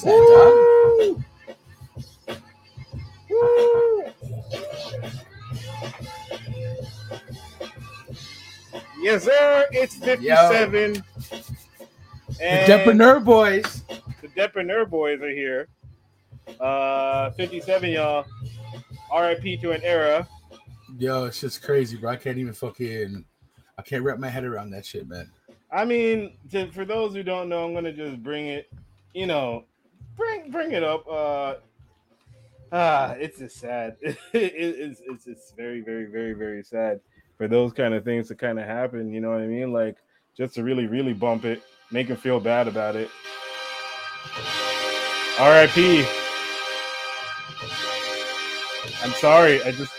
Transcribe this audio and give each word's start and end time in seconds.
Is 0.00 0.04
that, 0.04 1.12
dog? 1.12 1.24
Yes, 9.02 9.24
sir. 9.24 9.66
It's 9.72 9.96
57. 9.96 10.92
The 10.92 11.02
And 12.40 12.70
Depreneur 12.72 13.22
boys. 13.22 13.82
the 14.22 14.28
Depreneur 14.28 14.88
boys 14.88 15.20
are 15.20 15.28
here. 15.28 15.68
Uh, 16.58 17.30
57, 17.32 17.90
y'all. 17.90 18.24
RIP 19.14 19.60
to 19.60 19.72
an 19.72 19.82
era. 19.82 20.26
Yo, 20.98 21.26
it's 21.26 21.42
just 21.42 21.62
crazy, 21.62 21.98
bro. 21.98 22.12
I 22.12 22.16
can't 22.16 22.38
even 22.38 22.54
fucking. 22.54 23.24
I 23.76 23.82
can't 23.82 24.02
wrap 24.02 24.18
my 24.18 24.30
head 24.30 24.44
around 24.44 24.70
that 24.70 24.86
shit, 24.86 25.06
man. 25.06 25.30
I 25.70 25.84
mean, 25.84 26.38
to, 26.52 26.70
for 26.72 26.86
those 26.86 27.14
who 27.14 27.22
don't 27.22 27.50
know, 27.50 27.66
I'm 27.66 27.74
gonna 27.74 27.92
just 27.92 28.22
bring 28.22 28.46
it. 28.46 28.70
You 29.14 29.26
know, 29.26 29.64
bring 30.20 30.50
bring 30.50 30.72
it 30.72 30.84
up. 30.84 31.06
Uh, 31.08 31.54
ah, 32.72 33.12
it's 33.12 33.38
just 33.38 33.56
sad. 33.56 33.96
it, 34.02 34.16
it's 34.32 35.00
it's 35.04 35.26
it's 35.26 35.52
very 35.56 35.80
very 35.80 36.06
very 36.06 36.34
very 36.34 36.62
sad 36.62 37.00
for 37.36 37.48
those 37.48 37.72
kind 37.72 37.94
of 37.94 38.04
things 38.04 38.28
to 38.28 38.34
kind 38.34 38.58
of 38.58 38.66
happen. 38.66 39.12
You 39.12 39.20
know 39.20 39.30
what 39.30 39.40
I 39.40 39.46
mean? 39.46 39.72
Like 39.72 39.96
just 40.36 40.54
to 40.54 40.62
really 40.62 40.86
really 40.86 41.14
bump 41.14 41.44
it, 41.44 41.62
make 41.90 42.08
him 42.08 42.16
feel 42.16 42.38
bad 42.40 42.68
about 42.68 42.96
it. 42.96 43.10
R.I.P. 45.38 46.04
I'm 49.02 49.12
sorry. 49.12 49.62
I 49.62 49.72
just 49.72 49.92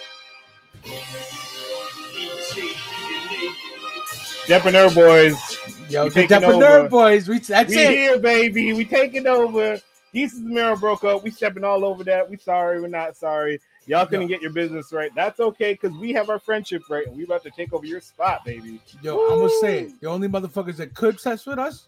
Depreneur 4.45 4.94
boys. 4.94 5.58
Yo, 5.89 6.09
the 6.09 6.28
Depreneur 6.28 6.89
boys. 6.89 7.28
We 7.28 7.39
that's 7.39 7.69
we 7.69 7.80
it. 7.80 7.89
here, 7.89 8.19
baby. 8.19 8.73
We 8.73 8.85
taking 8.85 9.25
over. 9.25 9.80
Desus 10.14 10.42
Mero 10.42 10.76
broke 10.76 11.04
up. 11.04 11.23
We 11.23 11.31
stepping 11.31 11.64
all 11.64 11.86
over 11.86 12.04
that. 12.04 12.30
We 12.30 12.38
sorry. 12.38 12.81
We're 12.81 12.88
not 12.88 13.16
sorry. 13.16 13.62
Y'all 13.88 14.06
couldn't 14.06 14.28
get 14.28 14.42
your 14.42 14.52
business 14.52 14.94
right. 14.94 15.12
That's 15.16 15.40
okay 15.40 15.73
because 15.73 15.98
we 15.98 16.14
have 16.14 16.30
our 16.30 16.40
friendship 16.40 16.84
right, 16.90 17.08
and 17.08 17.16
we 17.16 17.23
about 17.23 17.44
to 17.44 17.52
take 17.52 17.73
over 17.73 17.86
your 17.86 18.02
spot, 18.02 18.45
baby. 18.45 18.80
Yo, 19.02 19.18
I'm 19.31 19.40
gonna 19.40 19.50
say 19.59 19.80
it. 19.84 20.02
The 20.02 20.08
only 20.08 20.28
motherfuckers 20.28 20.78
that 20.78 20.94
could 20.94 21.18
test 21.20 21.48
with 21.48 21.58
us, 21.58 21.88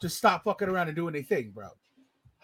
just 0.00 0.16
stop 0.16 0.44
fucking 0.44 0.68
around 0.68 0.88
and 0.88 0.96
doing 0.96 1.12
their 1.12 1.22
thing, 1.22 1.50
bro. 1.50 1.68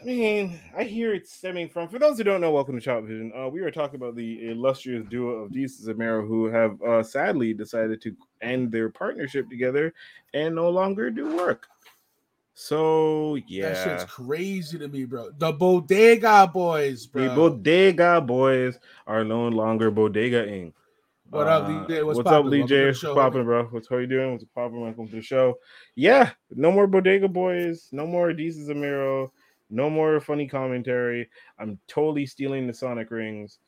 I 0.00 0.05
mean, 0.05 0.61
I 0.77 0.84
hear 0.84 1.14
it 1.14 1.27
stemming 1.27 1.70
from. 1.70 1.89
For 1.89 1.98
those 1.98 2.19
who 2.19 2.25
don't 2.25 2.42
know, 2.42 2.53
welcome 2.53 2.75
to 2.75 2.80
Chop 2.83 3.05
Vision. 3.05 3.33
Uh, 3.34 3.48
we 3.48 3.62
were 3.62 3.70
talking 3.70 3.97
about 3.97 4.14
the 4.14 4.51
illustrious 4.51 5.06
duo 5.08 5.42
of 5.42 5.51
Desus 5.51 5.89
and 5.89 5.97
Mero 5.97 6.25
who 6.25 6.47
have 6.47 6.80
uh, 6.83 7.03
sadly 7.03 7.55
decided 7.55 8.03
to 8.03 8.14
end 8.42 8.70
their 8.70 8.91
partnership 8.91 9.48
together 9.48 9.95
and 10.34 10.55
no 10.55 10.69
longer 10.69 11.11
do 11.11 11.34
work. 11.34 11.67
So 12.58 13.34
yeah, 13.46 13.68
That 13.68 13.84
shit's 14.00 14.04
crazy 14.10 14.78
to 14.78 14.88
me, 14.88 15.04
bro. 15.04 15.28
The 15.36 15.52
Bodega 15.52 16.50
boys, 16.50 17.06
bro. 17.06 17.28
The 17.28 17.34
Bodega 17.34 18.22
boys 18.22 18.78
are 19.06 19.24
no 19.24 19.48
longer 19.48 19.90
Bodega-ing. 19.90 20.72
What 21.28 21.48
up, 21.48 21.64
Uh, 21.64 21.68
Lee 21.68 21.86
J? 21.86 22.02
What's 22.02 22.18
up, 22.18 22.24
poppin'? 22.24 22.50
Lee 22.50 22.60
Welcome 22.60 22.68
to 22.68 22.74
J? 22.74 22.80
the 22.80 22.86
What's 22.86 23.02
popping, 23.02 23.44
bro? 23.44 23.64
What's 23.64 23.88
how 23.90 23.98
you 23.98 24.06
doing? 24.06 24.32
What's 24.32 24.44
popping? 24.44 24.80
Welcome 24.80 25.06
to 25.06 25.16
the 25.16 25.20
show. 25.20 25.58
Yeah, 25.96 26.30
no 26.50 26.72
more 26.72 26.86
Bodega 26.86 27.28
boys. 27.28 27.90
No 27.92 28.06
more 28.06 28.30
Adidas 28.30 28.66
Zamiro. 28.66 29.28
No 29.68 29.90
more 29.90 30.18
funny 30.18 30.48
commentary. 30.48 31.28
I'm 31.58 31.78
totally 31.88 32.24
stealing 32.24 32.66
the 32.66 32.72
Sonic 32.72 33.11
rings. 33.11 33.58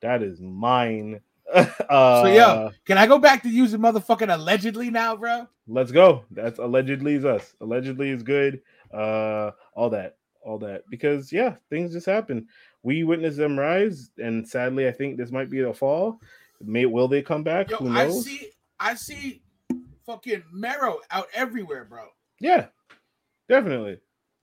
That 0.00 0.22
is 0.22 0.40
mine. 0.40 1.20
uh, 1.88 2.22
So 2.22 2.28
yeah, 2.28 2.68
can 2.84 2.98
I 2.98 3.06
go 3.06 3.18
back 3.18 3.42
to 3.42 3.48
using 3.48 3.80
motherfucking 3.80 4.32
allegedly 4.32 4.90
now, 4.90 5.16
bro? 5.16 5.46
let's 5.66 5.92
go. 5.92 6.24
That's 6.30 6.58
allegedly 6.58 7.14
is 7.14 7.24
us. 7.24 7.54
Allegedly 7.60 8.10
is 8.10 8.22
good. 8.22 8.60
Uh, 8.92 9.52
all 9.74 9.88
that, 9.90 10.16
all 10.42 10.58
that. 10.58 10.82
Because 10.90 11.32
yeah, 11.32 11.54
things 11.68 11.92
just 11.92 12.06
happen. 12.06 12.46
We 12.82 13.04
witnessed 13.04 13.36
them 13.36 13.58
rise, 13.58 14.10
and 14.18 14.46
sadly, 14.48 14.88
I 14.88 14.92
think 14.92 15.16
this 15.16 15.30
might 15.30 15.50
be 15.50 15.60
the 15.60 15.72
fall. 15.72 16.20
May 16.62 16.86
will 16.86 17.08
they 17.08 17.22
come 17.22 17.42
back? 17.42 17.70
Yo, 17.70 17.76
Who 17.78 17.90
I 17.90 18.08
see, 18.10 18.50
I 18.78 18.94
see, 18.94 19.42
fucking 20.06 20.42
Mero 20.52 20.98
out 21.10 21.26
everywhere, 21.34 21.84
bro. 21.84 22.06
Yeah, 22.40 22.66
definitely. 23.48 23.98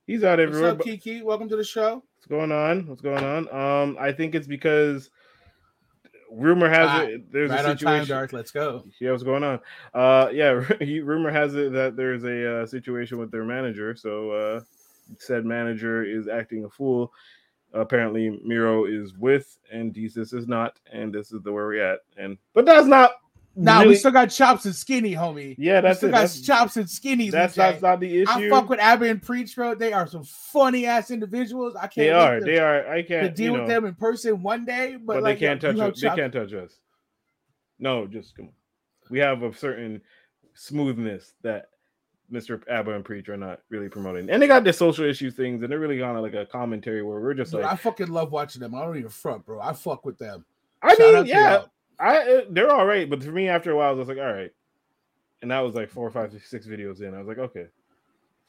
He's 0.05 0.23
out 0.23 0.39
What's 0.39 0.49
everywhere. 0.49 0.71
up, 0.71 0.79
Kiki? 0.81 1.21
Welcome 1.21 1.49
to 1.49 1.55
the 1.57 1.63
show. 1.63 2.03
What's 2.15 2.27
going 2.27 2.51
on? 2.51 2.87
What's 2.87 3.01
going 3.01 3.23
on? 3.23 3.49
Um, 3.53 3.97
I 3.99 4.11
think 4.11 4.35
it's 4.35 4.47
because 4.47 5.09
rumor 6.31 6.69
has 6.69 6.87
Ah, 6.89 7.01
it 7.01 7.31
there's 7.31 7.49
right 7.49 7.59
a 7.65 7.69
on 7.71 7.77
time, 7.77 7.77
situation. 7.77 8.07
Darth. 8.09 8.33
Let's 8.33 8.51
go. 8.51 8.83
Yeah, 8.99 9.11
what's 9.11 9.23
going 9.23 9.43
on? 9.43 9.59
Uh, 9.93 10.29
yeah, 10.31 10.49
rumor 10.81 11.31
has 11.31 11.55
it 11.55 11.73
that 11.73 11.95
there's 11.95 12.23
a 12.23 12.61
uh, 12.61 12.65
situation 12.65 13.17
with 13.17 13.31
their 13.31 13.43
manager. 13.45 13.95
So 13.95 14.31
uh, 14.31 14.61
said 15.19 15.45
manager 15.45 16.03
is 16.03 16.27
acting 16.27 16.65
a 16.65 16.69
fool. 16.69 17.11
Apparently, 17.73 18.39
Mero 18.43 18.85
is 18.85 19.13
with, 19.15 19.57
and 19.71 19.93
Jesus 19.93 20.31
is 20.33 20.47
not, 20.47 20.79
and 20.91 21.13
this 21.13 21.31
is 21.31 21.41
the 21.43 21.51
where 21.51 21.67
we're 21.67 21.83
at. 21.83 21.99
And 22.17 22.37
but 22.53 22.65
that's 22.65 22.87
not. 22.87 23.11
Now 23.59 23.79
really- 23.79 23.89
we 23.89 23.95
still 23.95 24.11
got 24.11 24.27
chops 24.27 24.65
and 24.65 24.75
skinny, 24.75 25.13
homie. 25.13 25.55
yeah, 25.57 25.77
we 25.77 25.81
that's 25.81 25.97
still 25.97 26.09
it. 26.09 26.11
got 26.11 26.21
That's, 26.21 26.41
chops 26.41 26.77
and 26.77 26.87
skinny. 26.87 27.31
that's, 27.31 27.55
that's 27.55 27.81
not 27.81 27.99
the 27.99 28.21
issue. 28.21 28.29
I 28.31 28.49
fuck 28.49 28.69
with 28.69 28.79
Aba 28.79 29.05
and 29.09 29.21
Preach, 29.21 29.55
bro. 29.55 29.73
They 29.73 29.93
are 29.93 30.05
some 30.05 30.23
funny 30.23 30.85
ass 30.85 31.09
individuals. 31.09 31.75
I 31.75 31.87
can't 31.87 31.95
they 31.95 32.11
are. 32.11 32.39
They 32.39 32.59
are. 32.59 32.87
I 32.87 33.01
can't 33.01 33.35
deal 33.35 33.53
with 33.53 33.63
know, 33.63 33.67
them 33.67 33.85
in 33.85 33.95
person 33.95 34.43
one 34.43 34.63
day, 34.63 34.95
but, 34.95 35.15
but, 35.15 35.23
like, 35.23 35.39
they 35.39 35.47
can't 35.47 35.63
yo, 35.63 35.73
touch 35.73 35.93
us. 35.95 36.01
They 36.01 36.09
can't 36.09 36.31
touch 36.31 36.53
us. 36.53 36.75
No, 37.79 38.05
just 38.05 38.35
come 38.35 38.45
on. 38.45 38.51
We 39.09 39.19
have 39.19 39.41
a 39.41 39.53
certain 39.53 40.01
smoothness 40.53 41.33
that 41.41 41.69
Mr. 42.31 42.61
Aba 42.69 42.93
and 42.93 43.05
Preach 43.05 43.29
are 43.29 43.37
not 43.37 43.61
really 43.69 43.89
promoting, 43.89 44.29
and 44.29 44.39
they 44.41 44.47
got 44.47 44.63
their 44.65 44.73
social 44.73 45.05
issue 45.05 45.31
things, 45.31 45.63
and 45.63 45.71
they're 45.71 45.79
really 45.79 45.99
kind 45.99 46.15
of 46.15 46.21
like 46.21 46.33
a 46.35 46.45
commentary 46.45 47.01
where 47.01 47.19
we're 47.19 47.33
just 47.33 47.51
Dude, 47.51 47.61
like, 47.61 47.71
I 47.71 47.75
fucking 47.75 48.07
love 48.09 48.31
watching 48.31 48.59
them. 48.59 48.75
I 48.75 48.83
don't 48.85 48.97
even 48.97 49.09
front, 49.09 49.45
bro. 49.45 49.59
I 49.61 49.73
fuck 49.73 50.05
with 50.05 50.17
them. 50.19 50.45
I 50.81 50.93
Shout 50.95 51.13
mean, 51.13 51.25
yeah. 51.25 51.63
I 51.99 52.45
they're 52.49 52.71
all 52.71 52.85
right, 52.85 53.09
but 53.09 53.23
for 53.23 53.31
me, 53.31 53.47
after 53.49 53.71
a 53.71 53.75
while, 53.75 53.89
I 53.89 53.93
was 53.93 54.07
like, 54.07 54.17
all 54.17 54.31
right, 54.33 54.51
and 55.41 55.51
that 55.51 55.59
was 55.61 55.75
like 55.75 55.89
four, 55.89 56.09
five, 56.11 56.33
six 56.45 56.65
videos 56.67 57.01
in. 57.01 57.13
I 57.13 57.19
was 57.19 57.27
like, 57.27 57.39
okay. 57.39 57.67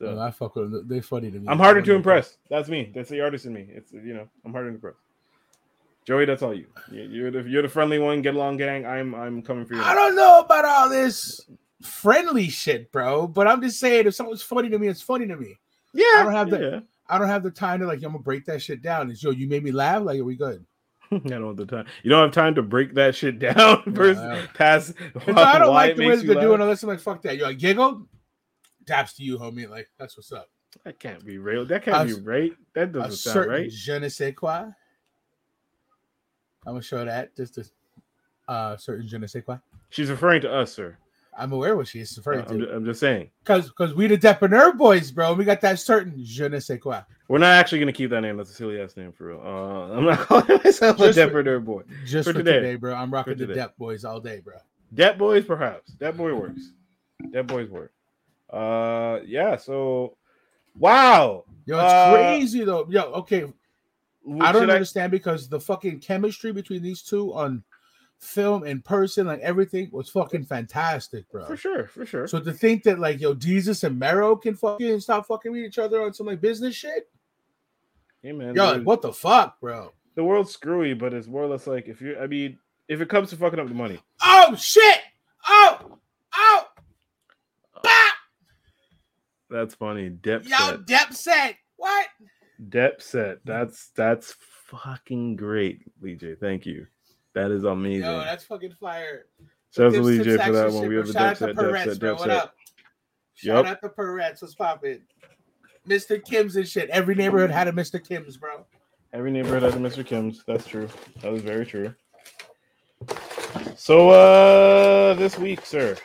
So 0.00 0.10
Yo, 0.14 0.20
I 0.20 0.30
fuck 0.30 0.54
with 0.54 0.70
them. 0.70 0.86
They 0.86 1.00
funny 1.00 1.30
to 1.30 1.38
me. 1.40 1.46
I'm 1.48 1.58
harder 1.58 1.82
to 1.82 1.92
impress. 1.94 2.36
That's 2.50 2.68
me. 2.68 2.92
That's 2.94 3.08
the 3.10 3.20
artist 3.20 3.46
in 3.46 3.52
me. 3.52 3.68
It's 3.72 3.92
you 3.92 4.14
know, 4.14 4.28
I'm 4.44 4.52
harder 4.52 4.68
to 4.68 4.74
impress. 4.74 4.94
Joey, 6.04 6.24
that's 6.24 6.42
all 6.42 6.54
you. 6.54 6.66
You- 6.90 7.02
You're 7.02 7.30
the 7.30 7.42
you're 7.42 7.62
the 7.62 7.68
friendly 7.68 7.98
one. 7.98 8.22
Get 8.22 8.34
along, 8.34 8.58
gang. 8.58 8.86
I'm 8.86 9.14
I'm 9.14 9.42
coming 9.42 9.64
for 9.66 9.74
you. 9.74 9.82
I 9.82 9.94
don't 9.94 10.14
know 10.14 10.40
about 10.40 10.64
all 10.64 10.88
this 10.88 11.40
friendly 11.82 12.48
shit, 12.48 12.92
bro. 12.92 13.26
But 13.26 13.46
I'm 13.48 13.60
just 13.60 13.80
saying, 13.80 14.06
if 14.06 14.14
something's 14.14 14.42
funny 14.42 14.68
to 14.70 14.78
me, 14.78 14.88
it's 14.88 15.02
funny 15.02 15.26
to 15.26 15.36
me. 15.36 15.56
Yeah, 15.94 16.04
I 16.16 16.22
don't 16.22 16.32
have 16.32 16.50
the- 16.50 16.60
yeah. 16.60 16.80
I 17.10 17.18
don't 17.18 17.28
have 17.28 17.42
the 17.42 17.50
time 17.50 17.80
to 17.80 17.86
like, 17.86 17.98
I'm 18.02 18.12
gonna 18.12 18.18
break 18.18 18.44
that 18.46 18.60
shit 18.62 18.82
down. 18.82 19.10
It's 19.10 19.22
yo, 19.22 19.30
you 19.30 19.48
made 19.48 19.64
me 19.64 19.72
laugh. 19.72 20.02
Like, 20.02 20.20
are 20.20 20.24
we 20.24 20.36
good? 20.36 20.64
I 21.10 21.18
don't 21.18 21.46
have 21.46 21.56
the 21.56 21.66
time. 21.66 21.86
You 22.02 22.10
don't 22.10 22.22
have 22.22 22.32
time 22.32 22.54
to 22.56 22.62
break 22.62 22.94
that 22.94 23.14
shit 23.14 23.38
down 23.38 23.82
first. 23.94 24.20
And 24.20 24.82
so 24.82 24.94
I 25.36 25.58
don't 25.58 25.72
like 25.72 25.96
the 25.96 26.02
way 26.02 26.16
makes 26.16 26.22
they're 26.24 26.40
doing 26.40 26.60
unless 26.60 26.82
I'm 26.82 26.88
like, 26.88 27.00
fuck 27.00 27.22
that. 27.22 27.36
Yo, 27.36 27.46
I 27.46 27.52
giggle, 27.54 28.06
Taps 28.86 29.14
to 29.14 29.22
you, 29.22 29.38
homie. 29.38 29.68
Like, 29.68 29.88
that's 29.98 30.16
what's 30.16 30.32
up. 30.32 30.48
That 30.84 30.98
can't 30.98 31.24
be 31.24 31.38
real. 31.38 31.64
That 31.64 31.82
can't 31.82 32.08
be 32.08 32.14
right. 32.14 32.52
That 32.74 32.92
doesn't 32.92 33.12
sound 33.12 33.34
certain 33.34 33.52
right. 33.52 33.70
je 33.70 33.98
ne 33.98 34.08
sais 34.08 34.32
quoi. 34.34 34.66
I'm 36.66 36.74
gonna 36.74 36.82
show 36.82 37.04
that 37.04 37.34
just 37.36 37.58
a 37.58 37.64
uh, 38.50 38.76
certain 38.76 39.06
je 39.06 39.18
ne 39.18 39.26
sais 39.26 39.42
quoi. 39.42 39.56
She's 39.90 40.10
referring 40.10 40.42
to 40.42 40.52
us, 40.52 40.72
sir. 40.72 40.96
I'm 41.36 41.52
aware 41.52 41.76
what 41.76 41.88
she's 41.88 42.16
referring 42.16 42.40
I'm, 42.40 42.58
to. 42.60 42.66
ju- 42.66 42.72
I'm 42.72 42.84
just 42.84 43.00
saying. 43.00 43.30
Because 43.40 43.68
because 43.68 43.94
we 43.94 44.06
the 44.06 44.18
Depreneur 44.18 44.76
boys, 44.76 45.10
bro. 45.10 45.34
We 45.34 45.44
got 45.44 45.60
that 45.62 45.78
certain 45.78 46.14
je 46.22 46.48
ne 46.48 46.58
sais 46.58 46.78
quoi. 46.78 47.02
We're 47.28 47.38
not 47.38 47.52
actually 47.52 47.78
gonna 47.80 47.92
keep 47.92 48.10
that 48.10 48.22
name. 48.22 48.36
That's 48.38 48.50
a 48.50 48.54
silly 48.54 48.80
ass 48.80 48.96
name 48.96 49.12
for 49.12 49.26
real. 49.28 49.40
Uh, 49.44 49.94
I'm 49.96 50.04
not 50.04 50.18
calling 50.26 50.60
myself 50.64 50.98
a 51.00 51.12
Just 51.12 51.30
for- 51.30 51.42
Depper 51.42 51.62
boy. 51.64 51.82
Just 52.06 52.26
For 52.26 52.32
for, 52.32 52.38
today. 52.38 52.52
today. 52.54 52.74
bro. 52.76 52.94
I'm 52.94 53.12
rocking 53.12 53.34
the 53.36 53.46
today. 53.46 53.54
Dep 53.60 53.76
boys 53.76 54.04
all 54.04 54.18
day, 54.20 54.40
bro. 54.42 54.54
Debt 54.94 55.18
boys, 55.18 55.44
perhaps. 55.44 55.92
Debt 55.92 56.16
boy 56.16 56.34
works. 56.34 56.72
Debt 57.30 57.46
boys 57.46 57.68
work. 57.68 57.92
Uh, 58.50 59.18
yeah. 59.26 59.56
So, 59.56 60.16
wow. 60.78 61.44
Yo, 61.66 61.76
it's 61.76 61.92
Uh, 61.92 62.12
crazy 62.14 62.64
though. 62.64 62.86
Yo, 62.88 63.02
okay. 63.12 63.44
I 64.40 64.52
don't 64.52 64.70
understand 64.70 65.10
because 65.10 65.48
the 65.48 65.60
fucking 65.60 66.00
chemistry 66.00 66.52
between 66.52 66.82
these 66.82 67.02
two 67.02 67.32
on 67.34 67.62
film 68.18 68.64
in 68.64 68.80
person, 68.82 69.26
like 69.26 69.40
everything 69.40 69.88
was 69.92 70.08
fucking 70.10 70.44
fantastic, 70.44 71.30
bro. 71.30 71.44
For 71.46 71.56
sure, 71.56 71.86
for 71.86 72.04
sure. 72.04 72.26
So 72.26 72.40
to 72.40 72.52
think 72.52 72.82
that 72.84 72.98
like 72.98 73.20
yo, 73.20 73.34
Desus 73.34 73.84
and 73.84 73.98
Mero 73.98 74.34
can 74.36 74.54
fucking 74.54 75.00
stop 75.00 75.26
fucking 75.26 75.52
with 75.52 75.60
each 75.62 75.78
other 75.78 76.02
on 76.02 76.12
some 76.14 76.26
like 76.26 76.40
business 76.40 76.74
shit, 76.74 77.08
hey 78.28 78.32
man, 78.32 78.54
yo, 78.54 78.72
like, 78.72 78.82
what 78.82 79.00
the 79.00 79.12
fuck, 79.12 79.58
bro? 79.60 79.92
the 80.14 80.22
world's 80.22 80.52
screwy, 80.52 80.94
but 80.94 81.14
it's 81.14 81.26
more 81.26 81.42
or 81.42 81.46
less 81.46 81.66
like 81.66 81.88
if 81.88 82.00
you, 82.00 82.18
I 82.18 82.26
mean, 82.26 82.58
if 82.88 83.00
it 83.00 83.08
comes 83.08 83.30
to 83.30 83.36
fucking 83.36 83.58
up 83.58 83.68
the 83.68 83.74
money, 83.74 83.98
Oh 84.22 84.54
shit! 84.56 85.00
Oh, 85.48 85.98
oh, 86.34 86.64
bah! 87.82 87.90
that's 89.48 89.74
funny. 89.74 90.10
Dep 90.10 90.44
yo, 90.44 90.56
set, 90.58 90.86
Dep 90.86 91.14
said 91.14 91.56
what? 91.76 92.08
Dep 92.68 93.00
set. 93.00 93.38
That's 93.46 93.88
that's 93.96 94.34
fucking 94.66 95.36
great, 95.36 95.80
Lee 96.02 96.16
J. 96.16 96.34
Thank 96.34 96.66
you. 96.66 96.86
That 97.34 97.50
is 97.50 97.64
amazing. 97.64 98.04
Yo, 98.04 98.18
that's 98.18 98.44
fucking 98.44 98.74
fire. 98.78 99.26
Shout 99.74 99.86
out 99.86 99.92
to 99.92 99.96
Tips- 99.96 100.06
Lee 100.06 100.16
tips 100.18 100.26
J 100.26 100.36
for 100.46 100.52
that 100.52 100.72
one. 100.72 100.88
We 100.88 100.96
have 100.96 101.08
a 101.08 101.12
Shout 101.12 101.22
out 101.22 101.28
Dep 101.28 101.38
set, 101.38 101.56
Dep 101.56 101.56
set, 101.56 102.00
bro. 102.00 102.08
Dep 102.10 102.18
What 102.18 102.28
set. 102.28 102.36
up? 102.36 102.54
Shout 103.34 103.66
out 103.66 103.80
to 103.82 103.88
Peretz. 103.88 104.42
What's 104.42 104.54
poppin'? 104.54 105.02
Mr. 105.88 106.22
Kim's 106.24 106.56
and 106.56 106.66
shit. 106.68 106.88
Every 106.90 107.14
neighborhood 107.14 107.50
had 107.50 107.68
a 107.68 107.72
Mr. 107.72 108.02
Kim's, 108.06 108.36
bro. 108.36 108.64
Every 109.12 109.30
neighborhood 109.30 109.62
has 109.62 109.74
a 109.74 109.78
Mr. 109.78 110.04
Kim's. 110.04 110.44
That's 110.46 110.66
true. 110.66 110.88
That 111.22 111.32
was 111.32 111.42
very 111.42 111.64
true. 111.66 111.94
So 113.76 114.10
uh 114.10 115.14
this 115.14 115.38
week, 115.38 115.64
sir, 115.64 115.96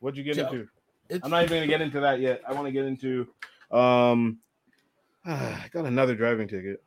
what'd 0.00 0.16
you 0.16 0.22
get 0.24 0.36
Joe, 0.36 0.48
into? 1.10 1.20
I'm 1.24 1.30
not 1.30 1.42
even 1.44 1.58
gonna 1.58 1.66
get 1.66 1.80
into 1.80 2.00
that 2.00 2.20
yet. 2.20 2.40
I 2.48 2.52
want 2.52 2.66
to 2.66 2.72
get 2.72 2.84
into 2.84 3.26
um 3.70 4.38
I 5.24 5.68
got 5.72 5.84
another 5.84 6.14
driving 6.14 6.48
ticket. 6.48 6.82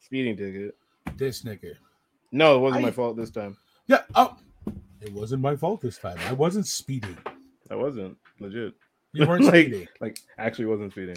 Speeding 0.00 0.36
ticket. 0.36 0.74
this 1.16 1.42
nigga. 1.42 1.74
No, 2.32 2.56
it 2.56 2.60
wasn't 2.60 2.82
I- 2.84 2.86
my 2.86 2.90
fault 2.92 3.16
this 3.16 3.30
time. 3.30 3.56
Yeah. 3.86 4.02
Oh, 4.14 4.36
it 5.00 5.12
wasn't 5.12 5.42
my 5.42 5.54
fault 5.54 5.80
this 5.80 5.98
time. 5.98 6.18
I 6.26 6.32
wasn't 6.32 6.66
speeding. 6.66 7.16
I 7.70 7.74
wasn't 7.76 8.16
legit. 8.40 8.74
You 9.12 9.26
weren't 9.26 9.44
Like- 9.44 9.66
speeding. 9.66 9.88
Like 10.00 10.18
actually 10.38 10.66
wasn't 10.66 10.92
speeding. 10.92 11.16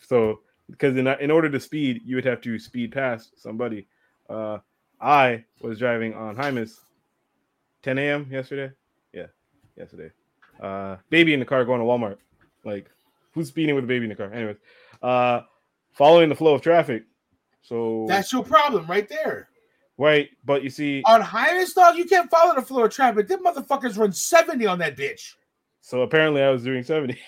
So 0.00 0.40
because 0.70 0.96
in 0.96 1.06
in 1.06 1.30
order 1.30 1.50
to 1.50 1.60
speed, 1.60 2.02
you 2.04 2.16
would 2.16 2.24
have 2.24 2.40
to 2.42 2.58
speed 2.58 2.92
past 2.92 3.40
somebody. 3.40 3.86
Uh 4.28 4.58
I 5.00 5.44
was 5.60 5.78
driving 5.78 6.14
on 6.14 6.36
Hymus 6.36 6.78
10 7.82 7.98
a.m. 7.98 8.26
yesterday. 8.30 8.72
Yeah, 9.12 9.26
yesterday. 9.76 10.10
Uh 10.60 10.96
baby 11.10 11.34
in 11.34 11.40
the 11.40 11.46
car 11.46 11.64
going 11.64 11.80
to 11.80 11.84
Walmart. 11.86 12.16
Like 12.64 12.90
who's 13.32 13.48
speeding 13.48 13.74
with 13.74 13.84
a 13.84 13.86
baby 13.86 14.04
in 14.04 14.10
the 14.10 14.16
car? 14.16 14.32
Anyways, 14.32 14.56
uh 15.02 15.42
following 15.92 16.28
the 16.28 16.34
flow 16.36 16.54
of 16.54 16.62
traffic. 16.62 17.04
So 17.62 18.04
That's 18.08 18.32
your 18.32 18.44
problem 18.44 18.86
right 18.86 19.08
there. 19.08 19.48
right, 19.96 20.28
but 20.44 20.62
you 20.62 20.68
see, 20.70 21.02
On 21.06 21.20
highest 21.20 21.74
dog, 21.76 21.96
you 21.96 22.04
can't 22.04 22.30
follow 22.30 22.54
the 22.54 22.60
flow 22.62 22.84
of 22.84 22.92
traffic. 22.92 23.26
Them 23.26 23.42
motherfuckers 23.42 23.96
run 23.96 24.12
70 24.12 24.66
on 24.66 24.78
that 24.80 24.96
bitch. 24.98 25.34
So 25.84 26.00
apparently 26.00 26.40
I 26.42 26.48
was 26.48 26.64
doing 26.64 26.82
70. 26.82 27.18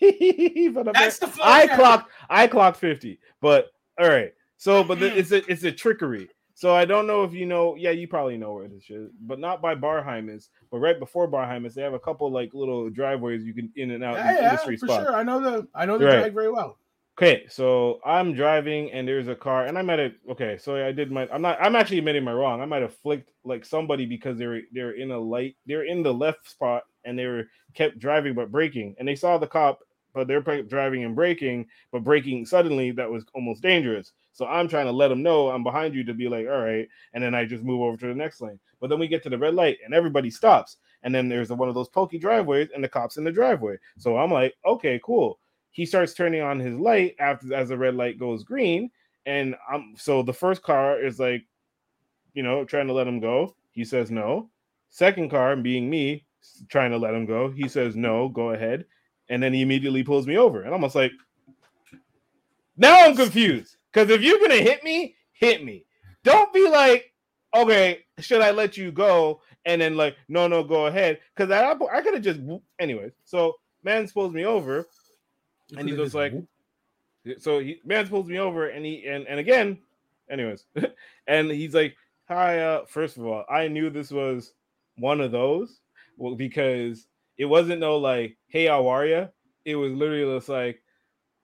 but 0.74 0.92
That's 0.92 1.18
the. 1.18 1.32
I 1.42 1.66
clocked 1.66 2.10
I 2.28 2.46
clocked 2.46 2.76
50. 2.76 3.18
But 3.40 3.70
all 3.98 4.08
right. 4.08 4.32
So 4.58 4.84
but 4.84 5.00
the, 5.00 5.06
it's 5.18 5.32
a 5.32 5.50
it's 5.50 5.64
a 5.64 5.72
trickery. 5.72 6.28
So 6.54 6.74
I 6.74 6.84
don't 6.84 7.06
know 7.06 7.24
if 7.24 7.32
you 7.32 7.46
know, 7.46 7.74
yeah, 7.74 7.90
you 7.90 8.06
probably 8.06 8.36
know 8.36 8.52
where 8.52 8.68
this 8.68 8.90
is, 8.90 9.10
but 9.22 9.38
not 9.40 9.62
by 9.62 9.74
Barheimer's, 9.74 10.50
but 10.70 10.78
right 10.78 10.98
before 10.98 11.26
Barheimer's, 11.26 11.74
they 11.74 11.80
have 11.82 11.94
a 11.94 11.98
couple 11.98 12.30
like 12.30 12.52
little 12.52 12.90
driveways 12.90 13.44
you 13.44 13.54
can 13.54 13.72
in 13.76 13.92
and 13.92 14.04
out 14.04 14.18
Yeah, 14.18 14.28
in 14.30 14.36
yeah, 14.36 14.44
industry 14.50 14.76
for 14.76 14.86
spots. 14.88 15.06
sure. 15.06 15.16
I 15.16 15.22
know 15.22 15.40
the 15.40 15.66
I 15.74 15.86
know 15.86 15.96
the 15.96 16.04
Right. 16.04 16.18
drag 16.18 16.34
very 16.34 16.50
well. 16.52 16.76
Okay, 17.22 17.46
so 17.48 18.00
I'm 18.04 18.34
driving 18.34 18.90
and 18.90 19.06
there's 19.06 19.28
a 19.28 19.36
car, 19.36 19.66
and 19.66 19.78
I 19.78 19.82
might 19.82 20.00
have 20.00 20.12
okay, 20.30 20.58
so 20.58 20.74
I 20.84 20.90
did 20.90 21.12
my 21.12 21.28
I'm 21.32 21.40
not 21.40 21.56
I'm 21.60 21.76
actually 21.76 21.98
admitting 21.98 22.24
my 22.24 22.32
wrong. 22.32 22.60
I 22.60 22.64
might 22.64 22.82
have 22.82 22.96
flicked 22.96 23.30
like 23.44 23.64
somebody 23.64 24.06
because 24.06 24.36
they're 24.36 24.62
they're 24.72 24.96
in 24.96 25.12
a 25.12 25.18
light, 25.20 25.54
they're 25.64 25.84
in 25.84 26.02
the 26.02 26.12
left 26.12 26.50
spot 26.50 26.82
and 27.04 27.16
they 27.16 27.26
were 27.26 27.44
kept 27.74 28.00
driving 28.00 28.34
but 28.34 28.50
braking, 28.50 28.96
and 28.98 29.06
they 29.06 29.14
saw 29.14 29.38
the 29.38 29.46
cop, 29.46 29.82
but 30.12 30.26
they're 30.26 30.40
driving 30.40 31.04
and 31.04 31.14
braking, 31.14 31.68
but 31.92 32.02
braking 32.02 32.44
suddenly 32.44 32.90
that 32.90 33.08
was 33.08 33.24
almost 33.36 33.62
dangerous. 33.62 34.10
So 34.32 34.46
I'm 34.46 34.66
trying 34.66 34.86
to 34.86 34.92
let 34.92 35.06
them 35.06 35.22
know 35.22 35.48
I'm 35.48 35.62
behind 35.62 35.94
you 35.94 36.02
to 36.02 36.14
be 36.14 36.28
like, 36.28 36.48
all 36.48 36.64
right, 36.64 36.88
and 37.14 37.22
then 37.22 37.36
I 37.36 37.44
just 37.44 37.62
move 37.62 37.82
over 37.82 37.96
to 37.98 38.06
the 38.08 38.16
next 38.16 38.40
lane. 38.40 38.58
But 38.80 38.90
then 38.90 38.98
we 38.98 39.06
get 39.06 39.22
to 39.22 39.30
the 39.30 39.38
red 39.38 39.54
light 39.54 39.78
and 39.84 39.94
everybody 39.94 40.28
stops, 40.28 40.78
and 41.04 41.14
then 41.14 41.28
there's 41.28 41.50
one 41.50 41.68
of 41.68 41.76
those 41.76 41.88
pokey 41.88 42.18
driveways 42.18 42.70
and 42.74 42.82
the 42.82 42.88
cops 42.88 43.16
in 43.16 43.22
the 43.22 43.30
driveway. 43.30 43.76
So 43.96 44.16
I'm 44.16 44.32
like, 44.32 44.56
okay, 44.66 45.00
cool 45.04 45.38
he 45.72 45.86
starts 45.86 46.14
turning 46.14 46.42
on 46.42 46.60
his 46.60 46.78
light 46.78 47.16
after 47.18 47.52
as 47.52 47.70
the 47.70 47.76
red 47.76 47.96
light 47.96 48.18
goes 48.18 48.44
green. 48.44 48.90
And 49.26 49.56
i'm 49.68 49.94
so 49.96 50.22
the 50.22 50.32
first 50.32 50.62
car 50.62 51.02
is 51.02 51.18
like 51.18 51.44
you 52.34 52.42
know 52.42 52.64
trying 52.64 52.86
to 52.86 52.92
let 52.92 53.08
him 53.08 53.18
go. 53.20 53.56
He 53.72 53.84
says 53.84 54.10
no. 54.10 54.50
Second 54.90 55.30
car 55.30 55.56
being 55.56 55.90
me 55.90 56.24
trying 56.68 56.90
to 56.90 56.98
let 56.98 57.14
him 57.14 57.24
go 57.24 57.50
he 57.50 57.68
says 57.68 57.96
no 57.96 58.28
go 58.28 58.50
ahead. 58.50 58.84
And 59.28 59.42
then 59.42 59.52
he 59.52 59.62
immediately 59.62 60.04
pulls 60.04 60.26
me 60.26 60.36
over. 60.36 60.58
And 60.58 60.68
i'm 60.68 60.74
almost 60.74 60.94
like 60.94 61.12
now 62.76 63.06
i'm 63.06 63.16
confused. 63.16 63.76
Because 63.92 64.10
if 64.10 64.22
you're 64.22 64.40
gonna 64.40 64.56
hit 64.56 64.84
me 64.84 65.16
hit 65.32 65.64
me. 65.64 65.84
Don't 66.22 66.52
be 66.52 66.68
like 66.68 67.12
okay 67.54 68.00
should 68.18 68.42
i 68.42 68.50
let 68.50 68.76
you 68.76 68.92
go? 68.92 69.40
And 69.64 69.80
then 69.80 69.96
like 69.96 70.16
no 70.28 70.48
no 70.48 70.62
go 70.62 70.86
ahead. 70.86 71.20
Because 71.34 71.50
i, 71.50 71.70
I 71.70 72.02
could 72.02 72.14
have 72.14 72.22
just 72.22 72.40
anyways. 72.78 73.12
So 73.24 73.54
man 73.84 74.08
pulls 74.08 74.32
me 74.32 74.44
over 74.44 74.86
and 75.76 75.88
he 75.88 75.96
goes 75.96 76.14
like, 76.14 76.34
so 77.38 77.58
he 77.60 77.80
man 77.84 78.08
pulls 78.08 78.28
me 78.28 78.38
over 78.38 78.68
and 78.68 78.84
he 78.84 79.06
and 79.06 79.26
and 79.26 79.38
again, 79.38 79.78
anyways, 80.30 80.64
and 81.26 81.50
he's 81.50 81.74
like, 81.74 81.96
hi. 82.26 82.60
Uh, 82.60 82.84
first 82.86 83.16
of 83.16 83.26
all, 83.26 83.44
I 83.50 83.68
knew 83.68 83.90
this 83.90 84.10
was 84.10 84.52
one 84.98 85.20
of 85.20 85.32
those, 85.32 85.80
well, 86.16 86.34
because 86.34 87.06
it 87.38 87.44
wasn't 87.46 87.80
no 87.80 87.96
like, 87.96 88.36
hey, 88.48 88.66
how 88.66 88.88
are 88.88 89.06
you? 89.06 89.28
It 89.64 89.76
was 89.76 89.92
literally 89.92 90.36
just 90.36 90.48
like, 90.48 90.82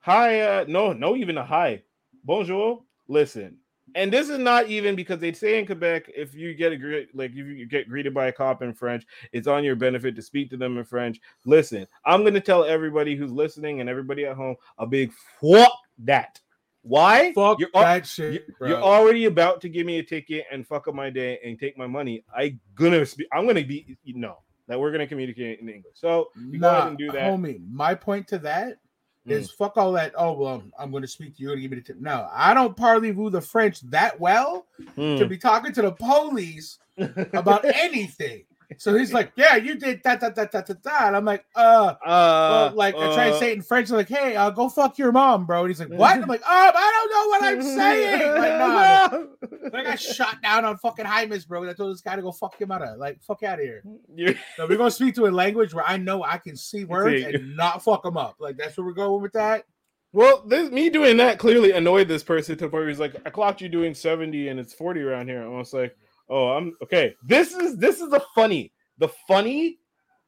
hi. 0.01 0.41
Uh, 0.41 0.65
no, 0.69 0.93
no, 0.93 1.17
even 1.17 1.39
a 1.39 1.45
hi, 1.45 1.83
bonjour. 2.25 2.83
Listen, 3.09 3.59
and 3.95 4.13
this 4.13 4.29
is 4.29 4.39
not 4.39 4.69
even 4.69 4.95
because 4.97 5.21
they 5.21 5.33
say 5.33 5.59
in 5.59 5.67
Quebec, 5.67 6.11
if 6.15 6.35
you 6.35 6.55
get 6.55 6.73
a 6.73 7.07
like 7.15 7.31
if 7.31 7.37
you 7.37 7.67
get 7.67 7.89
greeted 7.89 8.15
by 8.15 8.27
a 8.27 8.33
cop 8.33 8.63
in 8.63 8.75
French, 8.75 9.05
it's 9.33 9.47
on 9.47 9.65
your 9.65 9.77
benefit 9.77 10.17
to 10.17 10.23
speak 10.23 10.51
to 10.51 10.57
them 10.57 10.79
in 10.79 10.85
French. 10.85 11.21
Listen, 11.45 11.87
I'm 12.05 12.25
gonna 12.25 12.41
tell 12.41 12.65
everybody 12.65 13.17
who's 13.17 13.33
listening 13.33 13.81
and 13.81 13.89
everybody 13.89 14.25
at 14.27 14.37
home 14.37 14.57
a 14.79 14.87
big 14.87 15.13
fuck 15.41 15.73
that. 15.99 16.41
Why? 16.83 17.33
Fuck 17.33 17.61
you're, 17.61 17.69
that 17.75 18.07
shit, 18.07 18.33
you- 18.35 18.55
bro. 18.59 18.69
you're 18.69 18.83
already 18.83 19.27
about 19.27 19.61
to 19.63 19.69
give 19.69 19.87
me 19.87 19.99
a 19.99 20.03
ticket 20.03 20.47
and 20.51 20.67
fuck 20.67 20.89
up 20.89 20.95
my 20.95 21.11
day 21.11 21.39
and 21.45 21.59
take 21.59 21.77
my 21.77 21.87
money. 21.87 22.25
I 22.35 22.57
gonna 22.75 23.05
speak. 23.05 23.29
I'm 23.33 23.47
gonna 23.47 23.65
be 23.65 23.99
you 24.05 24.15
no 24.15 24.39
that 24.69 24.79
we're 24.79 24.93
gonna 24.93 25.07
communicate 25.07 25.61
in 25.61 25.69
English. 25.69 25.95
So 25.97 26.29
you 26.51 26.59
go 26.59 26.69
ahead 26.69 26.89
and 26.89 26.99
do 26.99 27.11
that. 27.13 27.33
homie. 27.33 27.61
My 27.71 27.95
point 27.95 28.29
to 28.29 28.39
that 28.41 28.79
Mm. 29.29 29.33
is 29.33 29.51
fuck 29.51 29.77
all 29.77 29.93
that. 29.93 30.13
Oh 30.17 30.33
well, 30.33 30.63
I'm 30.79 30.91
going 30.91 31.03
to 31.03 31.09
speak 31.09 31.37
to 31.37 31.43
you. 31.43 31.55
To 31.55 31.61
give 31.61 31.71
me 31.71 31.77
the 31.79 31.83
tip. 31.83 32.01
No, 32.01 32.29
I 32.33 32.55
don't 32.55 32.77
parlez-vous 32.77 33.31
the 33.31 33.41
French 33.41 33.81
that 33.91 34.19
well 34.19 34.67
Mm. 34.97 35.19
to 35.19 35.27
be 35.27 35.37
talking 35.39 35.73
to 35.73 35.83
the 35.83 35.93
police 35.93 36.79
about 36.99 37.65
anything. 37.65 38.45
So 38.77 38.97
he's 38.97 39.15
like, 39.15 39.33
"Yeah, 39.35 39.57
you 39.57 39.77
did 39.77 40.03
that, 40.05 40.21
that, 40.21 40.35
that, 40.35 40.53
that, 40.53 40.67
that, 40.67 40.83
that." 40.83 41.03
And 41.09 41.17
I'm 41.17 41.25
like, 41.25 41.47
"Uh." 41.57 41.61
uh, 41.61 41.97
Well, 42.05 42.75
like 42.75 42.95
I 42.95 43.15
try 43.15 43.31
to 43.31 43.35
uh, 43.35 43.39
say 43.39 43.51
it 43.53 43.57
in 43.57 43.63
French, 43.63 43.89
like, 43.89 44.09
"Hey, 44.09 44.37
uh, 44.37 44.51
go 44.51 44.69
fuck 44.69 44.99
your 44.99 45.11
mom, 45.11 45.47
bro." 45.47 45.61
And 45.61 45.71
he's 45.71 45.81
like, 45.81 45.89
"What?" 45.89 46.21
I'm 46.21 46.29
like, 46.29 46.43
"Oh, 46.45 46.71
I 46.75 47.09
don't 47.09 47.13
know 47.13 47.29
what 47.29 47.43
I'm 47.45 47.63
saying." 47.63 48.35
Like, 48.39 49.73
nah, 49.73 49.79
I 49.79 49.85
got 49.85 49.99
shot 50.01 50.43
down 50.43 50.65
on 50.65 50.77
fucking 50.77 51.07
Hymus, 51.07 51.47
bro. 51.47 51.63
And 51.63 51.71
I 51.71 51.75
told 51.75 51.93
this 51.93 52.03
guy 52.03 52.17
to 52.17 52.23
go 52.23 52.31
fuck 52.31 52.61
him 52.61 52.71
out 52.71 52.83
of 52.83 52.99
like, 52.99 53.23
fuck 53.23 53.43
out 53.43 53.59
of 53.59 53.65
here. 53.65 53.83
So 54.57 54.67
we're 54.67 54.77
gonna 54.77 54.91
speak 54.91 55.15
to 55.17 55.27
a 55.27 55.31
language 55.31 55.73
where 55.73 55.85
I 55.87 55.97
know 55.97 56.23
I 56.23 56.39
can 56.39 56.57
see 56.57 56.85
words 56.85 57.25
and 57.25 57.57
not 57.57 57.83
fuck 57.83 58.03
them 58.03 58.17
up. 58.17 58.37
Like 58.39 58.57
that's 58.57 58.77
where 58.77 58.87
we're 58.87 58.93
going 58.93 59.23
with 59.23 59.33
that. 59.33 59.65
Well, 60.13 60.43
this 60.47 60.71
me 60.71 60.91
doing 60.91 61.17
that 61.19 61.39
clearly 61.39 61.73
annoyed 61.73 62.09
this 62.09 62.23
person 62.23 62.57
to 62.57 62.65
the 62.65 62.71
point 62.71 62.83
where 62.83 62.89
he's 62.89 63.01
like, 63.01 63.17
I 63.27 63.31
clocked 63.31 63.61
you 63.61 63.69
doing 63.69 63.95
70 63.95 64.49
and 64.49 64.59
it's 64.59 64.73
40 64.73 65.01
around 65.03 65.29
here. 65.29 65.43
I 65.43 65.49
was 65.49 65.73
like, 65.73 65.97
oh, 66.29 66.49
I'm 66.49 66.77
okay. 66.83 67.15
This 67.25 67.55
is 67.55 67.77
this 67.77 68.01
is 68.01 68.11
the 68.11 68.23
funny. 68.35 68.73
The 68.99 69.09
funny 69.27 69.79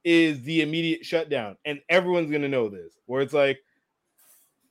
is 0.03 0.41
the 0.43 0.61
immediate 0.61 1.05
shutdown, 1.05 1.57
and 1.65 1.81
everyone's 1.89 2.31
gonna 2.31 2.49
know 2.49 2.69
this. 2.69 2.93
Where 3.05 3.21
it's 3.21 3.33
like, 3.33 3.59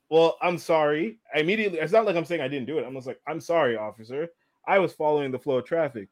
well, 0.09 0.37
I'm 0.43 0.59
sorry. 0.59 1.19
I 1.35 1.41
immediately 1.41 1.79
it's 1.79 1.93
not 1.93 2.07
like 2.07 2.17
I'm 2.17 2.25
saying 2.25 2.41
I 2.41 2.49
didn't 2.49 2.67
do 2.67 2.79
it. 2.79 2.85
I'm 2.87 2.95
just 2.95 3.07
like, 3.07 3.21
I'm 3.27 3.41
sorry, 3.41 3.77
officer. 3.77 4.29
I 4.67 4.79
was 4.79 4.93
following 4.93 5.31
the 5.31 5.39
flow 5.39 5.59
of 5.59 5.65
traffic. 5.65 6.09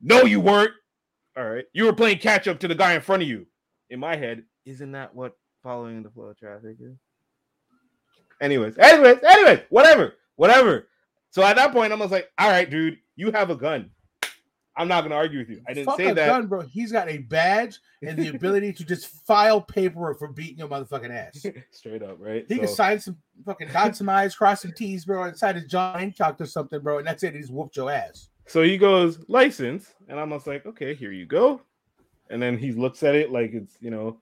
No, 0.00 0.24
you 0.24 0.40
weren't. 0.40 0.72
All 1.36 1.48
right. 1.48 1.64
You 1.72 1.84
were 1.84 1.92
playing 1.92 2.18
catch 2.18 2.48
up 2.48 2.58
to 2.60 2.68
the 2.68 2.74
guy 2.74 2.94
in 2.94 3.00
front 3.00 3.22
of 3.22 3.28
you. 3.28 3.46
In 3.90 4.00
my 4.00 4.16
head, 4.16 4.42
isn't 4.64 4.92
that 4.92 5.14
what 5.14 5.36
following 5.62 6.02
the 6.02 6.10
flow 6.10 6.24
of 6.24 6.38
traffic 6.38 6.76
is? 6.80 6.96
Anyways, 8.40 8.76
anyways, 8.78 9.22
anyways, 9.22 9.60
whatever, 9.70 10.14
whatever. 10.36 10.88
So 11.30 11.42
at 11.42 11.56
that 11.56 11.72
point, 11.72 11.92
I 11.92 11.96
was 11.96 12.10
like, 12.10 12.30
all 12.38 12.50
right, 12.50 12.68
dude, 12.68 12.98
you 13.16 13.32
have 13.32 13.50
a 13.50 13.56
gun. 13.56 13.90
I'm 14.78 14.88
not 14.88 15.02
gonna 15.02 15.14
argue 15.14 15.38
with 15.38 15.48
you. 15.48 15.62
I 15.66 15.72
didn't 15.72 15.86
fuck 15.86 15.96
say 15.96 16.12
that. 16.12 16.26
gun, 16.26 16.46
bro. 16.48 16.60
He's 16.60 16.92
got 16.92 17.08
a 17.08 17.18
badge 17.18 17.78
and 18.02 18.18
the 18.18 18.28
ability 18.28 18.74
to 18.74 18.84
just 18.84 19.06
file 19.26 19.60
paperwork 19.60 20.18
for 20.18 20.28
beating 20.28 20.58
your 20.58 20.68
motherfucking 20.68 21.10
ass. 21.10 21.46
Straight 21.70 22.02
up, 22.02 22.18
right? 22.20 22.44
He 22.46 22.58
can 22.58 22.68
sign 22.68 23.00
some 23.00 23.16
fucking 23.46 23.68
dot 23.72 23.96
some 23.96 24.08
I's, 24.10 24.34
cross 24.34 24.62
some 24.62 24.72
T's, 24.72 25.06
bro, 25.06 25.24
inside 25.24 25.56
his 25.56 25.64
John 25.64 25.98
Hancock 25.98 26.40
or 26.40 26.46
something, 26.46 26.80
bro, 26.80 26.98
and 26.98 27.06
that's 27.06 27.22
it. 27.22 27.32
He 27.32 27.40
just 27.40 27.52
whooped 27.52 27.76
your 27.76 27.90
ass. 27.90 28.28
So 28.46 28.62
he 28.62 28.76
goes, 28.76 29.18
license. 29.28 29.94
And 30.08 30.20
I'm 30.20 30.30
just 30.30 30.46
like, 30.46 30.66
okay, 30.66 30.94
here 30.94 31.10
you 31.10 31.24
go. 31.24 31.62
And 32.28 32.40
then 32.40 32.58
he 32.58 32.72
looks 32.72 33.02
at 33.02 33.14
it 33.14 33.32
like 33.32 33.52
it's, 33.54 33.76
you 33.80 33.90
know, 33.90 34.18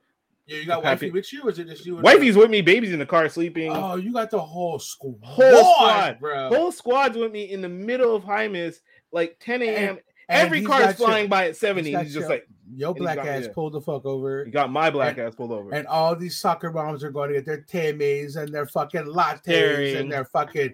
Yeah, 0.47 0.57
you 0.59 0.65
got 0.65 0.83
wifey 0.83 1.09
with 1.09 1.31
you, 1.33 1.41
or 1.43 1.49
is 1.49 1.57
it 1.59 1.67
just 1.67 1.85
you? 1.85 1.95
wifey's 1.97 2.35
with 2.37 2.49
me, 2.51 2.61
baby's 2.61 2.91
in 2.93 2.99
the 2.99 3.05
car 3.05 3.27
sleeping. 3.29 3.71
Oh, 3.71 3.95
you 3.95 4.13
got 4.13 4.29
the 4.29 4.39
whole 4.39 4.77
squad, 4.77 5.17
Whole 5.23 5.73
squad. 5.73 6.19
bro. 6.19 6.49
Whole 6.49 6.71
squad's 6.71 7.17
with 7.17 7.31
me 7.31 7.51
in 7.51 7.61
the 7.61 7.69
middle 7.69 8.15
of 8.15 8.23
Hymus, 8.23 8.77
like 9.11 9.37
10 9.39 9.61
a.m. 9.63 9.97
And 10.27 10.41
Every 10.45 10.59
he's 10.59 10.67
car 10.67 10.79
is 10.81 10.85
got 10.87 10.99
your- 10.99 11.07
flying 11.07 11.29
by 11.29 11.47
at 11.49 11.55
70. 11.55 11.91
got 11.91 12.03
He's 12.03 12.13
just 12.13 12.21
your- 12.21 12.29
like, 12.29 12.47
Yo, 12.75 12.93
black 12.95 13.17
got- 13.17 13.27
ass 13.27 13.43
yeah. 13.45 13.53
pulled 13.53 13.73
the 13.73 13.81
fuck 13.81 14.05
over. 14.05 14.43
he 14.45 14.49
got 14.51 14.71
my 14.71 14.89
black 14.89 15.17
And- 15.19 15.27
ass 15.27 15.35
pulled 15.35 15.51
over. 15.51 15.71
And 15.73 15.85
all 15.87 16.15
these 16.15 16.37
soccer 16.37 16.71
moms 16.71 17.03
are 17.03 17.11
going 17.11 17.29
to 17.29 17.35
get 17.35 17.45
their 17.45 17.61
Timmys 17.61 18.35
and 18.35 18.51
their 18.53 18.65
fucking 18.65 19.03
lattes 19.05 19.43
Tearing. 19.43 19.95
and 19.97 20.11
their 20.11 20.25
fucking 20.25 20.73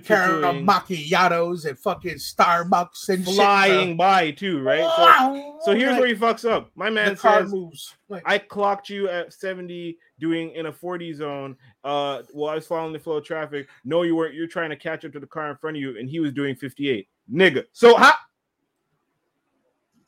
caramel 0.00 0.54
macchiatos 0.62 1.66
at 1.66 1.78
fucking 1.78 2.14
Starbucks 2.14 3.08
and 3.10 3.24
flying 3.24 3.88
shit, 3.90 3.98
by 3.98 4.30
too, 4.30 4.62
right? 4.62 4.82
So, 4.96 5.58
so 5.64 5.74
here's 5.74 5.92
Like, 5.92 6.00
where 6.00 6.08
he 6.08 6.14
fucks 6.14 6.48
up. 6.48 6.70
My 6.74 6.90
man 6.90 7.16
says, 7.16 7.52
moves. 7.52 7.94
Like, 8.08 8.22
I 8.24 8.38
clocked 8.38 8.88
you 8.88 9.08
at 9.08 9.32
70 9.32 9.98
doing 10.18 10.52
in 10.52 10.66
a 10.66 10.72
40 10.72 11.12
zone. 11.12 11.56
Uh, 11.82 12.22
while 12.32 12.52
I 12.52 12.54
was 12.54 12.66
following 12.66 12.92
the 12.92 12.98
flow 12.98 13.18
of 13.18 13.24
traffic. 13.24 13.68
No, 13.84 14.02
you 14.02 14.16
weren't. 14.16 14.34
You're 14.34 14.46
trying 14.46 14.70
to 14.70 14.76
catch 14.76 15.04
up 15.04 15.12
to 15.12 15.20
the 15.20 15.26
car 15.26 15.50
in 15.50 15.56
front 15.56 15.76
of 15.76 15.80
you, 15.80 15.98
and 15.98 16.08
he 16.08 16.20
was 16.20 16.32
doing 16.32 16.54
58. 16.56 17.06
Nigga. 17.32 17.64
So 17.72 17.96
how? 17.96 18.14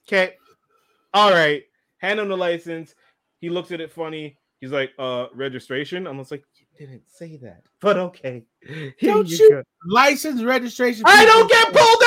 Okay. 0.07 0.35
All 1.13 1.31
right. 1.31 1.65
Hand 1.99 2.21
him 2.21 2.29
the 2.29 2.37
license. 2.37 2.95
He 3.41 3.51
looks 3.51 3.73
at 3.73 3.81
it 3.81 3.93
funny. 3.93 4.39
He's 4.61 4.71
like, 4.71 4.93
uh, 4.99 5.27
registration. 5.35 6.07
I'm 6.07 6.19
just 6.19 6.31
like, 6.31 6.45
didn't 6.79 7.03
say 7.09 7.37
that, 7.39 7.63
but 7.81 7.97
okay. 7.97 8.45
Here 8.67 8.93
Don't 9.03 9.29
you 9.29 9.37
you- 9.37 9.63
license 9.89 10.43
registration. 10.43 11.05
I 11.07 11.25
don't 11.25 11.49
get 11.51 11.73
pulled 11.73 12.03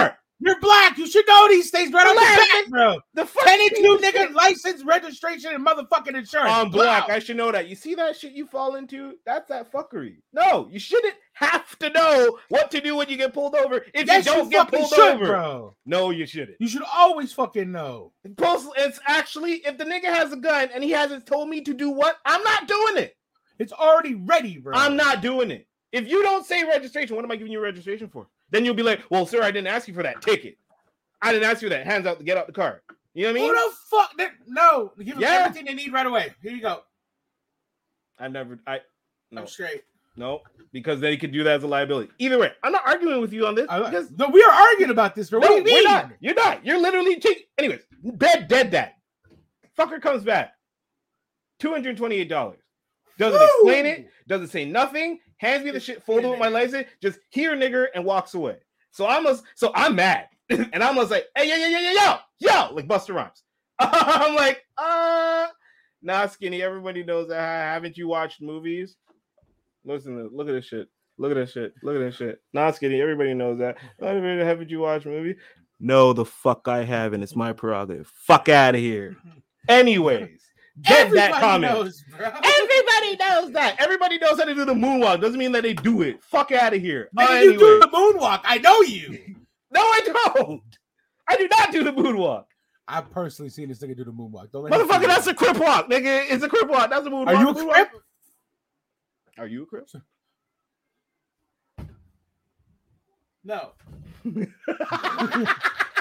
over. 0.00 0.16
You're 0.44 0.58
black. 0.60 0.98
You 0.98 1.06
should 1.06 1.24
know 1.28 1.46
these 1.46 1.70
things 1.70 1.92
right 1.92 2.04
off 2.04 2.14
Black. 2.14 2.36
the 2.36 2.46
bat, 2.62 2.70
bro. 2.70 3.00
The 3.14 3.26
fuck. 3.26 3.44
Penny 3.44 3.68
two 3.70 3.96
nigga 4.02 4.34
license 4.34 4.82
registration 4.84 5.54
and 5.54 5.64
motherfucking 5.64 6.16
insurance. 6.16 6.50
I'm 6.50 6.68
black. 6.68 7.06
Wow. 7.06 7.14
I 7.14 7.18
should 7.20 7.36
know 7.36 7.52
that. 7.52 7.68
You 7.68 7.76
see 7.76 7.94
that 7.94 8.16
shit 8.16 8.32
you 8.32 8.48
fall 8.48 8.74
into? 8.74 9.14
That's 9.24 9.48
that 9.50 9.70
fuckery. 9.70 10.16
No, 10.32 10.68
you 10.68 10.80
shouldn't 10.80 11.14
have 11.34 11.78
to 11.78 11.90
know 11.90 12.38
what 12.48 12.72
to 12.72 12.80
do 12.80 12.96
when 12.96 13.08
you 13.08 13.16
get 13.16 13.32
pulled 13.32 13.54
over 13.54 13.84
if 13.94 14.08
Yes, 14.08 14.26
you 14.26 14.32
you 14.32 14.38
don't 14.38 14.50
get 14.50 14.68
pulled 14.68 14.88
should, 14.88 15.14
over. 15.14 15.26
bro. 15.26 15.76
No, 15.86 16.10
you 16.10 16.26
shouldn't. 16.26 16.56
You 16.58 16.66
should 16.66 16.82
always 16.92 17.32
fucking 17.32 17.70
know. 17.70 18.12
It's 18.24 18.98
actually 19.06 19.62
if 19.64 19.78
the 19.78 19.84
nigga 19.84 20.06
has 20.06 20.32
a 20.32 20.36
gun 20.36 20.70
and 20.74 20.82
he 20.82 20.90
hasn't 20.90 21.24
told 21.24 21.50
me 21.50 21.60
to 21.60 21.72
do 21.72 21.88
what, 21.90 22.16
I'm 22.26 22.42
not 22.42 22.66
doing 22.66 22.96
it. 22.96 23.16
It's 23.62 23.72
already 23.72 24.16
ready, 24.16 24.58
bro. 24.58 24.76
I'm 24.76 24.96
not 24.96 25.22
doing 25.22 25.52
it. 25.52 25.68
If 25.92 26.08
you 26.08 26.22
don't 26.22 26.44
say 26.44 26.64
registration, 26.64 27.14
what 27.14 27.24
am 27.24 27.30
I 27.30 27.36
giving 27.36 27.52
you 27.52 27.60
registration 27.60 28.08
for? 28.08 28.26
Then 28.50 28.64
you'll 28.64 28.74
be 28.74 28.82
like, 28.82 29.02
well, 29.08 29.24
sir, 29.24 29.42
I 29.42 29.52
didn't 29.52 29.68
ask 29.68 29.86
you 29.86 29.94
for 29.94 30.02
that 30.02 30.20
ticket. 30.20 30.58
I 31.22 31.32
didn't 31.32 31.48
ask 31.48 31.62
you 31.62 31.68
that. 31.68 31.86
Hands 31.86 32.04
out 32.04 32.18
to 32.18 32.24
get 32.24 32.36
out 32.36 32.48
the 32.48 32.52
car. 32.52 32.82
You 33.14 33.24
know 33.24 33.28
what 33.28 33.38
I 33.38 33.40
mean? 33.40 33.54
Who 33.54 33.54
the 33.54 33.74
fuck? 33.88 34.16
They, 34.18 34.26
no, 34.48 34.92
give 34.98 35.14
them 35.14 35.20
yeah. 35.20 35.44
everything 35.44 35.66
they 35.66 35.74
need 35.74 35.92
right 35.92 36.06
away. 36.06 36.34
Here 36.42 36.52
you 36.52 36.60
go. 36.60 36.80
I 38.18 38.28
never. 38.28 38.58
I. 38.66 38.80
No. 39.30 39.42
I'm 39.42 39.46
straight. 39.46 39.84
No, 40.16 40.40
because 40.72 41.00
they 41.00 41.16
could 41.16 41.32
do 41.32 41.44
that 41.44 41.54
as 41.54 41.62
a 41.62 41.66
liability. 41.66 42.10
Either 42.18 42.38
way, 42.38 42.52
I'm 42.62 42.72
not 42.72 42.82
arguing 42.84 43.20
with 43.20 43.32
you 43.32 43.46
on 43.46 43.54
this. 43.54 43.66
Because, 43.66 44.10
no, 44.10 44.28
we 44.28 44.42
are 44.42 44.50
arguing 44.50 44.90
about 44.90 45.14
this, 45.14 45.30
bro. 45.30 45.40
No, 45.40 45.48
what 45.48 45.64
do 45.64 45.70
you 45.70 45.76
mean? 45.76 45.84
Not. 45.84 46.10
You're 46.20 46.34
not. 46.34 46.66
You're 46.66 46.78
literally 46.78 47.18
cheating. 47.18 47.44
Anyways, 47.56 47.80
dead, 48.18 48.48
dead, 48.48 48.72
that. 48.72 48.96
Fucker 49.78 50.02
comes 50.02 50.22
back. 50.22 50.52
$228. 51.60 52.56
Doesn't 53.18 53.38
Woo! 53.40 53.46
explain 53.46 53.86
it. 53.86 54.10
Doesn't 54.28 54.48
say 54.48 54.64
nothing. 54.64 55.18
Hands 55.38 55.64
me 55.64 55.70
the 55.70 55.80
shit 55.80 56.02
folded 56.02 56.28
with 56.28 56.38
my 56.38 56.48
legs 56.48 56.74
in. 56.74 56.84
Just 57.00 57.18
here, 57.30 57.56
nigger, 57.56 57.86
and 57.94 58.04
walks 58.04 58.34
away. 58.34 58.56
So 58.90 59.06
I'm 59.06 59.26
a, 59.26 59.38
so 59.54 59.72
I'm 59.74 59.96
mad, 59.96 60.28
and 60.50 60.82
I'm 60.82 60.96
like, 60.96 61.26
hey, 61.36 61.48
yo, 61.48 61.56
yo, 61.56 61.68
yo, 61.68 61.78
yo, 61.78 61.92
yo, 61.92 62.16
yo, 62.38 62.74
like 62.74 62.86
Busta 62.86 63.14
Rhymes. 63.14 63.42
I'm 63.78 64.34
like, 64.34 64.62
uh, 64.76 65.48
not 66.02 66.32
skinny. 66.32 66.62
Everybody 66.62 67.02
knows 67.02 67.28
that. 67.28 67.72
Haven't 67.72 67.96
you 67.96 68.08
watched 68.08 68.42
movies? 68.42 68.96
Listen, 69.84 70.16
to, 70.16 70.30
look 70.32 70.48
at 70.48 70.52
this 70.52 70.66
shit. 70.66 70.88
Look 71.18 71.30
at 71.30 71.34
this 71.34 71.52
shit. 71.52 71.74
Look 71.82 71.96
at 71.96 72.00
this 72.00 72.16
shit. 72.16 72.40
Not 72.52 72.76
skinny. 72.76 73.00
Everybody 73.00 73.34
knows 73.34 73.58
that. 73.58 73.78
Haven't 74.00 74.70
you 74.70 74.80
watched 74.80 75.06
movies? 75.06 75.36
No, 75.80 76.12
the 76.12 76.24
fuck 76.24 76.68
I 76.68 76.84
haven't. 76.84 77.22
It's 77.22 77.34
my 77.34 77.52
prerogative. 77.52 78.12
Fuck 78.14 78.48
out 78.48 78.74
of 78.74 78.80
here. 78.80 79.16
Anyways 79.68 80.51
get 80.80 81.10
that 81.12 81.30
Everybody 81.32 81.40
comment. 81.40 81.72
knows, 81.74 82.04
bro. 82.16 82.26
Everybody 82.26 83.16
knows 83.16 83.52
that. 83.52 83.76
Everybody 83.78 84.18
knows 84.18 84.38
how 84.38 84.44
to 84.44 84.54
do 84.54 84.64
the 84.64 84.74
moonwalk. 84.74 85.20
Doesn't 85.20 85.38
mean 85.38 85.52
that 85.52 85.62
they 85.62 85.74
do 85.74 86.02
it. 86.02 86.22
Fuck 86.22 86.52
out 86.52 86.72
of 86.74 86.80
here. 86.80 87.10
Uh, 87.16 87.40
you 87.42 87.58
do 87.58 87.80
the 87.80 87.88
moonwalk. 87.88 88.40
I 88.44 88.58
know 88.58 88.80
you. 88.82 89.36
No, 89.74 89.80
I 89.80 90.00
don't. 90.36 90.62
I 91.26 91.36
do 91.36 91.48
not 91.48 91.72
do 91.72 91.82
the 91.82 91.92
moonwalk. 91.94 92.44
I've 92.86 93.10
personally 93.10 93.48
seen 93.48 93.68
this 93.70 93.78
nigga 93.78 93.96
do 93.96 94.04
the 94.04 94.12
moonwalk. 94.12 94.52
Don't 94.52 94.64
let 94.64 94.72
Motherfucker, 94.74 95.06
that's 95.06 95.26
a 95.26 95.32
crip 95.32 95.56
walk, 95.56 95.88
nigga. 95.88 96.26
It's 96.28 96.44
a 96.44 96.48
crip 96.50 96.68
walk. 96.68 96.90
That's 96.90 97.06
a 97.06 97.10
moonwalk. 97.10 97.28
Are 97.28 97.36
you 97.36 97.48
a 97.48 97.54
crip? 97.54 97.88
Are 99.38 99.46
you 99.46 99.62
a 99.62 99.66
crip? 99.66 99.88
No. 103.44 103.70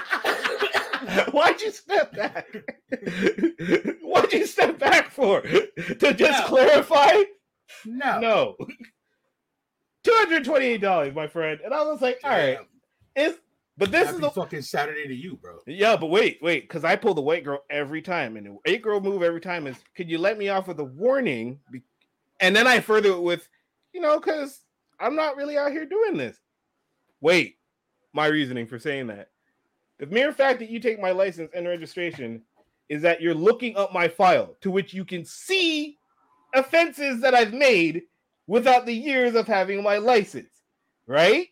Why'd 1.31 1.61
you 1.61 1.71
step 1.71 2.13
back? 2.15 2.47
Why'd 4.01 4.33
you 4.33 4.45
step 4.45 4.79
back 4.79 5.11
for? 5.11 5.41
To 5.41 6.13
just 6.13 6.41
No. 6.41 6.47
clarify? 6.47 7.23
No. 7.85 8.19
No. 8.19 8.55
$228, 10.05 11.13
my 11.13 11.27
friend. 11.27 11.59
And 11.63 11.73
I 11.73 11.83
was 11.83 12.01
like, 12.01 12.19
all 12.23 12.31
right. 12.31 12.57
It's 13.15 13.39
but 13.77 13.91
this 13.91 14.05
Happy 14.07 14.17
is 14.19 14.23
a 14.23 14.29
fucking 14.29 14.61
Saturday 14.61 15.07
to 15.07 15.15
you, 15.15 15.37
bro. 15.37 15.57
Yeah, 15.65 15.95
but 15.95 16.07
wait, 16.07 16.37
wait, 16.41 16.67
because 16.67 16.83
I 16.83 16.95
pull 16.95 17.15
the 17.15 17.21
white 17.21 17.43
girl 17.43 17.63
every 17.69 18.03
time, 18.03 18.37
and 18.37 18.45
the 18.45 18.57
eight 18.65 18.83
girl 18.83 18.99
move 18.99 19.23
every 19.23 19.41
time 19.41 19.65
is 19.65 19.75
could 19.95 20.07
you 20.07 20.19
let 20.19 20.37
me 20.37 20.49
off 20.49 20.67
with 20.67 20.79
a 20.79 20.83
warning? 20.83 21.59
And 22.39 22.55
then 22.55 22.67
I 22.67 22.79
further 22.79 23.09
it 23.09 23.21
with, 23.21 23.49
you 23.91 23.99
know, 24.01 24.19
because 24.19 24.59
I'm 24.99 25.15
not 25.15 25.35
really 25.35 25.57
out 25.57 25.71
here 25.71 25.85
doing 25.85 26.15
this. 26.15 26.37
Wait, 27.21 27.57
my 28.13 28.27
reasoning 28.27 28.67
for 28.67 28.77
saying 28.77 29.07
that. 29.07 29.30
The 30.01 30.08
mere 30.08 30.34
fact 30.34 30.58
that 30.60 30.70
you 30.70 30.79
take 30.79 31.00
my 31.00 31.12
license 31.12 31.51
and 31.53 31.67
registration 31.67 32.41
is 32.89 33.03
that 33.03 33.22
you're 33.22 33.36
looking 33.36 33.77
up 33.77 33.93
my 33.93 34.08
file 34.08 34.55
to 34.62 34.72
which 34.72 34.96
you 34.96 35.05
can 35.05 35.24
see 35.24 36.00
offenses 36.55 37.22
that 37.22 37.36
I've 37.36 37.53
made 37.53 38.01
without 38.48 38.88
the 38.88 38.93
years 38.93 39.36
of 39.36 39.46
having 39.46 39.84
my 39.84 40.00
license, 40.00 40.50
right? 41.05 41.50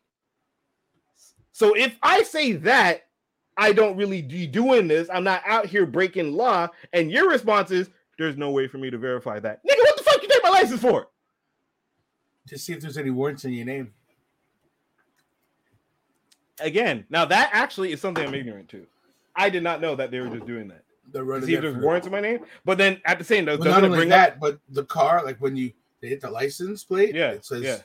So 1.51 1.75
if 1.75 1.95
I 2.01 2.23
say 2.23 2.53
that, 2.53 3.03
I 3.55 3.71
don't 3.71 3.95
really 3.95 4.23
be 4.23 4.47
doing 4.47 4.87
this. 4.87 5.09
I'm 5.13 5.23
not 5.23 5.43
out 5.45 5.67
here 5.67 5.85
breaking 5.85 6.33
law. 6.33 6.69
And 6.91 7.11
your 7.11 7.29
response 7.29 7.69
is, 7.69 7.91
there's 8.17 8.35
no 8.35 8.49
way 8.49 8.67
for 8.67 8.79
me 8.79 8.89
to 8.89 8.97
verify 8.97 9.39
that. 9.39 9.59
Nigga, 9.63 9.77
what 9.77 9.95
the 9.95 10.03
fuck 10.03 10.23
you 10.23 10.27
take 10.27 10.43
my 10.43 10.49
license 10.49 10.81
for? 10.81 11.09
To 12.47 12.57
see 12.57 12.73
if 12.73 12.81
there's 12.81 12.97
any 12.97 13.11
warrants 13.11 13.45
in 13.45 13.53
your 13.53 13.65
name. 13.67 13.93
Again, 16.61 17.05
now 17.09 17.25
that 17.25 17.49
actually 17.53 17.91
is 17.91 18.01
something 18.01 18.25
I'm 18.27 18.33
ignorant 18.33 18.69
to. 18.69 18.85
I 19.35 19.49
did 19.49 19.63
not 19.63 19.79
know 19.81 19.95
that 19.95 20.11
they 20.11 20.19
were 20.19 20.29
just 20.29 20.45
doing 20.45 20.67
that. 20.69 20.83
Running 21.13 21.47
see 21.47 21.55
if 21.55 21.61
there's 21.61 21.75
warrants 21.77 22.05
in 22.05 22.11
my 22.11 22.19
name. 22.21 22.39
But 22.65 22.77
then 22.77 23.01
at 23.05 23.17
the 23.17 23.23
same 23.23 23.45
time, 23.45 23.57
Well, 23.59 23.69
doesn't 23.69 23.85
only 23.85 23.97
bring 23.97 24.11
up 24.11 24.17
that, 24.33 24.39
but 24.39 24.59
the 24.69 24.83
car, 24.85 25.23
like 25.25 25.37
when 25.39 25.55
you 25.55 25.71
they 26.01 26.07
hit 26.09 26.21
the 26.21 26.29
license 26.29 26.83
plate, 26.83 27.15
Yeah, 27.15 27.31
it 27.31 27.43
says 27.45 27.63
yeah. 27.63 27.77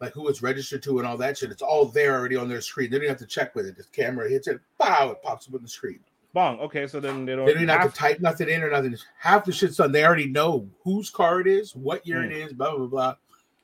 like 0.00 0.12
who 0.14 0.28
it's 0.28 0.40
registered 0.42 0.82
to 0.84 0.98
and 0.98 1.06
all 1.06 1.18
that 1.18 1.36
shit. 1.36 1.50
It's 1.50 1.60
all 1.62 1.84
there 1.84 2.18
already 2.18 2.36
on 2.36 2.48
their 2.48 2.60
screen. 2.62 2.90
They 2.90 2.98
don't 2.98 3.08
have 3.08 3.18
to 3.18 3.26
check 3.26 3.54
with 3.54 3.66
it. 3.66 3.76
The 3.76 3.84
camera 3.92 4.30
hits 4.30 4.48
it, 4.48 4.60
pow, 4.78 5.10
it 5.10 5.22
pops 5.22 5.46
up 5.48 5.54
on 5.54 5.62
the 5.62 5.68
screen. 5.68 6.00
bong? 6.32 6.58
Okay, 6.60 6.86
so 6.86 7.00
then 7.00 7.26
they 7.26 7.36
don't, 7.36 7.44
They 7.44 7.52
don't 7.52 7.68
have 7.68 7.80
have 7.82 7.92
to 7.92 7.98
type 7.98 8.20
nothing 8.20 8.48
in 8.48 8.62
or 8.62 8.70
nothing. 8.70 8.96
Half 9.18 9.44
the 9.44 9.52
shit's 9.52 9.76
done. 9.76 9.92
They 9.92 10.04
already 10.04 10.28
know 10.28 10.66
whose 10.82 11.10
car 11.10 11.40
it 11.40 11.46
is, 11.46 11.76
what 11.76 12.06
year 12.06 12.22
Hmm. 12.24 12.30
it 12.30 12.36
is, 12.38 12.52
blah 12.54 12.74
blah 12.76 12.86
blah. 12.86 13.14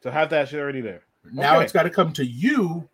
So 0.03 0.11
have 0.11 0.29
that 0.31 0.49
shit 0.51 0.61
already 0.61 0.83
there. 0.83 1.03
Now 1.33 1.55
Okay. 1.57 1.65
it's 1.65 1.73
got 1.73 1.85
to 1.85 1.91
come 1.91 2.13
to 2.13 2.25
you 2.25 2.87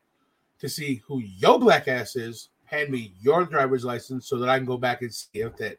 to 0.62 0.68
see 0.68 1.02
who 1.08 1.18
your 1.18 1.58
black 1.58 1.88
ass 1.88 2.14
is. 2.14 2.48
Hand 2.66 2.88
me 2.88 3.12
your 3.20 3.44
driver's 3.44 3.84
license 3.84 4.28
so 4.28 4.38
that 4.38 4.48
I 4.48 4.56
can 4.56 4.64
go 4.64 4.78
back 4.78 5.02
and 5.02 5.12
see 5.12 5.28
if 5.34 5.56
that 5.56 5.76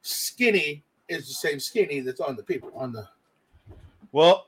skinny 0.00 0.82
is 1.06 1.28
the 1.28 1.34
same 1.34 1.60
skinny 1.60 2.00
that's 2.00 2.18
on 2.18 2.34
the 2.34 2.42
paper 2.42 2.68
on 2.74 2.92
the. 2.92 3.06
Well, 4.10 4.46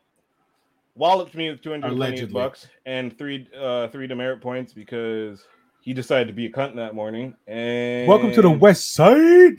walloped 0.94 1.34
me 1.34 1.50
with 1.50 1.60
228 1.60 1.96
Allegedly. 1.96 2.32
bucks 2.32 2.66
and 2.86 3.16
three 3.16 3.46
uh 3.60 3.88
three 3.88 4.06
demerit 4.06 4.40
points 4.40 4.72
because 4.72 5.44
he 5.82 5.92
decided 5.92 6.28
to 6.28 6.32
be 6.32 6.46
a 6.46 6.50
cunt 6.50 6.74
that 6.76 6.94
morning. 6.94 7.34
And 7.46 8.08
Welcome 8.08 8.32
to 8.32 8.42
the 8.42 8.50
West 8.50 8.94
Side. 8.94 9.58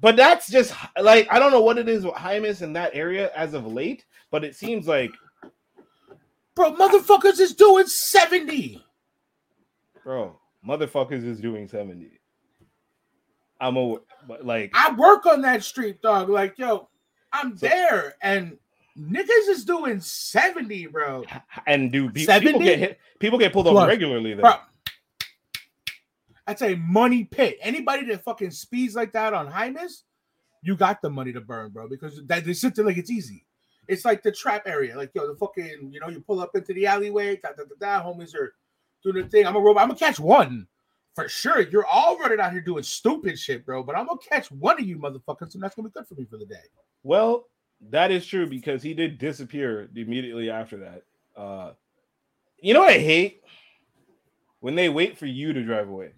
But 0.00 0.14
that's 0.14 0.48
just 0.48 0.72
like 1.02 1.26
I 1.28 1.40
don't 1.40 1.50
know 1.50 1.60
what 1.60 1.76
it 1.76 1.88
is 1.88 2.04
with 2.04 2.14
Hymus 2.14 2.62
in 2.62 2.72
that 2.74 2.92
area 2.94 3.32
as 3.34 3.52
of 3.52 3.66
late, 3.66 4.04
but 4.30 4.44
it 4.44 4.54
seems 4.54 4.86
like 4.86 5.10
Bro, 6.54 6.74
motherfuckers 6.74 7.40
is 7.40 7.54
doing 7.54 7.86
70. 7.86 8.84
Bro, 10.08 10.34
motherfuckers 10.66 11.22
is 11.22 11.38
doing 11.38 11.68
70. 11.68 12.18
I'm 13.60 13.76
a 13.76 13.96
but 14.26 14.46
like 14.46 14.70
I 14.72 14.94
work 14.94 15.26
on 15.26 15.42
that 15.42 15.62
street, 15.62 16.00
dog. 16.00 16.30
Like, 16.30 16.56
yo, 16.56 16.88
I'm 17.30 17.58
So- 17.58 17.68
there, 17.68 18.14
and 18.22 18.56
niggas 18.98 19.48
is 19.48 19.66
doing 19.66 20.00
70, 20.00 20.86
bro. 20.86 21.24
and 21.66 21.92
do 21.92 22.10
70? 22.16 22.46
people 22.46 22.60
get 22.62 22.78
hit 22.78 22.98
people 23.18 23.38
get 23.38 23.52
pulled 23.52 23.66
over 23.66 23.86
regularly 23.86 24.32
though. 24.32 24.42
Bro, 24.42 24.54
that's 26.46 26.62
a 26.62 26.74
money 26.76 27.24
pit. 27.24 27.58
Anybody 27.60 28.06
that 28.06 28.24
fucking 28.24 28.52
speeds 28.52 28.96
like 28.96 29.12
that 29.12 29.34
on 29.34 29.46
Hymus, 29.52 30.04
you 30.62 30.74
got 30.74 31.02
the 31.02 31.10
money 31.10 31.34
to 31.34 31.42
burn, 31.42 31.70
bro, 31.70 31.86
because 31.86 32.24
that, 32.28 32.46
they 32.46 32.54
sit 32.54 32.74
there 32.74 32.86
like 32.86 32.96
it's 32.96 33.10
easy. 33.10 33.44
It's 33.88 34.06
like 34.06 34.22
the 34.22 34.32
trap 34.32 34.62
area. 34.64 34.96
Like, 34.96 35.10
yo, 35.14 35.26
the 35.26 35.36
fucking, 35.36 35.90
you 35.92 36.00
know, 36.00 36.08
you 36.08 36.20
pull 36.20 36.40
up 36.40 36.54
into 36.54 36.72
the 36.72 36.86
alleyway, 36.86 37.36
da, 37.36 37.50
da, 37.50 37.64
da, 37.64 38.00
da, 38.00 38.04
homies 38.06 38.34
are 38.34 38.54
doing 39.02 39.22
the 39.22 39.28
thing. 39.28 39.46
I'm 39.46 39.56
a 39.56 39.60
robot. 39.60 39.82
I'm 39.82 39.88
gonna 39.88 39.98
catch 39.98 40.20
one 40.20 40.66
for 41.14 41.28
sure. 41.28 41.60
You're 41.60 41.86
all 41.86 42.18
running 42.18 42.40
out 42.40 42.52
here 42.52 42.60
doing 42.60 42.82
stupid 42.82 43.38
shit, 43.38 43.64
bro, 43.66 43.82
but 43.82 43.96
I'm 43.96 44.06
gonna 44.06 44.20
catch 44.20 44.50
one 44.50 44.80
of 44.80 44.86
you 44.86 44.98
motherfuckers, 44.98 45.54
and 45.54 45.62
that's 45.62 45.74
gonna 45.74 45.88
be 45.88 45.92
good 45.92 46.06
for 46.06 46.14
me 46.14 46.24
for 46.24 46.38
the 46.38 46.46
day. 46.46 46.62
Well, 47.02 47.46
that 47.90 48.10
is 48.10 48.26
true 48.26 48.46
because 48.46 48.82
he 48.82 48.94
did 48.94 49.18
disappear 49.18 49.88
immediately 49.94 50.50
after 50.50 50.76
that. 50.78 51.02
Uh 51.36 51.72
You 52.60 52.74
know 52.74 52.80
what 52.80 52.90
I 52.90 52.98
hate? 52.98 53.42
When 54.60 54.74
they 54.74 54.88
wait 54.88 55.16
for 55.16 55.26
you 55.26 55.52
to 55.52 55.62
drive 55.62 55.88
away. 55.88 56.12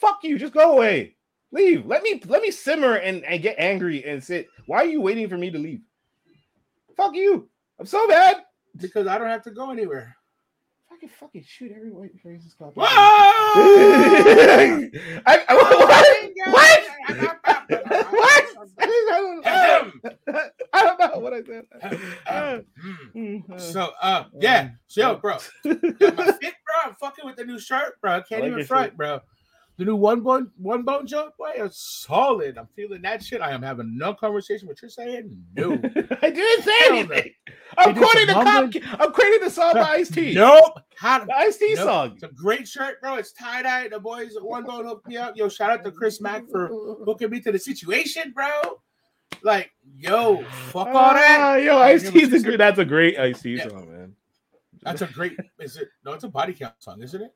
Fuck 0.00 0.24
you, 0.24 0.38
just 0.38 0.52
go 0.52 0.72
away. 0.72 1.16
Leave. 1.52 1.86
Let 1.86 2.02
me 2.02 2.20
let 2.26 2.42
me 2.42 2.50
simmer 2.50 2.96
and, 2.96 3.24
and 3.24 3.42
get 3.42 3.56
angry 3.58 4.04
and 4.04 4.22
sit. 4.22 4.48
Why 4.66 4.78
are 4.78 4.86
you 4.86 5.00
waiting 5.00 5.28
for 5.28 5.38
me 5.38 5.50
to 5.50 5.58
leave? 5.58 5.80
Fuck 6.96 7.14
you. 7.14 7.48
I'm 7.78 7.86
so 7.86 8.06
bad. 8.08 8.42
Because 8.76 9.06
I 9.06 9.16
don't 9.16 9.28
have 9.28 9.44
to 9.44 9.50
go 9.50 9.70
anywhere. 9.70 10.16
Fucking 10.88 11.08
fucking 11.08 11.44
shoot 11.46 11.72
every 11.74 11.90
white 11.90 12.12
racist 12.24 12.56
cop. 12.58 12.74
Whoa! 12.76 12.84
I, 15.26 15.44
I, 15.48 15.54
what? 15.54 15.78
What? 15.78 16.06
what? 16.52 16.82
I 20.72 20.82
don't 20.82 20.98
know 20.98 21.18
what 21.18 21.32
I 21.34 21.42
said. 21.42 22.64
Hmm. 23.12 23.38
so 23.56 23.90
uh 24.00 24.24
yeah, 24.40 24.70
so 24.86 25.00
yo, 25.00 25.16
bro. 25.16 25.38
Yo, 25.64 25.72
my 25.72 26.32
fit, 26.32 26.54
bro. 26.64 26.84
I'm 26.84 26.94
fucking 27.00 27.24
with 27.24 27.36
the 27.36 27.44
new 27.44 27.58
shirt, 27.58 28.00
bro. 28.00 28.12
I 28.12 28.20
can't 28.20 28.42
like 28.42 28.52
even 28.52 28.64
front, 28.64 28.90
shirt. 28.90 28.96
bro. 28.96 29.20
The 29.78 29.84
new 29.84 29.94
one 29.96 30.22
bone 30.22 30.50
one 30.56 30.84
bone 30.84 31.06
joke, 31.06 31.36
boy, 31.36 31.52
is 31.56 31.76
solid. 31.76 32.56
I'm 32.56 32.66
feeling 32.74 33.02
that 33.02 33.22
shit. 33.22 33.42
I 33.42 33.50
am 33.50 33.60
having 33.60 33.98
no 33.98 34.14
conversation 34.14 34.68
with 34.68 34.82
you 34.82 34.88
saying 34.88 35.36
no. 35.54 35.72
I 36.22 36.30
didn't 36.30 36.62
say 36.64 36.72
anything. 36.88 37.32
I'm 37.76 37.94
quoting 37.94 38.26
the 38.26 38.32
cop. 38.32 38.70
I'm 38.98 39.12
quoting 39.12 39.40
the 39.42 39.50
song 39.50 39.74
by 39.74 39.82
Ice 39.96 40.08
T. 40.08 40.32
Nope. 40.32 40.80
How 40.96 41.26
Ice 41.34 41.58
T 41.58 41.74
Nope. 41.74 41.84
song. 41.86 42.12
It's 42.14 42.22
a 42.22 42.28
great 42.28 42.66
shirt, 42.66 43.02
bro. 43.02 43.16
It's 43.16 43.32
tie 43.32 43.62
dye. 43.62 43.88
The 43.88 44.00
boys 44.00 44.34
at 44.34 44.42
One 44.42 44.64
Bone 44.64 44.86
hooked 44.86 45.06
me 45.08 45.18
up. 45.18 45.36
Yo, 45.36 45.50
shout 45.50 45.70
out 45.70 45.84
to 45.84 45.90
Chris 45.90 46.22
Mack 46.22 46.48
for 46.50 46.68
hooking 47.04 47.28
me 47.28 47.40
to 47.40 47.52
the 47.52 47.58
situation, 47.58 48.32
bro. 48.34 48.80
Like, 49.42 49.72
yo, 49.98 50.42
fuck 50.70 50.88
all 50.88 51.12
that. 51.12 51.38
Ah, 51.38 51.56
yo, 51.56 51.76
Ice 51.80 52.10
T's 52.10 52.32
a 52.32 52.40
great. 52.40 52.56
That's 52.56 52.78
a 52.78 52.84
great 52.86 53.18
Ice 53.18 53.42
T 53.42 53.56
Yeah. 53.56 53.68
song, 53.68 53.90
man. 53.92 54.14
That's 54.82 55.02
a 55.02 55.06
great. 55.06 55.36
Is 55.60 55.76
it? 55.76 55.88
No, 56.02 56.12
it's 56.14 56.24
a 56.24 56.28
body 56.28 56.54
count 56.54 56.74
song, 56.78 57.02
isn't 57.02 57.20
it? 57.20 57.34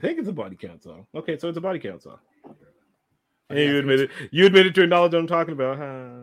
I 0.00 0.06
think 0.06 0.18
it's 0.18 0.28
a 0.28 0.32
body 0.32 0.56
count 0.56 0.82
song. 0.82 1.06
Okay, 1.14 1.36
so 1.36 1.48
it's 1.48 1.58
a 1.58 1.60
body 1.60 1.78
count 1.78 2.02
song. 2.02 2.18
I 3.50 3.54
Hey, 3.54 3.66
you 3.66 3.72
think 3.72 3.80
admitted 3.80 4.10
you 4.30 4.46
admitted 4.46 4.74
to 4.76 4.86
knowledge 4.86 5.12
what 5.12 5.18
I'm 5.20 5.26
talking 5.26 5.52
about, 5.52 5.76
huh? 5.76 6.20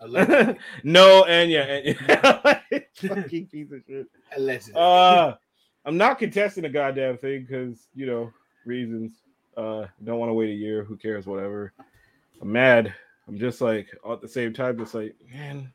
Allegedly. 0.00 0.58
no, 0.84 1.24
and 1.26 1.48
yeah, 1.48 1.62
and 1.62 2.90
fucking 2.96 3.46
piece 3.46 3.70
of 3.70 3.82
shit. 3.86 4.06
Allegedly. 4.36 4.74
Uh, 4.74 5.34
I'm 5.84 5.96
not 5.96 6.18
contesting 6.18 6.64
a 6.64 6.68
goddamn 6.68 7.18
thing 7.18 7.46
because 7.48 7.86
you 7.94 8.06
know 8.06 8.32
reasons. 8.64 9.12
Uh, 9.56 9.86
don't 10.02 10.18
want 10.18 10.30
to 10.30 10.34
wait 10.34 10.50
a 10.50 10.54
year. 10.54 10.82
Who 10.82 10.96
cares? 10.96 11.26
Whatever. 11.26 11.72
I'm 12.42 12.50
mad. 12.50 12.92
I'm 13.28 13.38
just 13.38 13.60
like 13.60 13.96
at 14.10 14.20
the 14.20 14.28
same 14.28 14.52
time, 14.52 14.76
just 14.76 14.94
like 14.94 15.14
man, 15.32 15.72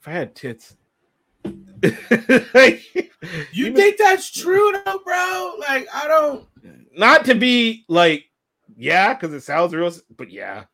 if 0.00 0.06
I 0.06 0.12
had 0.12 0.36
tits. 0.36 0.76
You 3.52 3.74
think 3.74 3.96
that's 3.98 4.30
true, 4.30 4.72
though, 4.84 5.00
bro? 5.04 5.54
Like, 5.58 5.88
I 5.94 6.06
don't. 6.06 6.46
not 6.96 7.24
to 7.26 7.34
be 7.34 7.84
like, 7.88 8.26
yeah, 8.76 9.14
because 9.14 9.32
it 9.32 9.42
sounds 9.42 9.74
real, 9.74 9.92
but 10.16 10.30
yeah. 10.30 10.64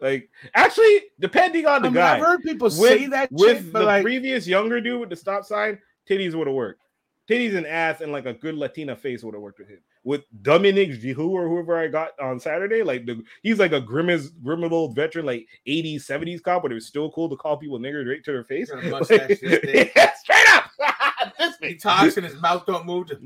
Like, 0.00 0.28
actually, 0.54 1.02
depending 1.18 1.66
on 1.66 1.82
the 1.82 1.88
I 1.88 1.90
mean, 1.90 1.94
guy, 1.94 2.14
I've 2.16 2.20
heard 2.20 2.42
people 2.42 2.66
with, 2.66 2.74
say 2.74 3.06
that 3.06 3.32
with 3.32 3.56
shit, 3.56 3.66
the 3.66 3.72
but 3.72 3.84
like, 3.84 4.02
previous 4.02 4.46
younger 4.46 4.80
dude 4.80 5.00
with 5.00 5.10
the 5.10 5.16
stop 5.16 5.44
sign, 5.44 5.78
titties 6.08 6.34
would 6.34 6.46
have 6.46 6.54
worked. 6.54 6.82
Titties 7.28 7.56
and 7.56 7.66
ass 7.66 8.00
and 8.00 8.12
like 8.12 8.26
a 8.26 8.34
good 8.34 8.54
Latina 8.54 8.94
face 8.94 9.24
would 9.24 9.34
have 9.34 9.42
worked 9.42 9.58
with 9.58 9.68
him. 9.68 9.80
With 10.04 10.22
Dominic 10.42 10.90
Jihu 10.90 11.30
or 11.30 11.48
whoever 11.48 11.78
I 11.78 11.88
got 11.88 12.10
on 12.20 12.38
Saturday, 12.38 12.82
like 12.82 13.06
the 13.06 13.22
he's 13.42 13.58
like 13.58 13.72
a 13.72 13.80
grimace, 13.80 14.28
grim 14.42 14.62
old 14.70 14.94
veteran, 14.94 15.24
like 15.24 15.46
80s, 15.66 16.02
70s 16.04 16.42
cop, 16.42 16.62
but 16.62 16.70
it 16.70 16.74
was 16.74 16.86
still 16.86 17.10
cool 17.10 17.28
to 17.30 17.36
call 17.36 17.56
people 17.56 17.78
niggers 17.78 18.06
right 18.08 18.22
to 18.22 18.32
their 18.32 18.44
face. 18.44 18.70
Mustache 18.84 19.30
yeah, 19.42 20.12
straight 20.14 20.48
up. 20.52 20.70
this 21.38 21.56
he 21.62 21.74
talks 21.76 22.16
and 22.18 22.26
his 22.26 22.38
mouth 22.40 22.66
don't 22.66 22.84
move. 22.84 23.06
to- 23.08 23.18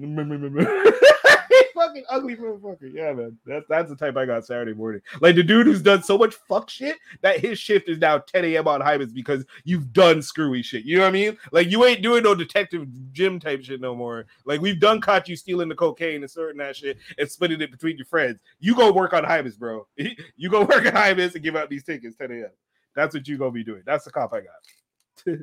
fucking 1.78 2.04
ugly 2.08 2.36
motherfucker. 2.36 2.92
Yeah, 2.92 3.12
man. 3.12 3.38
That's 3.46 3.66
that's 3.68 3.88
the 3.90 3.96
type 3.96 4.16
I 4.16 4.26
got 4.26 4.44
Saturday 4.44 4.74
morning. 4.74 5.00
Like 5.20 5.36
the 5.36 5.42
dude 5.42 5.66
who's 5.66 5.82
done 5.82 6.02
so 6.02 6.18
much 6.18 6.34
fuck 6.34 6.68
shit 6.70 6.96
that 7.22 7.40
his 7.40 7.58
shift 7.58 7.88
is 7.88 7.98
now 7.98 8.18
10 8.18 8.44
a.m. 8.46 8.68
on 8.68 8.80
Hymus 8.80 9.12
because 9.12 9.44
you've 9.64 9.92
done 9.92 10.22
screwy 10.22 10.62
shit. 10.62 10.84
You 10.84 10.96
know 10.96 11.02
what 11.02 11.08
I 11.08 11.12
mean? 11.12 11.36
Like 11.52 11.70
you 11.70 11.84
ain't 11.84 12.02
doing 12.02 12.22
no 12.22 12.34
detective 12.34 12.86
gym 13.12 13.38
type 13.38 13.62
shit 13.62 13.80
no 13.80 13.94
more. 13.94 14.26
Like 14.44 14.60
we've 14.60 14.80
done 14.80 15.00
caught 15.00 15.28
you 15.28 15.36
stealing 15.36 15.68
the 15.68 15.74
cocaine 15.74 16.22
and 16.22 16.30
sorting 16.30 16.58
that 16.58 16.76
shit 16.76 16.98
and 17.18 17.30
splitting 17.30 17.60
it 17.60 17.70
between 17.70 17.96
your 17.96 18.06
friends. 18.06 18.40
You 18.60 18.74
go 18.74 18.92
work 18.92 19.12
on 19.12 19.24
Hymus, 19.24 19.58
bro. 19.58 19.86
You 20.36 20.48
go 20.48 20.60
work 20.60 20.86
on 20.86 20.92
Hymus 20.92 21.34
and 21.34 21.42
give 21.42 21.56
out 21.56 21.68
these 21.68 21.84
tickets 21.84 22.16
10 22.16 22.30
a.m. 22.30 22.50
That's 22.94 23.14
what 23.14 23.26
you 23.28 23.38
gonna 23.38 23.50
be 23.50 23.64
doing. 23.64 23.82
That's 23.84 24.04
the 24.04 24.10
cop 24.10 24.32
I 24.32 24.40
got. 24.40 25.38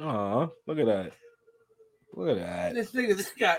Aw, 0.06 0.48
look 0.66 0.78
at 0.78 0.86
that. 0.86 1.12
Look 2.14 2.30
at 2.30 2.36
that. 2.36 2.74
This 2.74 2.92
nigga, 2.92 3.16
this 3.16 3.32
guy. 3.38 3.58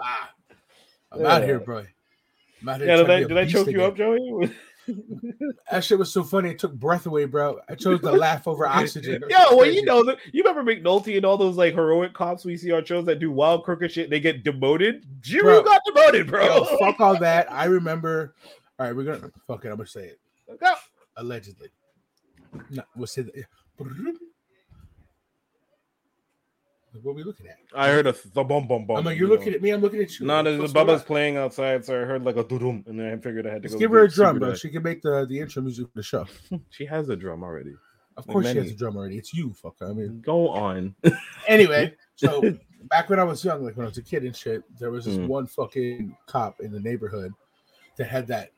Ah, 0.00 0.30
I'm 1.12 1.26
out 1.26 1.42
here, 1.44 1.60
bro. 1.60 1.84
I'm 2.62 2.68
out 2.68 2.80
here 2.80 2.88
yeah, 2.88 2.96
did 2.96 3.10
I, 3.10 3.20
did 3.20 3.32
a 3.32 3.40
I 3.40 3.44
beast 3.44 3.56
choke 3.56 3.68
you 3.68 3.84
up, 3.84 3.96
Joey? 3.96 4.50
That 5.70 5.82
shit 5.82 5.98
was 5.98 6.12
so 6.12 6.22
funny. 6.22 6.50
It 6.50 6.58
took 6.58 6.74
breath 6.74 7.06
away, 7.06 7.24
bro. 7.24 7.58
I 7.68 7.74
chose 7.74 8.00
to 8.00 8.12
laugh 8.12 8.46
over 8.46 8.66
oxygen. 8.68 9.24
Yo, 9.28 9.56
well, 9.56 9.66
you 9.66 9.82
know, 9.82 10.04
the, 10.04 10.18
you 10.32 10.44
remember 10.44 10.74
McNulty 10.74 11.16
and 11.16 11.24
all 11.24 11.38
those 11.38 11.56
like 11.56 11.74
heroic 11.74 12.12
cops 12.12 12.44
we 12.44 12.56
see 12.56 12.70
on 12.70 12.84
shows 12.84 13.06
that 13.06 13.18
do 13.18 13.30
wild 13.30 13.64
crooked 13.64 13.90
shit. 13.90 14.10
They 14.10 14.20
get 14.20 14.44
demoted. 14.44 15.06
Jiru 15.20 15.42
Bro. 15.42 15.62
got 15.62 15.80
demoted, 15.86 16.26
bro. 16.26 16.44
Yo, 16.44 16.64
fuck 16.78 17.00
all 17.00 17.18
that. 17.18 17.50
I 17.50 17.64
remember. 17.64 18.34
All 18.78 18.86
right, 18.86 18.94
we're 18.94 19.04
gonna 19.04 19.30
fuck 19.46 19.64
it. 19.64 19.68
I'm 19.68 19.76
gonna 19.76 19.86
say 19.86 20.04
it. 20.04 20.20
Allegedly. 21.16 21.68
No, 22.70 22.82
we'll 22.94 23.06
say 23.06 23.22
that. 23.22 23.44
What 27.02 27.12
are 27.12 27.14
we 27.14 27.24
looking 27.24 27.46
at? 27.48 27.56
I 27.74 27.88
heard 27.90 28.06
a 28.06 28.12
th- 28.12 28.32
the 28.32 28.44
bum 28.44 28.66
bum 28.68 28.86
bum. 28.86 28.96
I'm 28.98 29.04
like, 29.04 29.18
you're 29.18 29.28
looking 29.28 29.52
at 29.52 29.60
me. 29.62 29.70
I'm 29.70 29.80
looking 29.80 30.00
at 30.00 30.18
you. 30.18 30.26
No, 30.26 30.36
What 30.36 30.42
the, 30.44 30.50
the 30.52 30.56
the 30.56 30.62
fuck's 30.62 30.72
going 30.72 30.86
Bubba's 30.86 31.02
playing 31.02 31.36
outside, 31.36 31.84
so 31.84 32.00
I 32.00 32.04
heard 32.04 32.24
like 32.24 32.36
a 32.36 32.44
dudum, 32.44 32.86
and 32.86 32.98
then 32.98 33.12
I 33.12 33.16
figured 33.16 33.46
I 33.46 33.52
had 33.52 33.62
to 33.62 33.68
Let's 33.68 33.74
go. 33.74 33.78
give 33.80 33.90
her 33.90 34.04
a 34.04 34.08
drum, 34.10 34.38
bro. 34.38 34.48
dry. 34.50 34.56
She 34.56 34.68
can 34.70 34.82
make 34.82 35.02
the 35.02 35.26
the 35.26 35.40
intro 35.40 35.62
music 35.62 35.86
for 35.88 35.92
the 35.96 36.02
show. 36.02 36.26
She 36.70 36.86
has 36.86 37.08
a 37.08 37.16
drum 37.16 37.42
already. 37.42 37.74
Of 38.16 38.26
Like 38.28 38.32
course, 38.32 38.50
she 38.52 38.58
has 38.58 38.70
a 38.70 38.74
drum 38.74 38.96
already. 38.96 39.18
It's 39.18 39.34
you, 39.34 39.50
fucker. 39.62 39.90
I 39.90 39.92
mean, 39.92 40.20
Go 40.24 40.48
on. 40.50 40.94
anyway. 41.48 41.94
So 42.14 42.40
back 42.90 43.10
when 43.10 43.18
I 43.18 43.24
was 43.24 43.44
young, 43.44 43.64
like 43.64 43.76
when 43.76 43.86
I 43.86 43.88
was 43.88 43.98
a 43.98 44.02
kid 44.02 44.22
and 44.24 44.36
shit, 44.36 44.62
there 44.78 44.90
was 44.92 45.04
this 45.06 45.16
Mm. 45.16 45.26
one 45.26 45.46
fucking 45.48 46.16
cop 46.26 46.60
in 46.60 46.70
the 46.70 46.78
neighborhood 46.80 47.32
that 47.96 48.06
had 48.06 48.26
that 48.28 48.50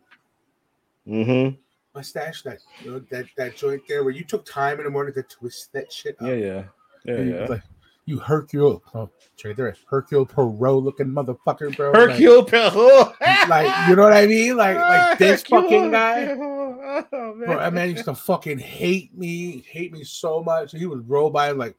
Mm-hmm. 1.08 1.54
mustache, 1.94 2.42
that 2.42 2.58
you 2.84 2.90
know, 2.90 2.98
that 3.10 3.26
that 3.36 3.56
joint 3.56 3.82
there 3.88 4.02
where 4.04 4.12
you 4.12 4.24
took 4.24 4.44
time 4.44 4.78
in 4.78 4.84
the 4.84 4.90
morning 4.90 5.14
to 5.14 5.22
twist 5.22 5.72
that 5.72 5.92
shit. 5.92 6.16
Up. 6.20 6.26
Yeah, 6.28 6.34
yeah, 6.34 6.64
yeah, 7.04 7.20
yeah. 7.20 7.46
Like, 7.48 7.62
you 8.06 8.18
Hercule, 8.20 8.82
oh, 8.94 9.10
right 9.44 9.56
there, 9.56 9.76
Hercule 9.88 10.24
Poirot 10.24 10.82
looking 10.82 11.08
motherfucker, 11.08 11.76
bro. 11.76 11.90
Like- 11.90 12.10
Hercule 12.12 12.44
Poirot. 12.44 13.14
like, 13.48 13.88
you 13.88 13.96
know 13.96 14.02
what 14.04 14.12
I 14.12 14.26
mean? 14.26 14.56
Like, 14.56 14.76
like 14.76 15.18
this 15.18 15.42
Hercule 15.42 15.62
fucking 15.62 15.90
guy. 15.90 16.28
Oh, 16.30 17.34
man. 17.34 17.46
Bro, 17.46 17.58
that 17.58 17.72
man 17.74 17.90
used 17.90 18.04
to 18.04 18.14
fucking 18.14 18.58
hate 18.60 19.16
me, 19.18 19.64
hate 19.68 19.92
me 19.92 20.04
so 20.04 20.42
much. 20.42 20.72
He 20.72 20.86
would 20.86 21.08
roll 21.10 21.30
by 21.30 21.50
and 21.50 21.58
like 21.58 21.76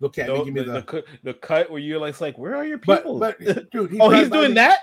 look 0.00 0.18
at 0.18 0.28
me, 0.28 0.44
give 0.44 0.54
me 0.54 0.62
the, 0.62 0.72
the, 0.72 0.80
the, 0.80 1.04
the 1.24 1.34
cut 1.34 1.70
where 1.70 1.80
you're 1.80 2.00
like, 2.00 2.20
like, 2.20 2.38
where 2.38 2.56
are 2.56 2.64
your 2.64 2.78
people? 2.78 3.18
but 3.18 3.38
dude, 3.70 3.90
he 3.90 4.00
oh, 4.00 4.08
he's 4.10 4.30
doing 4.30 4.50
me- 4.50 4.54
that. 4.54 4.78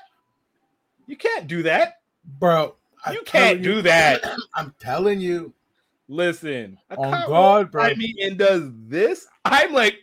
You 1.08 1.16
can't 1.18 1.48
do 1.48 1.64
that. 1.64 2.00
bro. 2.40 2.76
I'm 3.04 3.14
You 3.14 3.22
can't 3.24 3.62
telling 3.62 3.62
do 3.62 3.82
that. 3.84 4.24
I'm 4.56 4.74
telling 4.80 5.20
you, 5.20 5.54
Listen, 6.08 6.78
On 6.98 7.28
God, 7.28 7.72
bro. 7.72 7.90
me 7.96 8.16
and 8.22 8.38
does 8.38 8.70
this. 8.88 9.26
I'm 9.44 9.74
like, 9.74 9.96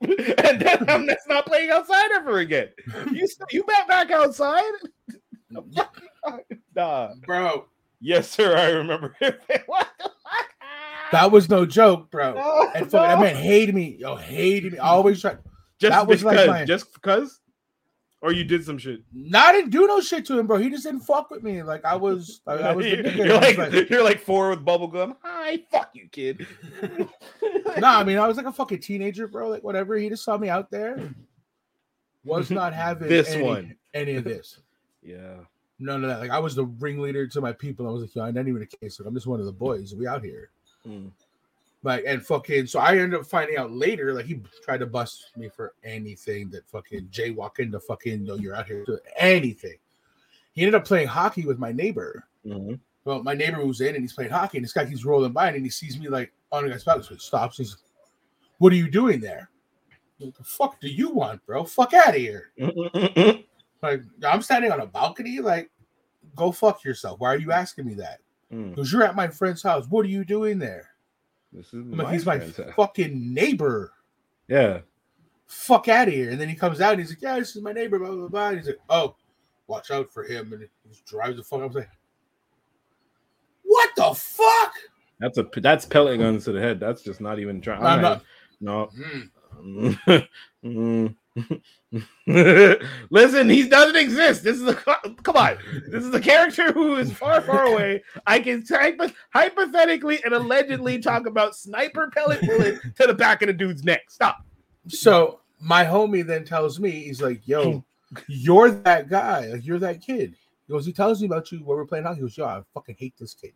and 0.00 0.60
then 0.60 0.88
I'm 0.88 1.06
that's 1.06 1.26
not 1.26 1.46
playing 1.46 1.70
outside 1.70 2.10
ever 2.14 2.38
again. 2.38 2.68
You 3.12 3.24
s- 3.24 3.38
you 3.50 3.64
bet 3.64 3.88
back 3.88 4.10
outside? 4.10 4.62
Nah. 6.74 7.14
bro. 7.26 7.66
Yes, 8.00 8.30
sir. 8.30 8.56
I 8.56 8.68
remember. 8.70 9.16
what 9.18 9.40
the 9.98 10.04
fuck? 10.04 10.46
That 11.10 11.32
was 11.32 11.48
no 11.48 11.64
joke, 11.66 12.10
bro. 12.10 12.34
No, 12.34 12.70
And 12.74 12.90
fuck, 12.90 13.02
that 13.08 13.18
man 13.18 13.34
hated 13.34 13.74
me. 13.74 13.96
Yo, 13.98 14.14
hated 14.14 14.72
me. 14.74 14.78
Always 14.78 15.20
tried. 15.20 15.38
just 15.80 15.90
that 15.92 16.06
was 16.06 16.22
because, 16.22 16.36
like 16.36 16.46
my- 16.48 16.64
just 16.64 16.92
because, 16.92 17.40
or 18.20 18.32
you 18.32 18.44
did 18.44 18.64
some 18.64 18.78
shit. 18.78 19.02
No, 19.12 19.38
I 19.38 19.52
didn't 19.52 19.70
do 19.70 19.86
no 19.86 20.00
shit 20.00 20.26
to 20.26 20.38
him, 20.38 20.46
bro. 20.46 20.58
He 20.58 20.70
just 20.70 20.84
didn't 20.84 21.00
fuck 21.00 21.30
with 21.30 21.42
me. 21.42 21.62
Like 21.62 21.84
I 21.84 21.96
was, 21.96 22.40
I, 22.46 22.52
I 22.54 22.72
was. 22.72 22.86
you're, 22.86 23.34
I 23.34 23.52
like, 23.52 23.90
you're 23.90 24.02
like 24.02 24.20
four 24.20 24.50
with 24.50 24.64
bubble 24.64 24.88
gum. 24.88 25.16
Hi, 25.22 25.58
fuck 25.70 25.90
you, 25.92 26.08
kid. 26.10 26.46
no, 26.82 27.08
I 27.86 28.04
mean, 28.04 28.18
I 28.18 28.26
was 28.26 28.36
like 28.36 28.46
a 28.46 28.52
fucking 28.52 28.80
teenager, 28.80 29.28
bro. 29.28 29.48
Like 29.48 29.62
whatever. 29.62 29.96
He 29.96 30.08
just 30.08 30.24
saw 30.24 30.36
me 30.36 30.48
out 30.48 30.70
there. 30.70 31.14
Was 32.24 32.50
not 32.50 32.74
having 32.74 33.08
This 33.08 33.30
any, 33.30 33.44
one. 33.44 33.76
any 33.94 34.16
of 34.16 34.24
this. 34.24 34.58
Yeah. 35.02 35.36
None 35.78 36.02
of 36.02 36.10
that. 36.10 36.18
Like 36.18 36.30
I 36.30 36.40
was 36.40 36.56
the 36.56 36.64
ringleader 36.64 37.28
to 37.28 37.40
my 37.40 37.52
people. 37.52 37.86
I 37.86 37.90
was 37.90 38.02
like, 38.02 38.14
yo, 38.14 38.24
I'm 38.24 38.34
not 38.34 38.48
even 38.48 38.62
a 38.62 38.66
case. 38.66 38.98
Like 38.98 39.06
I'm 39.06 39.14
just 39.14 39.28
one 39.28 39.38
of 39.38 39.46
the 39.46 39.52
boys. 39.52 39.94
We 39.94 40.08
out 40.08 40.24
here. 40.24 40.50
Mm. 40.86 41.12
Like 41.84 42.04
and 42.06 42.24
fucking. 42.24 42.66
So 42.66 42.80
I 42.80 42.96
ended 42.98 43.14
up 43.20 43.26
finding 43.26 43.56
out 43.56 43.70
later. 43.72 44.12
Like 44.12 44.26
he 44.26 44.40
tried 44.64 44.78
to 44.80 44.86
bust 44.86 45.30
me 45.36 45.48
for 45.48 45.74
anything 45.84 46.50
that 46.50 46.68
fucking 46.68 47.06
jaywalking 47.12 47.70
the 47.70 47.78
fucking. 47.80 48.24
No, 48.24 48.34
you're 48.34 48.56
out 48.56 48.66
here 48.66 48.84
to 48.86 49.00
anything. 49.16 49.76
He 50.54 50.62
ended 50.62 50.74
up 50.74 50.84
playing 50.84 51.06
hockey 51.08 51.46
with 51.46 51.58
my 51.58 51.70
neighbor. 51.70 52.24
Mhm. 52.44 52.80
Well, 53.04 53.22
my 53.22 53.32
neighbor 53.34 53.64
was 53.64 53.80
in 53.80 53.94
and 53.94 54.02
he's 54.02 54.12
playing 54.12 54.32
hockey, 54.32 54.58
and 54.58 54.64
this 54.64 54.72
guy 54.72 54.84
keeps 54.84 55.04
rolling 55.04 55.32
by 55.32 55.50
and 55.50 55.64
he 55.64 55.70
sees 55.70 55.98
me 55.98 56.08
like 56.08 56.32
on 56.50 56.68
guy's 56.68 56.82
back. 56.84 57.02
So 57.04 57.14
he 57.14 57.20
stops. 57.20 57.58
He's, 57.58 57.76
what 58.58 58.72
are 58.72 58.76
you 58.76 58.90
doing 58.90 59.20
there? 59.20 59.48
What 60.18 60.34
the 60.34 60.42
fuck 60.44 60.80
do 60.80 60.88
you 60.88 61.10
want, 61.10 61.46
bro? 61.46 61.62
Fuck 61.64 61.94
out 61.94 62.08
of 62.08 62.14
here. 62.16 62.50
Like, 63.80 64.02
I'm 64.26 64.42
standing 64.42 64.72
on 64.72 64.80
a 64.80 64.86
balcony. 64.86 65.38
Like, 65.38 65.70
go 66.34 66.50
fuck 66.50 66.82
yourself. 66.82 67.20
Why 67.20 67.28
are 67.28 67.38
you 67.38 67.52
asking 67.52 67.86
me 67.86 67.94
that? 67.94 68.18
Mm, 68.52 68.70
Because 68.70 68.92
you're 68.92 69.04
at 69.04 69.14
my 69.14 69.28
friend's 69.28 69.62
house. 69.62 69.86
What 69.88 70.04
are 70.04 70.08
you 70.08 70.24
doing 70.24 70.58
there? 70.58 70.87
This 71.52 71.66
is 71.68 71.74
I'm 71.74 72.12
he's 72.12 72.26
my 72.26 72.38
house. 72.38 72.60
fucking 72.76 73.32
neighbor. 73.34 73.92
yeah. 74.48 74.80
Fuck 75.46 75.88
out 75.88 76.08
of 76.08 76.14
here. 76.14 76.30
And 76.30 76.38
then 76.38 76.48
he 76.48 76.54
comes 76.54 76.80
out 76.82 76.92
and 76.92 77.00
he's 77.00 77.08
like, 77.08 77.22
yeah, 77.22 77.38
this 77.38 77.56
is 77.56 77.62
my 77.62 77.72
neighbor, 77.72 77.98
blah, 77.98 78.10
blah, 78.10 78.28
blah. 78.28 78.48
And 78.48 78.58
he's 78.58 78.66
like, 78.66 78.80
oh, 78.90 79.16
watch 79.66 79.90
out 79.90 80.12
for 80.12 80.22
him. 80.22 80.52
And 80.52 80.60
he 80.62 80.68
just 80.90 81.06
drives 81.06 81.36
the 81.36 81.42
fuck. 81.42 81.60
Was 81.60 81.74
like, 81.74 81.88
what 83.62 83.88
the 83.96 84.12
fuck? 84.14 84.74
That's 85.20 85.38
a 85.38 85.48
that's 85.56 85.86
pellet 85.86 86.18
guns 86.18 86.44
to 86.44 86.52
the 86.52 86.60
head. 86.60 86.78
That's 86.78 87.02
just 87.02 87.20
not 87.22 87.38
even 87.38 87.62
trying. 87.62 87.82
I'm 87.82 88.02
not. 88.02 88.22
No. 88.60 88.90
Hmm. 88.94 89.92
Mm. 90.64 91.14
Listen, 93.10 93.48
he 93.48 93.68
doesn't 93.68 93.96
exist. 93.96 94.44
This 94.44 94.56
is 94.56 94.68
a 94.68 94.74
come 94.74 95.36
on. 95.36 95.58
This 95.88 96.04
is 96.04 96.14
a 96.14 96.20
character 96.20 96.72
who 96.72 96.96
is 96.96 97.12
far, 97.12 97.40
far 97.40 97.64
away. 97.72 98.02
I 98.26 98.40
can 98.40 98.64
hypo- 98.68 99.12
hypothetically 99.32 100.22
and 100.24 100.34
allegedly 100.34 100.98
talk 100.98 101.26
about 101.26 101.56
sniper 101.56 102.10
pellet 102.10 102.40
bullet 102.42 102.80
to 102.96 103.06
the 103.06 103.14
back 103.14 103.42
of 103.42 103.46
the 103.48 103.52
dude's 103.52 103.84
neck. 103.84 104.10
Stop. 104.10 104.44
So 104.88 105.40
my 105.60 105.84
homie 105.84 106.26
then 106.26 106.44
tells 106.44 106.78
me, 106.78 106.90
he's 106.90 107.20
like, 107.22 107.46
yo, 107.46 107.84
you're 108.26 108.70
that 108.70 109.08
guy. 109.08 109.46
Like, 109.46 109.66
you're 109.66 109.78
that 109.78 110.00
kid. 110.00 110.36
He 110.66 110.72
goes, 110.72 110.86
he 110.86 110.92
tells 110.92 111.20
me 111.20 111.26
about 111.26 111.50
you 111.50 111.58
when 111.58 111.76
we're 111.76 111.86
playing 111.86 112.04
hockey. 112.04 112.16
He 112.16 112.22
goes, 112.22 112.36
yo, 112.36 112.44
I 112.44 112.62
fucking 112.74 112.96
hate 112.98 113.14
this 113.18 113.34
kid. 113.34 113.52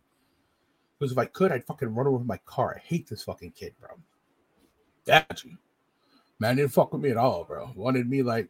He 0.99 1.05
goes, 1.05 1.12
if 1.12 1.18
I 1.18 1.27
could, 1.27 1.53
I'd 1.53 1.64
fucking 1.64 1.95
run 1.95 2.07
over 2.07 2.25
my 2.25 2.38
car. 2.47 2.77
I 2.77 2.81
hate 2.87 3.09
this 3.09 3.23
fucking 3.25 3.53
kid, 3.53 3.75
bro. 3.81 3.90
You. 5.45 5.59
Man 6.38 6.57
didn't 6.57 6.73
fuck 6.73 6.92
with 6.92 7.03
me 7.03 7.11
at 7.11 7.16
all, 7.16 7.45
bro. 7.45 7.71
Wanted 7.77 8.09
me 8.09 8.23
like 8.23 8.49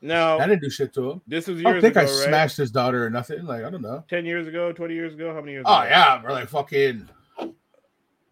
no, 0.00 0.38
I 0.38 0.46
didn't 0.46 0.60
do 0.62 0.68
shit 0.70 0.92
to 0.94 1.12
him. 1.12 1.22
this 1.26 1.46
was 1.46 1.60
I 1.60 1.62
don't 1.72 1.80
think 1.80 1.96
ago, 1.96 2.00
I 2.00 2.04
right? 2.04 2.12
smashed 2.28 2.56
his 2.58 2.70
daughter 2.70 3.06
or 3.06 3.10
nothing. 3.10 3.44
Like, 3.46 3.64
I 3.64 3.70
don't 3.70 3.80
know. 3.80 4.04
10 4.08 4.26
years 4.26 4.46
ago, 4.46 4.70
20 4.70 4.92
years 4.94 5.14
ago, 5.14 5.32
how 5.32 5.40
many 5.40 5.52
years 5.52 5.64
Oh 5.66 5.78
ago? 5.80 5.88
yeah, 5.88 6.18
bro. 6.18 6.32
Like 6.34 6.48
fucking 6.48 7.08
All 7.38 7.52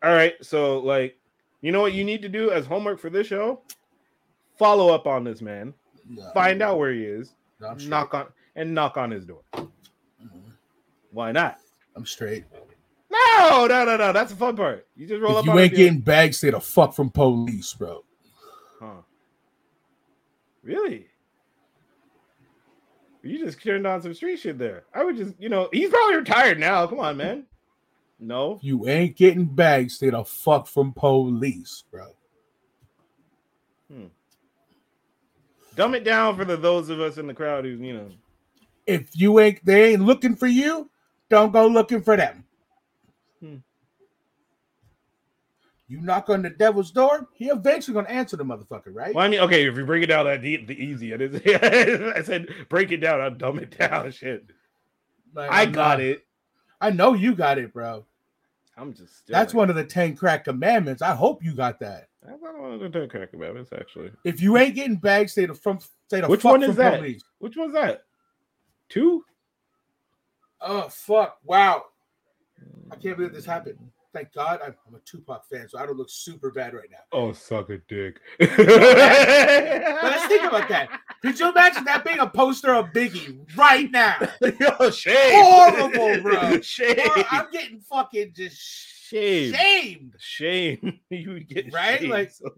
right, 0.03 0.35
so 0.43 0.81
like, 0.81 1.19
you 1.62 1.73
know 1.73 1.81
what 1.81 1.93
you 1.95 2.05
need 2.05 2.21
to 2.23 2.29
do 2.29 2.51
as 2.51 2.67
homework 2.67 2.99
for 3.01 3.09
this 3.11 3.27
show? 3.27 3.61
Follow 4.59 4.95
up 4.95 5.07
on 5.07 5.25
this 5.25 5.41
man, 5.41 5.73
no, 6.09 6.31
find 6.35 6.61
out 6.62 6.79
where 6.79 6.93
he 6.93 7.05
is, 7.05 7.35
no, 7.61 7.73
knock 7.88 8.12
on 8.15 8.27
and 8.55 8.75
knock 8.75 8.97
on 8.99 9.11
his 9.11 9.25
door. 9.25 9.41
Mhm. 9.55 10.53
Why 11.11 11.33
not? 11.33 11.59
I'm 11.97 12.05
straight. 12.07 12.45
No, 13.11 13.67
no, 13.67 13.85
no, 13.85 13.97
no. 13.97 14.12
That's 14.12 14.31
the 14.31 14.37
fun 14.37 14.57
part. 14.57 14.87
You 14.97 15.07
just 15.07 15.21
roll 15.23 15.33
If 15.38 15.49
up. 15.49 15.55
you 15.55 15.59
ain't 15.61 15.75
getting 15.75 16.01
bags, 16.01 16.38
stay 16.38 16.51
the 16.51 16.61
fuck 16.61 16.95
from 16.95 17.11
police, 17.11 17.73
bro. 17.75 18.05
Really? 20.62 21.07
You 23.22 23.44
just 23.44 23.62
turned 23.62 23.87
on 23.87 24.03
some 24.03 24.14
street 24.14 24.40
shit 24.40 24.59
there. 24.59 24.85
I 24.94 25.05
would 25.05 25.16
just, 25.16 25.35
you 25.38 25.48
know, 25.48 25.68
he's 25.72 25.90
probably 25.90 26.16
retired 26.16 26.59
now. 26.59 26.87
Come 26.87 27.01
on, 27.01 27.16
man. 27.16 27.46
No, 28.18 28.61
you 28.62 28.88
ain't 28.88 29.16
getting 29.16 29.44
bags, 29.44 29.94
stay 29.94 30.11
the 30.11 30.25
fuck 30.25 30.68
from 30.68 30.92
police, 30.92 31.83
bro. 31.90 32.07
Hmm. 33.92 34.07
dumb 35.75 35.94
it 35.96 36.05
down 36.05 36.37
for 36.37 36.44
the 36.44 36.57
those 36.57 36.88
of 36.88 37.01
us 37.01 37.18
in 37.18 37.27
the 37.27 37.35
crowd 37.35 37.64
who, 37.64 37.70
you 37.70 37.94
know, 37.94 38.11
If 38.87 39.11
you 39.14 39.40
ain't 39.40 39.64
they 39.64 39.92
ain't 39.92 40.03
looking 40.03 40.37
for 40.37 40.46
you, 40.46 40.88
don't 41.31 41.53
go 41.53 41.66
looking 41.66 42.01
for 42.01 42.16
them. 42.16 42.44
Hmm. 43.40 43.57
You 45.93 46.01
knock 46.01 46.31
on 46.31 46.41
the 46.41 46.49
devil's 46.49 46.91
door, 46.91 47.29
he 47.35 47.51
eventually 47.51 47.93
gonna 47.95 48.09
answer 48.09 48.35
the 48.39 48.45
motherfucker, 48.47 48.95
right? 48.95 49.15
Well, 49.15 49.27
I 49.27 49.29
mean, 49.29 49.41
okay, 49.41 49.67
if 49.69 49.77
you 49.77 49.85
break 49.85 50.03
it 50.03 50.07
down 50.07 50.25
that 50.25 50.41
the, 50.41 50.57
the 50.65 50.73
easy, 50.75 51.13
I, 51.13 51.19
didn't, 51.19 51.47
I 52.17 52.23
said 52.23 52.49
break 52.71 52.93
it 52.93 52.97
down. 52.97 53.21
I'll 53.21 53.31
dumb 53.31 53.59
it 53.59 53.77
down. 53.77 54.11
Shit, 54.11 54.47
Like, 55.35 55.51
I 55.51 55.63
I'm 55.65 55.73
got 55.73 55.99
not- 55.99 56.01
it. 56.01 56.25
I 56.81 56.89
know 56.91 57.13
you 57.13 57.35
got 57.35 57.59
it, 57.59 57.75
bro. 57.75 58.07
I'm 58.79 58.95
just 58.95 59.19
still 59.19 59.35
That's 59.35 59.53
like- 59.53 59.59
one 59.59 59.69
of 59.69 59.77
the 59.77 59.85
ten 59.85 60.17
crack 60.17 60.45
commandments. 60.45 61.03
I 61.03 61.15
hope 61.15 61.45
you 61.45 61.53
got 61.55 61.79
that. 61.81 62.09
That's 62.27 62.41
not 62.41 62.59
one 62.59 62.73
of 62.73 62.81
the 62.81 62.89
ten 62.89 63.07
crack 63.11 63.31
commandments, 63.31 63.71
actually. 63.79 64.13
If 64.25 64.41
you 64.41 64.57
ain't 64.57 64.75
getting 64.75 64.97
bags, 64.97 65.33
stay 65.33 65.45
the 65.45 65.53
from 65.53 65.79
stay 66.07 66.23
the 66.23 66.27
Which 66.29 66.41
fuck 66.41 66.53
one 66.53 66.63
is 66.63 66.75
that? 66.77 67.01
police. 67.01 67.23
Which 67.39 67.59
one's 67.59 67.75
that? 67.75 68.05
Two? 68.89 69.27
Oh 70.63 70.89
fuck! 70.89 71.37
Wow, 71.45 71.85
I 72.91 72.97
can't 72.97 73.19
believe 73.19 73.35
this 73.35 73.45
happened. 73.45 73.79
Thank 74.14 74.33
God 74.35 74.61
I'm, 74.62 74.75
I'm 74.87 74.94
a 74.94 74.98
Tupac 75.01 75.48
fan, 75.48 75.68
so 75.68 75.79
I 75.79 75.87
don't 75.87 75.96
look 75.96 76.11
super 76.11 76.51
bad 76.51 76.75
right 76.75 76.88
now. 76.90 76.98
Oh, 77.12 77.33
suck 77.33 77.70
a 77.70 77.79
dick. 77.88 78.20
But 78.38 78.59
let's 80.05 80.27
think 80.27 80.44
about 80.44 80.68
that. 80.68 80.88
Could 81.22 81.38
you 81.38 81.51
imagine 81.51 81.85
that 81.85 82.05
being 82.05 82.18
a 82.18 82.27
poster 82.29 82.75
of 82.75 82.87
Biggie 82.88 83.38
right 83.57 83.90
now? 83.90 84.16
Yo, 84.61 84.90
shame. 84.90 85.44
Horrible, 85.44 86.20
bro. 86.22 86.61
Shame. 86.62 86.96
Bro, 86.96 87.22
I'm 87.31 87.51
getting 87.53 87.81
fucking 87.81 88.33
just 88.35 88.57
Shame. 88.61 89.55
shamed. 89.55 90.14
Shame. 90.18 91.01
you 91.11 91.31
would 91.31 91.48
get 91.48 91.72
Right? 91.72 92.01
shamed 92.01 92.11
Like- 92.11 92.31
so 92.33 92.51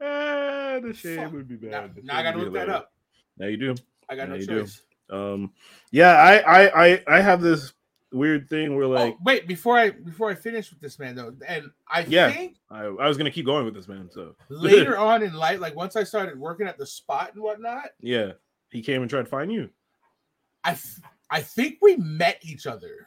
ah, 0.00 0.80
the 0.82 0.92
shame 0.96 1.18
Fuck. 1.24 1.32
would 1.32 1.48
be 1.48 1.68
Now, 1.68 1.82
bad. 1.82 1.94
The 1.96 2.02
now 2.02 2.16
I 2.18 2.22
gotta 2.22 2.38
look 2.38 2.52
that 2.54 2.68
up. 2.68 2.92
Now 3.38 3.46
you 3.46 3.56
do. 3.56 3.74
I 4.08 4.16
got 4.16 4.22
Yeah, 4.22 4.28
no 4.28 4.34
you 4.36 4.46
do. 4.46 4.60
choice. 4.62 4.82
Um, 5.08 5.52
yeah, 5.92 6.14
I, 6.14 6.38
I, 6.38 6.86
I, 6.86 7.02
I 7.06 7.20
have 7.20 7.40
this 7.40 7.72
weird 8.16 8.48
thing 8.48 8.74
where 8.76 8.86
oh, 8.86 8.90
like 8.90 9.14
oh, 9.14 9.22
wait, 9.24 9.46
before 9.46 9.78
I 9.78 9.90
before 9.90 10.30
I 10.30 10.34
finish 10.34 10.70
with 10.70 10.80
this 10.80 10.98
man 10.98 11.14
though, 11.14 11.34
and 11.46 11.70
I 11.88 12.04
Yeah. 12.08 12.30
think 12.32 12.56
I, 12.70 12.84
I 12.84 13.08
was 13.08 13.16
gonna 13.16 13.30
keep 13.30 13.46
going 13.46 13.64
with 13.64 13.74
this 13.74 13.88
man. 13.88 14.10
So 14.10 14.34
later 14.48 14.98
on 14.98 15.22
in 15.22 15.32
life, 15.34 15.60
like 15.60 15.76
once 15.76 15.96
I 15.96 16.04
started 16.04 16.38
working 16.38 16.66
at 16.66 16.78
the 16.78 16.86
spot 16.86 17.34
and 17.34 17.42
whatnot, 17.42 17.90
yeah, 18.00 18.32
he 18.70 18.82
came 18.82 19.02
and 19.02 19.10
tried 19.10 19.24
to 19.24 19.30
find 19.30 19.52
you. 19.52 19.70
I 20.64 20.76
I 21.30 21.40
think 21.42 21.78
we 21.82 21.96
met 21.96 22.38
each 22.42 22.66
other. 22.66 23.06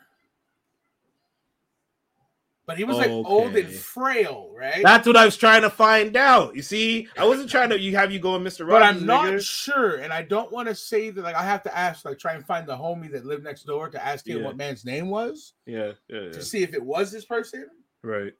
But 2.70 2.78
he 2.78 2.84
was 2.84 2.98
like 2.98 3.10
old 3.10 3.56
and 3.56 3.68
frail, 3.68 4.52
right? 4.56 4.84
That's 4.84 5.08
what 5.08 5.18
I 5.18 5.26
was 5.26 5.36
trying 5.36 5.64
to 5.64 5.72
find 5.72 6.16
out. 6.16 6.56
You 6.56 6.62
see, 6.62 7.08
I 7.18 7.26
wasn't 7.26 7.50
trying 7.50 7.70
to 7.72 7.80
you 7.80 7.96
have 7.96 8.12
you 8.12 8.20
going, 8.20 8.44
Mr. 8.44 8.70
but 8.70 8.84
I'm 8.84 9.08
not 9.08 9.26
nigga. 9.26 9.42
sure, 9.42 9.96
and 9.96 10.14
I 10.14 10.22
don't 10.22 10.52
want 10.52 10.68
to 10.68 10.76
say 10.76 11.10
that. 11.10 11.24
Like 11.24 11.34
I 11.34 11.42
have 11.42 11.64
to 11.64 11.76
ask, 11.76 12.06
like 12.06 12.20
try 12.20 12.34
and 12.36 12.46
find 12.46 12.68
the 12.68 12.78
homie 12.78 13.12
that 13.12 13.26
lived 13.26 13.44
next 13.44 13.64
door 13.64 13.90
to 13.90 14.06
ask 14.06 14.28
him 14.28 14.38
Yeah. 14.38 14.46
what 14.46 14.56
man's 14.56 14.86
name 14.86 15.10
was 15.10 15.54
Yeah, 15.66 15.94
yeah, 16.10 16.20
yeah. 16.26 16.32
to 16.32 16.44
see 16.44 16.62
if 16.62 16.76
it 16.76 16.84
was 16.84 17.12
this 17.12 17.26
person. 17.26 17.66
right. 18.04 18.34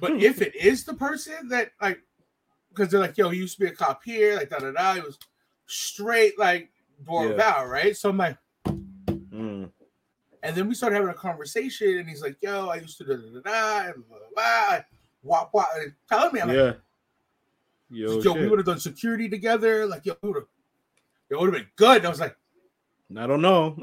But 0.00 0.20
if 0.20 0.42
it 0.42 0.56
is 0.56 0.82
the 0.82 0.94
person 0.94 1.46
that 1.50 1.70
like, 1.80 2.00
because 2.70 2.88
they're 2.88 2.98
like, 2.98 3.16
yo, 3.16 3.28
he 3.28 3.38
used 3.38 3.54
to 3.56 3.60
be 3.60 3.68
a 3.68 3.72
cop 3.72 4.02
here, 4.02 4.34
like 4.34 4.50
da 4.50 4.58
da 4.58 4.72
da. 4.72 4.94
He 4.94 5.00
was 5.00 5.16
straight 5.66 6.36
like 6.40 6.70
Dorval, 7.04 7.68
right? 7.70 7.96
So 7.96 8.10
I'm 8.10 8.16
like. 8.16 8.36
And 10.42 10.56
then 10.56 10.68
we 10.68 10.74
started 10.74 10.96
having 10.96 11.10
a 11.10 11.14
conversation, 11.14 11.98
and 11.98 12.08
he's 12.08 12.22
like, 12.22 12.36
yo, 12.42 12.68
I 12.68 12.76
used 12.76 12.98
to 12.98 13.04
da 13.04 13.14
da 13.16 13.40
da 13.40 13.40
da, 13.40 13.90
and 13.90 14.04
blah 14.08 14.18
blah 15.24 15.44
blah. 15.52 15.64
And 15.76 15.92
telling 16.08 16.32
me, 16.34 16.40
I'm 16.40 16.48
like, 16.48 16.56
Yeah. 16.56 16.72
Yo, 17.90 18.20
yo, 18.22 18.32
we 18.32 18.48
would 18.48 18.58
have 18.58 18.66
done 18.66 18.80
security 18.80 19.28
together. 19.28 19.84
Like, 19.86 20.06
yo, 20.06 20.12
it 20.12 20.22
would 20.22 20.36
have, 20.36 20.46
it 21.30 21.38
would 21.38 21.52
have 21.52 21.62
been 21.62 21.68
good. 21.76 21.98
And 21.98 22.06
I 22.06 22.08
was 22.10 22.20
like, 22.20 22.36
I 23.16 23.26
don't 23.26 23.42
know. 23.42 23.76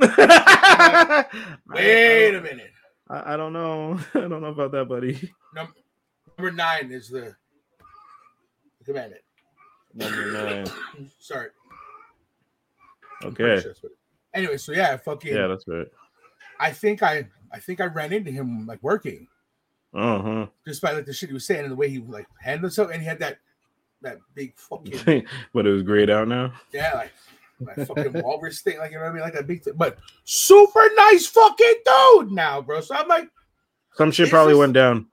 wait 1.68 2.36
a 2.36 2.42
minute. 2.42 2.72
I, 3.10 3.34
I 3.34 3.38
don't 3.38 3.54
know. 3.54 4.00
I 4.16 4.22
don't 4.22 4.42
know 4.42 4.48
about 4.48 4.72
that, 4.72 4.86
buddy. 4.90 5.32
Number 5.54 6.52
nine 6.52 6.92
is 6.92 7.10
the, 7.10 7.36
the 8.80 8.86
commandment. 8.86 9.22
Number 9.94 10.32
nine. 10.32 11.12
Sorry. 11.20 11.50
Okay. 13.24 13.44
sure 13.44 13.56
that's 13.62 13.84
what 13.84 13.92
it- 13.92 13.98
Anyway, 14.34 14.58
so 14.58 14.72
yeah, 14.72 14.96
fucking. 14.98 15.36
Yeah, 15.36 15.48
that's 15.48 15.68
right. 15.68 15.88
I 16.60 16.72
think 16.72 17.02
I, 17.04 17.28
I 17.52 17.60
think 17.60 17.80
I 17.82 17.86
ran 17.86 18.12
into 18.14 18.32
him 18.32 18.66
like 18.66 18.82
working, 18.84 19.28
Uh 19.94 20.22
huh. 20.22 20.48
just 20.66 20.82
by 20.82 20.92
like 20.94 21.06
the 21.06 21.14
shit 21.14 21.30
he 21.30 21.34
was 21.34 21.46
saying 21.46 21.64
and 21.64 21.72
the 21.72 21.76
way 21.76 21.90
he 21.90 22.00
like 22.00 22.28
handled 22.42 22.64
himself, 22.72 22.92
and 22.92 23.02
he 23.02 23.08
had 23.08 23.20
that, 23.20 23.38
that 24.02 24.18
big 24.36 24.56
fucking 24.58 25.26
but 25.54 25.66
it 25.68 25.72
was 25.72 25.84
grayed 25.84 26.10
out 26.10 26.28
now. 26.28 26.54
yeah, 26.74 26.94
like. 26.96 27.12
Like 27.62 27.86
fucking 27.88 28.14
walrus 28.24 28.62
thing, 28.62 28.78
like 28.78 28.92
you 28.92 28.98
know 28.98 29.04
what 29.04 29.10
I 29.10 29.14
mean, 29.16 29.22
like 29.22 29.34
that 29.34 29.46
big 29.46 29.62
thing, 29.62 29.74
but 29.76 29.98
super 30.24 30.90
nice 30.96 31.28
fucking 31.28 31.74
dude 31.86 32.32
now, 32.32 32.62
bro. 32.62 32.80
So 32.80 32.96
I'm 32.96 33.10
like, 33.10 33.30
Some 33.96 34.12
shit 34.12 34.30
probably 34.30 34.54
this- 34.54 34.60
went 34.60 34.72
down. 34.72 35.08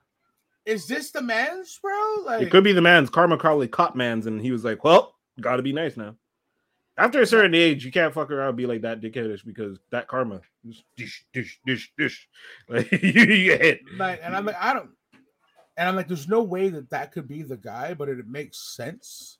is 0.64 0.86
this 0.86 1.10
the 1.10 1.22
man's, 1.22 1.76
bro? 1.82 2.14
Like, 2.24 2.42
It 2.42 2.52
could 2.52 2.62
be 2.62 2.70
the 2.70 2.80
man's 2.80 3.10
karma 3.10 3.36
probably 3.36 3.66
caught 3.66 3.96
man's, 3.96 4.26
and 4.26 4.40
he 4.40 4.52
was 4.52 4.62
like, 4.64 4.84
"Well, 4.84 5.16
gotta 5.40 5.60
be 5.62 5.72
nice 5.72 5.96
now." 5.96 6.14
After 6.98 7.20
a 7.20 7.26
certain 7.26 7.54
age, 7.54 7.84
you 7.84 7.92
can't 7.92 8.14
fuck 8.14 8.30
around 8.30 8.48
and 8.48 8.56
be 8.56 8.66
like 8.66 8.80
that 8.82 9.02
dickheadish 9.02 9.44
because 9.44 9.78
that 9.90 10.08
karma, 10.08 10.40
just 10.66 10.84
dish, 10.96 11.26
dish, 11.32 11.60
dish, 11.66 11.92
dish, 11.98 12.28
like 12.68 12.90
you 13.02 13.12
get 13.12 13.60
hit. 13.60 13.80
like, 13.98 14.20
and 14.22 14.34
I'm 14.34 14.46
like, 14.46 14.56
I 14.58 14.72
don't, 14.72 14.90
and 15.76 15.88
I'm 15.88 15.96
like, 15.96 16.08
there's 16.08 16.28
no 16.28 16.42
way 16.42 16.70
that 16.70 16.90
that 16.90 17.12
could 17.12 17.28
be 17.28 17.42
the 17.42 17.56
guy, 17.56 17.92
but 17.92 18.08
it, 18.08 18.26
makes 18.26 18.74
sense. 18.74 19.38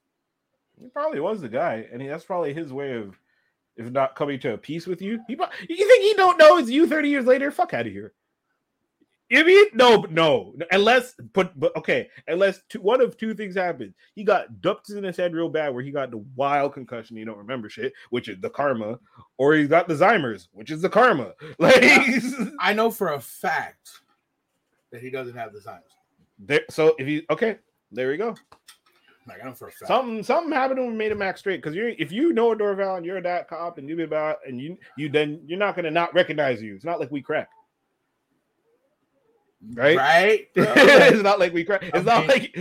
He 0.79 0.89
probably 0.89 1.21
was 1.21 1.41
the 1.41 1.49
guy, 1.49 1.87
and 1.91 2.03
he, 2.03 2.09
that's 2.09 2.25
probably 2.25 2.53
his 2.53 2.73
way 2.73 2.93
of, 2.93 3.19
if 3.77 3.91
not 3.91 4.17
coming 4.17 4.39
to 4.41 4.53
a 4.53 4.59
peace 4.59 4.87
with 4.87 5.01
you. 5.01 5.21
He, 5.27 5.35
you 5.35 5.89
think 5.89 6.03
he 6.03 6.15
don't 6.15 6.39
know 6.39 6.59
it's 6.59 6.69
you 6.69 6.87
thirty 6.87 7.09
years 7.09 7.25
later? 7.25 7.51
Fuck 7.51 7.73
out 7.73 7.87
of 7.87 7.93
here. 7.93 8.13
You 9.29 9.45
mean 9.45 9.67
no, 9.75 10.07
no, 10.09 10.55
unless 10.71 11.15
but 11.33 11.59
but 11.59 11.75
okay, 11.77 12.09
unless 12.29 12.61
two, 12.69 12.81
one 12.81 13.01
of 13.01 13.17
two 13.17 13.35
things 13.35 13.57
happened. 13.57 13.93
He 14.15 14.23
got 14.23 14.61
dumped 14.61 14.91
in 14.91 15.03
his 15.03 15.17
head 15.17 15.35
real 15.35 15.49
bad, 15.49 15.75
where 15.75 15.83
he 15.83 15.91
got 15.91 16.13
the 16.13 16.25
wild 16.37 16.75
concussion. 16.75 17.17
You 17.17 17.25
don't 17.25 17.39
remember 17.39 17.69
shit, 17.69 17.93
which 18.11 18.29
is 18.29 18.41
the 18.41 18.51
karma, 18.51 19.01
or 19.37 19.55
he 19.55 19.67
got 19.67 19.89
the 19.89 19.95
Zymers, 19.95 20.47
which 20.53 20.71
is 20.71 20.81
the 20.81 20.89
karma. 20.89 21.33
Like 21.59 21.83
I 22.61 22.73
know 22.73 22.91
for 22.91 23.15
a 23.15 23.21
fact 23.21 24.01
that 24.93 25.01
he 25.01 25.11
doesn't 25.11 25.37
have 25.37 25.53
the 25.53 25.61
signs. 25.61 25.83
there, 26.39 26.63
so 26.71 26.95
if 26.99 27.09
you 27.09 27.23
okay, 27.31 27.59
there 27.91 28.09
we 28.09 28.17
go. 28.17 28.37
Like 29.27 29.43
I 29.43 29.47
know 29.47 29.55
for 29.55 29.69
a 29.69 29.73
fact. 29.73 29.89
Something 29.89 30.23
something 30.23 30.53
happened 30.53 30.79
to 30.79 30.85
him 30.85 30.97
made 30.97 31.11
him 31.11 31.23
act 31.23 31.41
straight. 31.41 31.61
Because 31.61 31.75
you're 31.75 31.89
if 31.89 32.13
you 32.13 32.33
know 32.33 32.53
a 32.53 32.57
Dorval 32.57 32.97
and 32.97 33.05
you're 33.05 33.21
that 33.21 33.49
cop 33.49 33.79
and 33.79 33.89
you 33.89 33.97
be 33.97 34.05
about 34.05 34.37
and 34.47 34.61
you 34.61 34.79
you 34.97 35.09
then 35.09 35.41
you're 35.47 35.59
not 35.59 35.75
gonna 35.75 35.91
not 35.91 36.15
recognize 36.15 36.63
you. 36.63 36.77
It's 36.77 36.85
not 36.85 37.01
like 37.01 37.11
we 37.11 37.23
crack. 37.23 37.49
Right? 39.75 39.97
Right. 39.97 40.47
it's 40.55 41.23
not 41.23 41.39
like 41.39 41.53
we 41.53 41.65
crack. 41.65 41.83
It's 41.83 42.05
not 42.07 42.27
like 42.27 42.55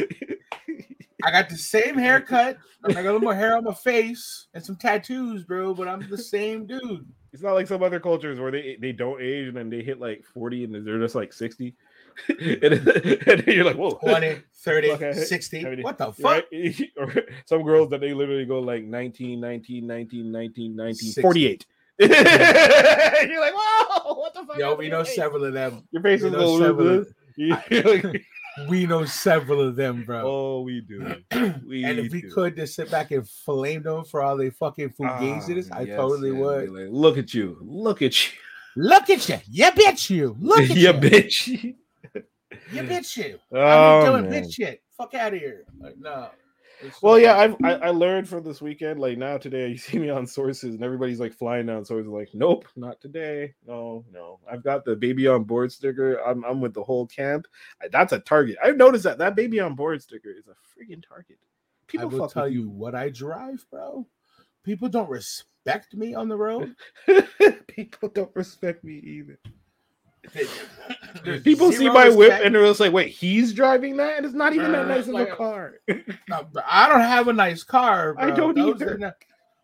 I 1.23 1.31
got 1.31 1.49
the 1.49 1.57
same 1.57 1.97
haircut. 1.97 2.57
I 2.83 2.93
got 2.93 3.01
a 3.01 3.03
little 3.03 3.19
more 3.19 3.35
hair 3.35 3.57
on 3.57 3.63
my 3.63 3.73
face 3.73 4.47
and 4.53 4.63
some 4.63 4.75
tattoos, 4.75 5.43
bro. 5.43 5.73
But 5.73 5.87
I'm 5.87 6.07
the 6.09 6.17
same 6.17 6.65
dude. 6.65 7.05
it's 7.33 7.41
not 7.43 7.53
like 7.53 7.67
some 7.67 7.83
other 7.83 7.99
cultures 7.99 8.39
where 8.39 8.51
they 8.51 8.77
they 8.79 8.91
don't 8.91 9.21
age 9.21 9.47
and 9.47 9.57
then 9.57 9.69
they 9.69 9.81
hit 9.81 9.99
like 9.99 10.23
40 10.33 10.65
and 10.65 10.87
they're 10.87 10.99
just 10.99 11.15
like 11.15 11.33
60. 11.33 11.75
and, 12.29 12.37
then, 12.61 12.71
and 13.27 13.43
then 13.43 13.43
you're 13.47 13.65
like, 13.65 13.75
whoa. 13.75 13.99
20, 14.01 14.37
30, 14.63 14.91
Okay. 14.91 15.11
60. 15.13 15.63
How 15.63 15.69
many- 15.69 15.83
What 15.83 15.97
the 15.97 16.13
fuck? 16.13 16.45
Right? 16.49 17.25
some 17.45 17.61
girls 17.63 17.89
that 17.89 17.99
they 17.99 18.13
literally 18.13 18.45
go 18.45 18.59
like 18.61 18.85
19, 18.85 19.41
19, 19.41 19.85
19, 19.85 20.31
19, 20.31 20.75
19, 20.77 20.95
Sixty. 20.95 21.21
48. 21.21 21.65
you're 21.99 22.09
like, 23.41 23.53
whoa, 23.55 24.13
what 24.15 24.33
the 24.33 24.45
fuck? 24.45 24.57
Yo, 24.57 24.75
we 24.75 24.89
know 24.89 25.03
face?" 25.03 25.15
several 25.15 25.45
of 25.45 25.53
them. 25.53 25.87
Your 25.91 26.01
face 26.01 26.21
we 26.21 26.27
is 26.27 26.33
a 26.33 26.37
little 26.37 26.59
several 26.59 26.99
of- 26.99 27.07
You're 27.37 28.13
We 28.69 28.85
know 28.85 29.03
several 29.03 29.59
of 29.59 29.75
them, 29.75 30.05
bro. 30.05 30.21
oh, 30.25 30.61
we 30.61 30.79
do. 30.81 31.15
We 31.67 31.83
and 31.83 31.99
if 31.99 32.11
we 32.13 32.21
do. 32.21 32.31
could 32.31 32.55
just 32.55 32.73
sit 32.75 32.89
back 32.89 33.11
and 33.11 33.27
flame 33.29 33.83
them 33.83 34.05
for 34.05 34.21
all 34.21 34.37
they 34.37 34.49
fucking 34.49 34.91
fugaziness, 34.91 35.67
Ah, 35.73 35.79
I 35.79 35.81
yes, 35.81 35.97
totally 35.97 36.31
yeah, 36.31 36.39
would. 36.39 36.69
like, 36.69 36.87
Look 36.89 37.17
at 37.17 37.33
you. 37.33 37.57
Look 37.61 38.01
at 38.01 38.25
you. 38.25 38.31
Look 38.77 39.09
at 39.09 39.27
you. 39.27 39.39
You 39.49 39.65
bitch 39.71 40.09
you. 40.09 40.37
Look 40.39 40.59
at 40.59 40.69
yeah, 40.69 40.91
you. 40.91 40.93
bitch. 40.93 41.47
You 42.71 42.83
bitch 42.83 43.17
you. 43.17 43.39
Oh, 43.53 43.59
I'm 43.59 44.05
doing 44.05 44.29
man. 44.31 44.43
bitch 44.43 44.53
shit. 44.53 44.81
Fuck 44.97 45.13
out 45.15 45.33
of 45.33 45.39
here. 45.39 45.65
Like, 45.79 45.97
no. 45.97 46.29
Well, 47.01 47.19
yeah, 47.19 47.37
I've, 47.37 47.55
I 47.63 47.73
I 47.75 47.89
learned 47.91 48.27
from 48.29 48.43
this 48.43 48.61
weekend. 48.61 48.99
Like 48.99 49.17
now 49.17 49.37
today, 49.37 49.69
you 49.69 49.77
see 49.79 49.99
me 49.99 50.09
on 50.09 50.27
sources, 50.27 50.75
and 50.75 50.83
everybody's 50.83 51.19
like 51.19 51.33
flying 51.33 51.67
down 51.67 51.85
sources. 51.85 52.11
Like, 52.11 52.29
nope, 52.33 52.67
not 52.75 53.01
today. 53.01 53.53
No, 53.67 54.05
no. 54.11 54.39
I've 54.51 54.63
got 54.63 54.85
the 54.85 54.95
baby 54.95 55.27
on 55.27 55.43
board 55.43 55.71
sticker. 55.71 56.15
I'm 56.17 56.43
I'm 56.45 56.61
with 56.61 56.73
the 56.73 56.83
whole 56.83 57.07
camp. 57.07 57.47
I- 57.81 57.89
That's 57.89 58.13
a 58.13 58.19
target. 58.19 58.57
I've 58.63 58.77
noticed 58.77 59.05
that 59.05 59.19
that 59.19 59.35
baby 59.35 59.59
on 59.59 59.75
board 59.75 60.01
sticker 60.01 60.29
is 60.31 60.47
a 60.47 60.51
freaking 60.51 61.03
target. 61.07 61.37
I 61.97 62.05
People 62.05 62.09
will 62.09 62.27
tell 62.27 62.47
you 62.49 62.69
what 62.69 62.95
I 62.95 63.09
drive, 63.09 63.65
bro. 63.71 64.07
People 64.63 64.89
don't 64.89 65.09
respect 65.09 65.95
me 65.95 66.15
on 66.15 66.27
the 66.29 66.37
road. 66.37 66.75
People 67.67 68.09
don't 68.09 68.35
respect 68.35 68.83
me 68.83 68.95
either. 68.95 69.39
People 71.43 71.71
see 71.71 71.89
my 71.89 72.09
whip 72.09 72.33
and 72.43 72.53
they're 72.53 72.65
just 72.65 72.79
like, 72.79 72.91
"Wait, 72.93 73.09
he's 73.09 73.53
driving 73.53 73.97
that, 73.97 74.17
and 74.17 74.25
it's 74.25 74.35
not 74.35 74.53
even 74.53 74.71
that 74.71 74.87
nice 74.87 75.07
of 75.07 75.13
like- 75.13 75.29
a 75.29 75.35
car." 75.35 75.73
No, 76.29 76.43
bro, 76.51 76.61
I 76.65 76.87
don't 76.87 77.01
have 77.01 77.27
a 77.27 77.33
nice 77.33 77.63
car. 77.63 78.15
I 78.17 78.27
bro. 78.27 78.35
don't 78.35 78.55
Those 78.55 78.81
either. 78.81 78.97
not- 78.97 79.15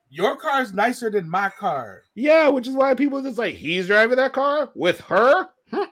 your 0.10 0.36
car's 0.36 0.74
nicer 0.74 1.10
than 1.10 1.30
my 1.30 1.50
car. 1.50 2.02
Yeah, 2.16 2.50
which 2.50 2.68
is 2.68 2.74
why 2.76 2.94
people 2.96 3.22
just 3.22 3.38
like 3.38 3.56
he's 3.56 3.88
driving 3.88 4.18
that 4.18 4.34
car 4.34 4.70
with 4.76 5.00
her 5.02 5.48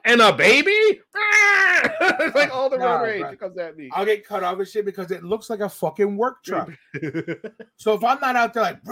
and 0.06 0.22
a 0.22 0.34
baby. 0.34 0.72
It's 2.02 2.36
like 2.36 2.54
all 2.54 2.70
the 2.70 2.78
Nah, 2.78 2.98
road 2.98 3.04
rage 3.04 3.22
bro. 3.22 3.36
comes 3.38 3.58
at 3.58 3.78
me. 3.78 3.90
I'll 3.94 4.06
get 4.06 4.28
cut 4.28 4.44
off 4.44 4.58
and 4.60 4.68
shit 4.68 4.84
because 4.84 5.10
it 5.12 5.24
looks 5.24 5.50
like 5.50 5.62
a 5.62 5.70
fucking 5.70 6.18
work 6.18 6.44
truck. 6.46 6.70
So 7.78 7.94
if 7.94 8.04
I'm 8.04 8.20
not 8.20 8.36
out 8.36 8.54
there 8.54 8.64
like, 8.64 8.84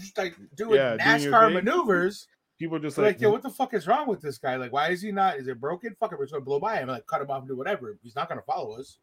just 0.00 0.16
like 0.16 0.34
doing 0.56 0.76
Yeah, 0.76 0.96
NASCAR 0.96 1.46
thing. 1.48 1.54
maneuvers, 1.54 2.28
people 2.62 2.78
just 2.78 2.96
like, 2.98 3.06
like, 3.16 3.20
yo, 3.20 3.30
what 3.30 3.42
the 3.42 3.50
fuck 3.50 3.74
is 3.74 3.86
wrong 3.86 4.06
with 4.08 4.20
this 4.20 4.38
guy? 4.38 4.56
Like, 4.56 4.72
why 4.72 4.88
is 4.90 5.02
he 5.02 5.12
not? 5.12 5.36
Is 5.36 5.48
it 5.48 5.60
broken? 5.60 5.94
Fuck 5.98 6.12
it, 6.12 6.18
we're 6.18 6.24
just 6.24 6.32
gonna 6.32 6.44
blow 6.44 6.60
by 6.60 6.76
him, 6.78 6.88
like 6.88 7.06
cut 7.06 7.20
him 7.20 7.30
off 7.30 7.40
and 7.40 7.48
do 7.48 7.56
whatever. 7.56 7.98
He's 8.02 8.14
not 8.16 8.28
gonna 8.28 8.42
follow 8.42 8.78
us. 8.78 8.98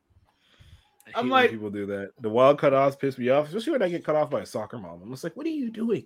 I 1.07 1.19
I'm 1.19 1.25
hate 1.25 1.31
when 1.31 1.41
like- 1.43 1.51
people 1.51 1.69
do 1.69 1.85
that. 1.87 2.11
The 2.21 2.29
wild 2.29 2.59
cutoffs 2.59 2.97
piss 2.99 3.17
me 3.17 3.29
off, 3.29 3.47
especially 3.47 3.73
when 3.73 3.83
I 3.83 3.89
get 3.89 4.03
cut 4.05 4.15
off 4.15 4.29
by 4.29 4.41
a 4.41 4.45
soccer 4.45 4.77
mom. 4.77 5.01
I'm 5.03 5.09
just 5.11 5.23
like, 5.23 5.35
what 5.35 5.45
are 5.45 5.49
you 5.49 5.69
doing? 5.71 6.05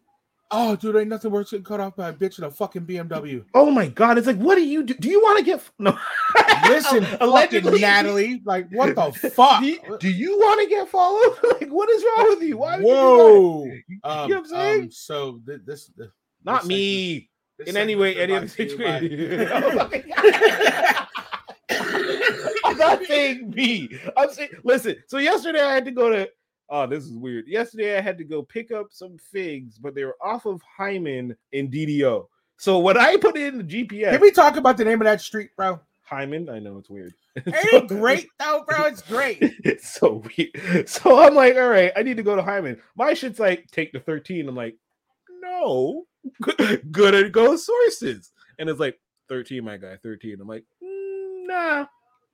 Oh, 0.55 0.75
dude, 0.75 0.95
ain't 0.95 1.07
nothing 1.07 1.31
worse 1.31 1.49
than 1.49 1.63
cut 1.63 1.79
off 1.79 1.95
by 1.95 2.09
a 2.09 2.13
bitch 2.13 2.37
in 2.37 2.43
a 2.43 2.51
fucking 2.51 2.85
BMW. 2.85 3.43
Oh 3.55 3.71
my 3.71 3.87
god! 3.87 4.19
It's 4.19 4.27
like, 4.27 4.37
what 4.37 4.53
do 4.55 4.61
you 4.63 4.83
do? 4.83 4.93
Do 4.93 5.09
you 5.09 5.19
want 5.19 5.39
to 5.39 5.43
get 5.45 5.63
no? 5.79 5.97
Listen, 6.67 7.05
allegedly, 7.21 7.79
Natalie, 7.81 8.41
like, 8.45 8.67
what 8.71 8.93
the 8.95 9.11
fuck? 9.31 9.61
Do 9.61 9.67
you, 9.67 9.97
do 9.99 10.09
you 10.11 10.37
want 10.37 10.61
to 10.61 10.67
get 10.69 10.87
followed? 10.89 11.37
like, 11.59 11.69
what 11.69 11.89
is 11.89 12.03
wrong 12.03 12.29
with 12.29 12.43
you? 12.43 12.57
Why? 12.57 12.77
would 12.77 12.85
you 12.85 12.87
do 12.87 12.93
that? 12.93 13.03
Whoa. 13.03 13.63
You 13.65 13.99
Um, 14.03 14.29
know 14.29 14.35
what 14.35 14.37
I'm 14.37 14.45
saying? 14.45 14.81
um, 14.83 14.91
so 14.91 15.41
th- 15.45 15.61
this, 15.65 15.87
this 15.97 16.07
Not 16.45 16.61
this 16.61 16.67
me. 16.69 17.13
segment- 17.13 17.29
this 17.29 17.32
In 17.67 17.77
any 17.77 17.95
way, 17.95 18.15
any 18.17 18.33
other 18.33 18.45
brought 18.47 18.55
to 18.55 18.63
you 18.63 18.77
by- 18.77 18.99
situation. 18.99 20.27
Oh 21.69 21.79
I'm 22.65 22.77
not 22.77 23.03
saying 23.05 23.51
me. 23.51 23.89
I'm 24.17 24.29
saying 24.31 24.49
listen. 24.63 24.95
So 25.07 25.17
yesterday 25.17 25.61
I 25.61 25.73
had 25.73 25.85
to 25.85 25.91
go 25.91 26.09
to. 26.09 26.29
Oh, 26.69 26.87
this 26.87 27.03
is 27.05 27.13
weird. 27.13 27.47
Yesterday 27.47 27.97
I 27.97 28.01
had 28.01 28.17
to 28.17 28.23
go 28.23 28.41
pick 28.41 28.71
up 28.71 28.87
some 28.91 29.17
figs, 29.17 29.77
but 29.77 29.93
they 29.95 30.05
were 30.05 30.15
off 30.21 30.45
of 30.45 30.61
Hyman 30.63 31.35
in 31.51 31.69
DDO. 31.69 32.27
So 32.57 32.79
when 32.79 32.97
I 32.97 33.17
put 33.17 33.37
in 33.37 33.57
the 33.59 33.63
GPS, 33.63 34.11
Can 34.11 34.21
we 34.21 34.31
talk 34.31 34.55
about 34.57 34.77
the 34.77 34.85
name 34.85 35.01
of 35.01 35.05
that 35.05 35.21
street, 35.21 35.49
bro? 35.57 35.79
Hyman, 36.03 36.49
I 36.49 36.59
know 36.59 36.77
it's 36.77 36.89
weird. 36.89 37.13
Ain't 37.37 37.47
it 37.73 37.87
great 37.87 38.27
though, 38.39 38.63
bro? 38.67 38.85
It's 38.85 39.01
great. 39.01 39.39
it's 39.41 39.89
so 39.93 40.23
weird. 40.37 40.87
So 40.89 41.19
I'm 41.21 41.35
like, 41.35 41.55
all 41.55 41.69
right, 41.69 41.91
I 41.95 42.03
need 42.03 42.17
to 42.17 42.23
go 42.23 42.35
to 42.35 42.41
Hyman. 42.43 42.79
My 42.95 43.13
shit's 43.13 43.39
like, 43.39 43.67
take 43.71 43.91
the 43.91 43.99
13. 43.99 44.47
I'm 44.47 44.55
like, 44.55 44.75
no, 45.41 46.05
gonna 46.91 47.29
go 47.29 47.55
sources. 47.55 48.31
And 48.59 48.69
it's 48.69 48.79
like 48.79 48.99
13, 49.29 49.63
my 49.63 49.77
guy, 49.77 49.97
13. 50.03 50.37
I'm 50.39 50.47
like, 50.47 50.63
"Mm, 50.83 51.47
nah, 51.47 51.85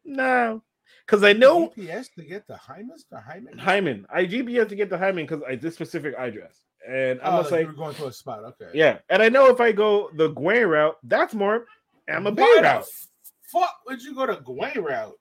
nah. 0.06 0.60
Because 1.06 1.24
I 1.24 1.34
know 1.34 1.70
GPS 1.70 2.08
to 2.16 2.24
get 2.24 2.48
the 2.48 2.56
Hymas, 2.56 3.04
the 3.12 3.20
Hyman. 3.20 3.58
Hyman. 3.58 4.06
I 4.14 4.26
GPS 4.26 4.70
to 4.70 4.76
get 4.76 4.90
to 4.90 4.98
Hyman 4.98 5.26
because 5.26 5.42
I 5.48 5.56
this 5.56 5.76
specific 5.76 6.16
address. 6.18 6.64
And 6.88 7.20
I'm 7.22 7.46
Oh, 7.46 7.50
like 7.50 7.68
were 7.68 7.74
going 7.74 7.96
to 7.96 8.08
a 8.08 8.14
spot. 8.14 8.44
Okay. 8.44 8.72
yeah. 8.74 9.00
And 9.10 9.22
I 9.22 9.30
know 9.30 9.48
if 9.48 9.60
I 9.60 9.72
go 9.72 10.10
the 10.16 10.30
Gouin 10.34 10.68
route, 10.68 10.98
that's 11.04 11.34
more 11.34 11.66
Amma 12.08 12.32
Bay 12.32 12.42
Why 12.42 12.56
the 12.58 12.62
route. 12.64 12.86
fuck 13.52 13.76
would 13.88 14.02
you 14.02 14.16
go 14.16 14.26
to 14.26 14.36
Gway 14.38 14.76
route? 14.76 15.14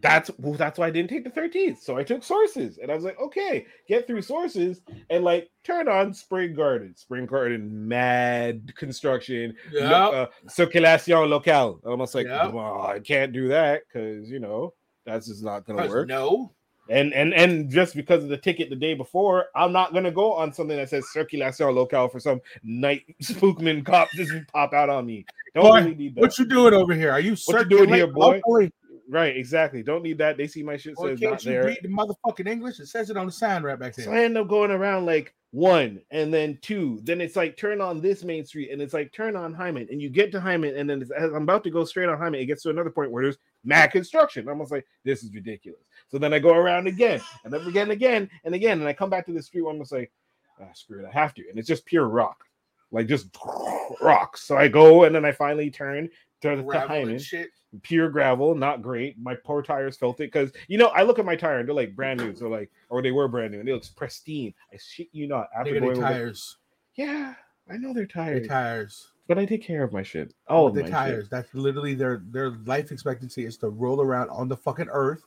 That's 0.00 0.30
well, 0.38 0.54
that's 0.54 0.78
why 0.78 0.86
I 0.86 0.90
didn't 0.90 1.10
take 1.10 1.24
the 1.24 1.30
13th. 1.30 1.78
So 1.78 1.96
I 1.96 2.04
took 2.04 2.22
sources 2.22 2.78
and 2.78 2.90
I 2.90 2.94
was 2.94 3.04
like, 3.04 3.18
okay, 3.20 3.66
get 3.88 4.06
through 4.06 4.22
sources 4.22 4.80
and 5.10 5.24
like 5.24 5.50
turn 5.64 5.88
on 5.88 6.14
Spring 6.14 6.54
Garden. 6.54 6.94
Spring 6.96 7.26
Garden, 7.26 7.88
mad 7.88 8.72
construction, 8.76 9.56
lo- 9.72 10.12
uh, 10.12 10.26
circulation 10.48 11.18
locale. 11.28 11.80
I'm 11.84 11.90
almost 11.92 12.14
like, 12.14 12.26
Yep. 12.26 12.52
well, 12.52 12.82
I 12.82 13.00
can't 13.00 13.32
do 13.32 13.48
that 13.48 13.82
because 13.88 14.30
you 14.30 14.38
know 14.40 14.74
that's 15.04 15.26
just 15.26 15.42
not 15.42 15.66
gonna 15.66 15.86
work. 15.88 16.08
no. 16.08 16.52
And 16.90 17.12
and 17.12 17.34
and 17.34 17.70
just 17.70 17.94
because 17.94 18.22
of 18.22 18.30
the 18.30 18.38
ticket 18.38 18.70
the 18.70 18.76
day 18.76 18.94
before, 18.94 19.46
I'm 19.54 19.72
not 19.72 19.92
gonna 19.92 20.10
go 20.10 20.32
on 20.32 20.54
something 20.54 20.76
that 20.76 20.88
says 20.88 21.06
circulation 21.10 21.66
locale 21.74 22.08
for 22.08 22.18
some 22.18 22.40
night 22.62 23.02
spookman 23.22 23.84
cop 23.84 24.08
just 24.12 24.32
pop 24.52 24.72
out 24.72 24.88
on 24.88 25.04
me. 25.04 25.26
Don't 25.54 25.64
Boy, 25.64 25.78
really 25.80 25.94
need 25.94 26.14
that. 26.14 26.20
What 26.22 26.38
you 26.38 26.46
doing 26.46 26.72
over 26.72 26.94
here? 26.94 27.10
Are 27.10 27.20
you 27.20 27.36
What 27.44 27.60
you 27.60 27.64
doing 27.68 27.88
here, 27.88 28.06
circulating 28.06 28.12
boy? 28.14 28.40
locally? 28.46 28.72
Right, 29.10 29.34
exactly. 29.36 29.82
Don't 29.82 30.02
need 30.02 30.18
that. 30.18 30.36
They 30.36 30.46
see 30.46 30.62
my 30.62 30.76
shit 30.76 30.94
Or 30.98 31.08
says 31.08 31.18
can't 31.18 31.32
not 31.32 31.44
you 31.44 31.52
there. 31.52 31.64
read 31.64 31.78
the 31.82 31.88
motherfucking 31.88 32.46
English? 32.46 32.78
It 32.78 32.88
says 32.88 33.08
it 33.08 33.16
on 33.16 33.26
the 33.26 33.32
sign 33.32 33.62
right 33.62 33.78
back 33.78 33.94
there. 33.94 34.04
So. 34.04 34.12
I 34.12 34.22
end 34.22 34.36
up 34.36 34.48
going 34.48 34.70
around 34.70 35.06
like 35.06 35.34
one 35.50 36.02
and 36.10 36.32
then 36.32 36.58
two. 36.60 37.00
Then 37.04 37.22
it's 37.22 37.34
like 37.34 37.56
turn 37.56 37.80
on 37.80 38.02
this 38.02 38.22
main 38.22 38.44
street 38.44 38.70
and 38.70 38.82
it's 38.82 38.92
like 38.92 39.10
turn 39.12 39.34
on 39.34 39.54
Hyman. 39.54 39.88
And 39.90 40.02
you 40.02 40.10
get 40.10 40.30
to 40.32 40.40
Hyman 40.40 40.76
and 40.76 40.88
then 40.88 41.00
it's, 41.00 41.10
as 41.10 41.32
I'm 41.32 41.44
about 41.44 41.64
to 41.64 41.70
go 41.70 41.86
straight 41.86 42.10
on 42.10 42.18
Hyman, 42.18 42.38
it 42.38 42.46
gets 42.46 42.62
to 42.64 42.70
another 42.70 42.90
point 42.90 43.10
where 43.10 43.22
there's 43.22 43.38
mad 43.64 43.92
construction. 43.92 44.42
I'm 44.42 44.50
almost 44.50 44.72
like, 44.72 44.86
this 45.04 45.22
is 45.22 45.32
ridiculous. 45.32 45.80
So 46.08 46.18
then 46.18 46.34
I 46.34 46.38
go 46.38 46.52
around 46.52 46.86
again 46.86 47.22
and 47.44 47.52
then 47.52 47.66
again, 47.66 47.90
again 47.90 48.28
and 48.44 48.54
again. 48.54 48.78
And 48.78 48.88
I 48.88 48.92
come 48.92 49.08
back 49.08 49.24
to 49.26 49.32
the 49.32 49.42
street 49.42 49.62
where 49.62 49.72
I'm 49.72 49.80
just 49.80 49.92
like, 49.92 50.12
ah, 50.60 50.66
screw 50.74 51.02
it, 51.02 51.08
I 51.08 51.18
have 51.18 51.32
to. 51.34 51.48
And 51.48 51.58
it's 51.58 51.68
just 51.68 51.86
pure 51.86 52.06
rock, 52.06 52.44
like 52.92 53.06
just 53.06 53.34
rocks. 54.02 54.42
So 54.42 54.58
I 54.58 54.68
go 54.68 55.04
and 55.04 55.14
then 55.14 55.24
I 55.24 55.32
finally 55.32 55.70
turn 55.70 56.10
to, 56.42 56.56
to 56.56 56.62
Gravel 56.62 56.88
Hyman 56.88 57.18
shit. 57.18 57.50
pure 57.82 58.08
gravel, 58.10 58.54
not 58.54 58.82
great. 58.82 59.18
My 59.18 59.34
poor 59.44 59.62
tires 59.62 59.96
felt 59.96 60.20
it 60.20 60.32
because 60.32 60.52
you 60.68 60.78
know 60.78 60.88
I 60.88 61.02
look 61.02 61.18
at 61.18 61.24
my 61.24 61.36
tire 61.36 61.58
and 61.58 61.68
they're 61.68 61.74
like 61.74 61.94
brand 61.96 62.20
new, 62.20 62.34
so 62.34 62.48
like 62.48 62.70
or 62.90 63.02
they 63.02 63.10
were 63.12 63.28
brand 63.28 63.52
new 63.52 63.60
and 63.60 63.68
it 63.68 63.72
looks 63.72 63.88
pristine. 63.88 64.54
I 64.72 64.76
shit 64.78 65.08
you 65.12 65.26
not. 65.28 65.48
After 65.56 65.72
going 65.78 65.84
over- 65.92 66.00
tires. 66.00 66.56
yeah, 66.96 67.34
I 67.70 67.76
know 67.76 67.92
they're 67.92 68.04
They 68.04 68.12
tired, 68.12 68.48
tires. 68.48 69.12
but 69.26 69.38
I 69.38 69.44
take 69.44 69.62
care 69.62 69.82
of 69.84 69.92
my 69.92 70.02
shit. 70.02 70.32
Oh, 70.48 70.70
the 70.70 70.82
tires. 70.84 71.24
shit. 71.24 71.30
That's 71.30 71.52
literally 71.54 71.94
their 71.94 72.22
their 72.30 72.50
life 72.64 72.92
expectancy 72.92 73.44
is 73.44 73.56
to 73.58 73.68
roll 73.68 74.00
around 74.00 74.30
on 74.30 74.48
the 74.48 74.56
fucking 74.56 74.88
earth 74.90 75.22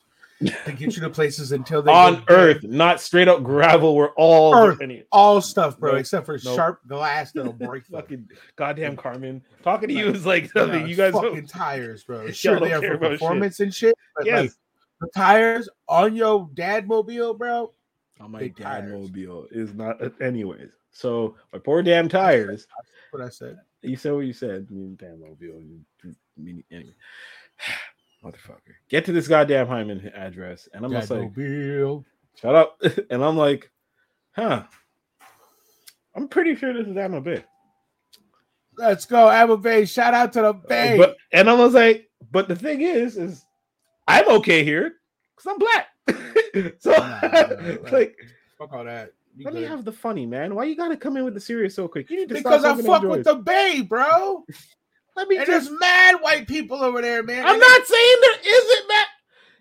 to 0.48 0.72
get 0.72 0.96
you 0.96 1.02
to 1.02 1.10
places 1.10 1.52
until 1.52 1.82
they 1.82 1.92
on 1.92 2.16
go 2.26 2.34
Earth, 2.36 2.64
not 2.64 3.00
straight 3.00 3.28
up 3.28 3.44
gravel 3.44 3.96
We're 3.96 4.10
all 4.16 4.56
Earth. 4.56 4.80
all 5.12 5.42
stuff, 5.42 5.78
bro, 5.80 5.92
Nope. 5.92 6.00
except 6.02 6.26
for 6.26 6.40
Nope. 6.44 6.56
sharp 6.56 6.88
glass 6.88 7.32
that'll 7.32 7.54
break 7.54 7.86
fucking 7.86 8.30
goddamn 8.56 8.96
Carmen. 8.98 9.44
Talking 9.64 9.90
to 9.90 9.94
you 9.96 10.08
is 10.08 10.26
like 10.26 10.54
Nah, 10.56 10.62
something 10.62 10.88
you 10.88 10.96
guys 10.96 11.14
fucking 11.14 11.48
tires, 11.48 12.04
bro. 12.04 12.30
Sure, 12.32 12.60
they 12.60 12.74
are 12.74 12.82
for 12.82 12.94
about 12.94 13.12
shit. 13.12 13.20
performance 13.20 13.60
and 13.60 13.74
shit. 13.74 13.96
But 14.16 14.26
Yes. 14.26 14.42
like 14.42 14.52
the 15.02 15.08
tires 15.16 15.70
on 15.88 16.16
your 16.16 16.50
dad 16.54 16.88
mobile, 16.88 17.34
bro. 17.34 17.74
On 18.20 18.32
my 18.32 18.40
Big 18.40 18.56
dad 18.56 18.90
mobile 18.90 19.48
is 19.52 19.74
not. 19.74 20.02
Uh, 20.04 20.10
anyways, 20.22 20.70
so 20.92 21.36
my 21.52 21.60
poor 21.60 21.82
damn 21.82 22.08
tires. 22.08 22.68
What 23.12 23.24
I 23.24 23.30
said. 23.30 23.58
You 23.82 23.96
said 23.96 24.14
what 24.14 24.20
you 24.28 24.34
said. 24.34 24.68
I 24.70 24.74
mean, 24.74 24.96
damn 25.00 25.20
mobile. 25.20 25.38
you- 25.62 25.86
you- 26.04 26.64
Anyway, 26.72 26.94
motherfucker. 28.24 28.76
Get 28.90 29.06
to 29.06 29.12
this 29.12 29.28
goddamn 29.28 29.68
Hymus 29.68 30.12
address, 30.16 30.70
and 30.74 30.86
I'm 30.86 30.92
just 30.92 31.10
like, 31.10 31.36
mobile. 31.36 32.06
shut 32.36 32.56
up. 32.56 32.82
and 33.10 33.24
I'm 33.24 33.38
like, 33.38 33.72
huh. 34.32 34.64
I'm 36.16 36.28
pretty 36.28 36.56
sure 36.56 36.74
this 36.74 36.88
is 36.88 36.98
Ammo 36.98 37.22
Bay. 37.22 37.44
Let's 38.78 39.06
go, 39.06 39.30
Abba 39.30 39.58
Bay. 39.58 39.86
Shout 39.86 40.14
out 40.14 40.34
to 40.34 40.42
the 40.42 40.50
uh, 40.50 40.54
Bay. 40.54 40.98
But 40.98 41.18
and 41.32 41.50
I 41.50 41.54
was 41.54 41.74
like, 41.74 42.10
but 42.32 42.48
the 42.48 42.56
thing 42.56 42.82
is, 42.82 43.18
is 43.18 43.46
I'm 44.08 44.28
okay 44.30 44.64
here 44.64 44.94
because 45.36 45.52
I'm 45.52 45.60
black. 45.60 46.76
so 46.80 46.92
nah. 46.92 47.92
like, 47.92 48.18
Fuck 48.58 48.74
all 48.74 48.84
that. 48.84 49.14
You 49.38 49.46
let 49.46 49.54
me 49.54 49.64
have 49.64 49.86
the 49.86 49.92
funny, 49.92 50.26
man. 50.26 50.56
Why 50.56 50.66
you 50.66 50.76
gotta 50.76 50.98
come 50.98 51.16
in 51.16 51.24
with 51.24 51.34
the 51.34 51.40
serious 51.40 51.76
so 51.76 51.88
quick? 51.88 52.10
You 52.10 52.18
need 52.18 52.30
to 52.30 52.36
because 52.36 52.66
I 52.66 52.80
fuck 52.82 53.04
with 53.04 53.24
the 53.24 53.36
Bay, 53.36 53.82
bro. 53.82 54.46
Let 55.16 55.28
me 55.28 55.38
And 55.38 55.46
just. 55.46 55.68
there's 55.70 55.80
mad 55.80 56.16
white 56.22 56.48
people 56.48 56.82
over 56.82 57.02
there, 57.02 57.24
man. 57.24 57.44
I'm 57.46 57.52
And 57.54 57.60
not 57.60 57.86
saying 57.86 58.16
there 58.22 58.54
isn't, 58.56 58.88
Matt. 58.88 59.08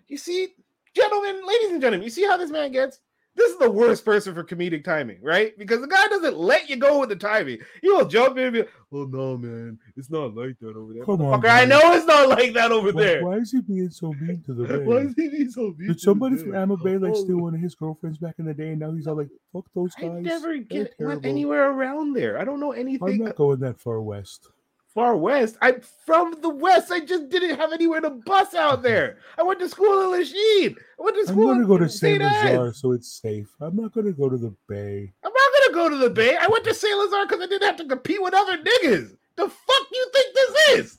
You 0.07 0.17
see, 0.17 0.49
gentlemen, 0.95 1.41
ladies 1.45 1.71
and 1.71 1.81
gentlemen, 1.81 2.03
you 2.03 2.09
see 2.09 2.23
how 2.25 2.37
this 2.37 2.51
man 2.51 2.71
gets? 2.71 2.99
This 3.33 3.53
is 3.53 3.59
the 3.59 3.71
worst 3.71 4.03
person 4.03 4.33
for 4.33 4.43
comedic 4.43 4.83
timing, 4.83 5.19
right? 5.21 5.57
Because 5.57 5.79
the 5.79 5.87
guy 5.87 6.05
doesn't 6.09 6.37
let 6.37 6.69
you 6.69 6.75
go 6.75 6.99
with 6.99 7.07
the 7.07 7.15
timing. 7.15 7.59
He 7.81 7.89
will 7.89 8.05
jump 8.05 8.37
in 8.37 8.43
and 8.43 8.53
be 8.53 8.59
like, 8.59 8.69
oh 8.91 9.05
no, 9.05 9.37
man, 9.37 9.79
it's 9.95 10.09
not 10.09 10.35
like 10.35 10.59
that 10.59 10.75
over 10.75 10.93
there. 10.93 11.05
Come 11.05 11.21
on, 11.21 11.41
Motherfucker, 11.41 11.49
I 11.49 11.63
know 11.63 11.79
it's 11.93 12.05
not 12.05 12.27
like 12.27 12.51
that 12.55 12.73
over 12.73 12.91
there. 12.91 13.23
Why 13.23 13.37
is 13.37 13.51
he 13.51 13.61
being 13.61 13.89
so 13.89 14.11
mean 14.19 14.43
to 14.47 14.53
the 14.53 14.63
man? 14.67 14.85
Why 14.85 14.97
is 14.97 15.13
he 15.15 15.29
being 15.29 15.49
so 15.49 15.73
mean 15.77 15.87
Did 15.87 15.93
to 15.93 15.99
somebody 15.99 16.35
the 16.35 16.41
from 16.41 16.51
man? 16.51 16.61
Amma 16.63 16.77
Bay 16.77 16.97
like 16.97 17.15
steal 17.15 17.37
one 17.37 17.55
of 17.55 17.61
his 17.61 17.73
girlfriends 17.73 18.17
back 18.17 18.35
in 18.37 18.43
the 18.45 18.53
day, 18.53 18.71
and 18.71 18.79
now 18.81 18.91
he's 18.91 19.07
all 19.07 19.15
like, 19.15 19.29
"Fuck 19.53 19.63
those 19.73 19.95
guys." 19.95 20.09
I 20.11 20.13
guys." 20.15 20.23
never 20.25 20.57
get 20.57 20.93
went 20.99 21.25
anywhere 21.25 21.71
around 21.71 22.11
there. 22.13 22.37
I 22.37 22.43
don't 22.43 22.59
know 22.59 22.73
anything. 22.73 23.07
I'm 23.07 23.17
not 23.27 23.37
going 23.37 23.61
that 23.61 23.79
far 23.79 24.01
west. 24.01 24.49
Far 24.93 25.15
west. 25.15 25.57
I'm 25.61 25.81
from 26.05 26.35
the 26.41 26.49
west. 26.49 26.91
I 26.91 26.99
just 26.99 27.29
didn't 27.29 27.57
have 27.57 27.73
anywhere 27.73 28.01
to 28.01 28.09
bus 28.09 28.53
out 28.53 28.83
there. 28.83 29.17
I 29.37 29.43
went 29.43 29.59
to 29.59 29.69
school 29.69 30.01
in 30.01 30.19
Lachine. 30.19 30.75
I 30.99 31.03
went 31.03 31.15
to 31.17 31.27
school. 31.27 31.49
I'm 31.49 31.57
gonna 31.57 31.67
go 31.67 31.77
to 31.77 31.89
St. 31.89 32.21
Saint 32.21 32.23
Lazare, 32.23 32.75
so 32.75 32.91
it's 32.91 33.21
safe. 33.21 33.49
I'm 33.59 33.75
not 33.75 33.93
gonna 33.93 34.11
go 34.11 34.29
to 34.29 34.37
the 34.37 34.53
Bay. 34.67 35.11
I'm 35.23 35.31
not 35.31 35.51
gonna 35.59 35.73
go 35.73 35.89
to 35.89 35.97
the 35.97 36.09
Bay. 36.09 36.37
I 36.39 36.47
went 36.47 36.63
to 36.65 36.73
St. 36.73 36.93
Lazare 36.93 37.27
because 37.27 37.43
I 37.43 37.47
didn't 37.47 37.67
have 37.67 37.77
to 37.77 37.85
compete 37.85 38.21
with 38.21 38.33
other 38.33 38.57
niggas. 38.57 39.15
The 39.35 39.47
fuck 39.47 39.87
you 39.91 40.11
think 40.13 40.35
this 40.35 40.69
is? 40.69 40.97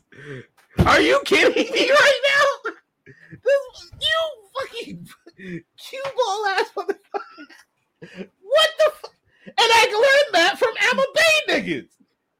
Are 0.86 1.00
you 1.00 1.20
kidding 1.24 1.72
me 1.72 1.90
right 1.90 2.20
now? 2.28 2.72
This 3.30 3.92
you 4.00 4.18
fucking 4.58 5.08
cue 5.76 6.04
ball 6.16 6.46
ass 6.46 6.70
motherfucker. 6.76 8.28
What 8.40 8.70
the 8.78 8.92
fuck? 9.00 9.14
And 9.46 9.54
I 9.58 9.84
learned 9.92 10.34
that 10.34 10.58
from 10.58 10.74
Amma 10.80 11.06
Bay 11.14 11.54
niggas. 11.60 11.88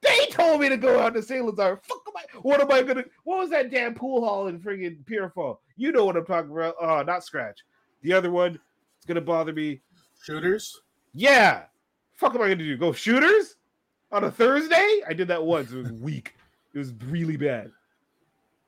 They 0.03 0.27
told 0.31 0.61
me 0.61 0.69
to 0.69 0.77
go 0.77 1.01
out 1.01 1.15
to 1.15 1.23
St. 1.23 1.45
Lazare. 1.45 1.83
Fuck 1.85 2.03
am 2.09 2.17
I? 2.17 2.39
What 2.43 2.61
am 2.61 2.73
I 2.73 2.83
gonna? 2.83 3.05
What 3.25 3.39
was 3.39 3.51
that 3.51 3.71
damn 3.71 3.95
pool 3.95 4.25
hall 4.25 4.49
in 4.49 4.61
friggin' 4.61 5.07
Pierrefonds? 5.07 5.59
You 5.77 5.93
know 5.93 6.05
what 6.05 6.17
I'm 6.17 6.27
talking 6.27 6.51
about? 6.51 6.75
Oh, 6.81 7.03
not 7.03 7.25
Scratch. 7.25 7.61
The 8.03 8.13
other 8.13 8.31
one. 8.31 8.59
It's 8.97 9.07
gonna 9.07 9.21
bother 9.21 9.53
me. 9.53 9.81
Shooters. 10.23 10.81
Yeah. 11.15 11.65
Fuck 12.15 12.35
am 12.35 12.43
I 12.43 12.45
gonna 12.45 12.57
do? 12.57 12.77
Go 12.77 12.93
shooters 12.93 13.57
on 14.11 14.25
a 14.25 14.31
Thursday? 14.31 15.01
I 15.09 15.13
did 15.13 15.29
that 15.29 15.43
once. 15.43 15.73
It 15.73 15.79
was 15.79 15.93
weak. 16.01 16.35
It 16.75 16.79
was 16.79 16.93
really 17.07 17.37
bad. 17.37 17.71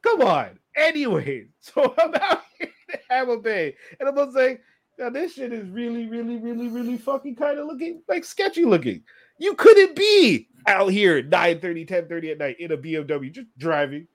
Come 0.03 0.23
on. 0.23 0.59
Anyway, 0.77 1.47
so 1.61 1.94
I'm 1.99 2.14
out 2.14 2.42
here 2.59 2.70
in 2.92 2.99
Hammer 3.09 3.38
Bay, 3.38 3.77
and 3.99 4.09
I'm 4.09 4.33
like, 4.33 4.61
now 4.99 5.11
this 5.11 5.35
shit 5.35 5.53
is 5.53 5.68
really, 5.68 6.07
really, 6.07 6.37
really, 6.37 6.68
really 6.68 6.97
fucking 6.97 7.37
kind 7.37 7.59
of 7.59 7.66
looking 7.66 8.03
like 8.09 8.25
sketchy 8.25 8.64
looking. 8.64 9.03
You 9.38 9.55
couldn't 9.55 9.97
be 9.97 10.49
out 10.66 10.90
here 10.90 11.18
at 11.18 11.27
9 11.27 11.61
30, 11.61 11.85
10 11.85 12.09
30 12.09 12.31
at 12.31 12.38
night 12.38 12.61
in 12.61 12.73
a 12.73 12.77
BMW 12.77 13.33
just 13.33 13.49
driving. 13.59 14.07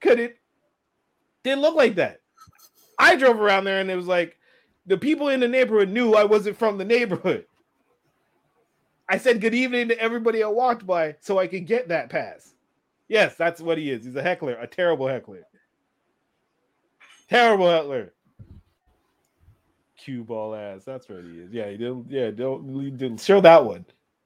Couldn't. 0.00 0.34
Didn't 1.42 1.62
look 1.62 1.74
like 1.74 1.96
that. 1.96 2.20
I 2.98 3.16
drove 3.16 3.40
around 3.40 3.64
there 3.64 3.80
and 3.80 3.90
it 3.90 3.96
was 3.96 4.06
like 4.06 4.36
the 4.86 4.98
people 4.98 5.28
in 5.28 5.40
the 5.40 5.48
neighborhood 5.48 5.88
knew 5.88 6.14
I 6.14 6.24
wasn't 6.24 6.58
from 6.58 6.78
the 6.78 6.84
neighborhood. 6.84 7.46
I 9.08 9.18
said 9.18 9.40
good 9.40 9.54
evening 9.54 9.88
to 9.88 9.98
everybody 9.98 10.42
I 10.42 10.48
walked 10.48 10.86
by 10.86 11.16
so 11.20 11.38
I 11.38 11.46
could 11.46 11.66
get 11.66 11.88
that 11.88 12.10
pass. 12.10 12.54
Yes, 13.08 13.34
that's 13.34 13.60
what 13.60 13.76
he 13.76 13.90
is. 13.90 14.04
He's 14.04 14.14
a 14.14 14.22
heckler, 14.22 14.54
a 14.54 14.66
terrible 14.66 15.08
heckler. 15.08 15.42
Terrible 17.28 17.68
heckler. 17.68 18.12
Cue 19.98 20.22
ball 20.22 20.54
ass. 20.54 20.84
That's 20.84 21.08
what 21.08 21.24
he 21.24 21.40
is. 21.40 21.52
Yeah, 21.52 21.70
he 21.70 21.76
didn't. 21.76 22.06
Yeah, 22.08 22.30
don't, 22.30 22.96
don't 22.96 23.20
show 23.20 23.40
that 23.40 23.64
one. 23.64 23.84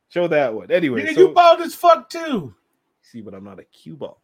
Show 0.08 0.28
that 0.28 0.54
one. 0.54 0.70
Anyway, 0.70 1.02
Nigga, 1.02 1.14
so, 1.14 1.20
you 1.20 1.28
bald 1.30 1.60
as 1.60 1.74
fuck 1.74 2.08
too. 2.08 2.54
see, 3.02 3.20
but 3.20 3.34
I'm 3.34 3.44
not 3.44 3.58
a 3.58 3.64
cue 3.64 3.96
ball. 3.96 4.20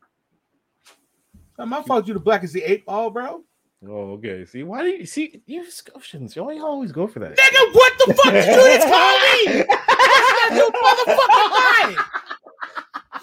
Not 1.59 1.69
my 1.69 1.83
fault. 1.83 2.07
You 2.09 2.14
the 2.14 2.21
black 2.21 2.43
as 2.45 2.53
the 2.53 2.62
eight 2.62 2.87
ball, 2.87 3.11
bro. 3.11 3.43
Oh, 3.87 4.12
okay. 4.12 4.45
See, 4.45 4.62
why 4.62 4.83
do 4.83 4.88
you 4.88 5.07
see 5.07 5.43
you 5.47 5.69
Scotians? 5.71 6.37
You 6.37 6.43
always- 6.43 6.61
always 6.62 6.93
go 6.93 7.07
for 7.07 7.19
that. 7.21 7.37
Nigga, 7.37 7.75
what 7.75 7.93
the 7.99 8.14
fuck 8.14 8.33
did 8.33 8.47
you 8.47 8.55
just 8.55 8.87
call 8.88 9.19
me? 9.21 9.57
you 10.57 10.71
motherfucking. 10.85 11.97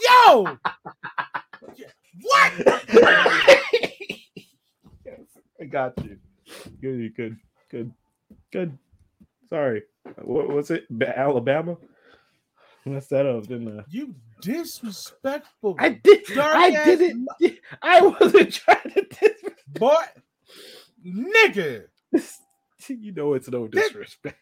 Yo. 0.02 0.58
What? 2.22 2.54
yes, 5.06 5.22
I 5.62 5.66
got 5.66 5.94
you. 6.04 6.18
Good, 6.82 7.16
good, 7.16 7.38
good, 7.70 7.92
good. 8.52 8.78
Sorry. 9.50 9.84
What 10.24 10.50
was 10.50 10.72
it? 10.72 10.86
Alabama? 11.02 11.78
Messed 12.88 13.10
that 13.10 13.26
up, 13.26 13.48
didn't 13.48 13.80
I? 13.80 13.84
You 13.90 14.16
disrespectful. 14.42 15.76
I 15.80 15.90
did. 15.90 16.26
Dark 16.34 16.56
I 16.56 16.70
didn't. 16.72 17.28
I 17.82 18.02
wasn't 18.02 18.54
trying 18.54 18.92
to 18.94 19.02
disrespect. 19.04 19.80
boy. 19.80 20.04
Nigga. 21.06 21.84
You 22.90 23.12
know 23.12 23.34
it's 23.34 23.50
no 23.50 23.68
disrespect. 23.68 24.38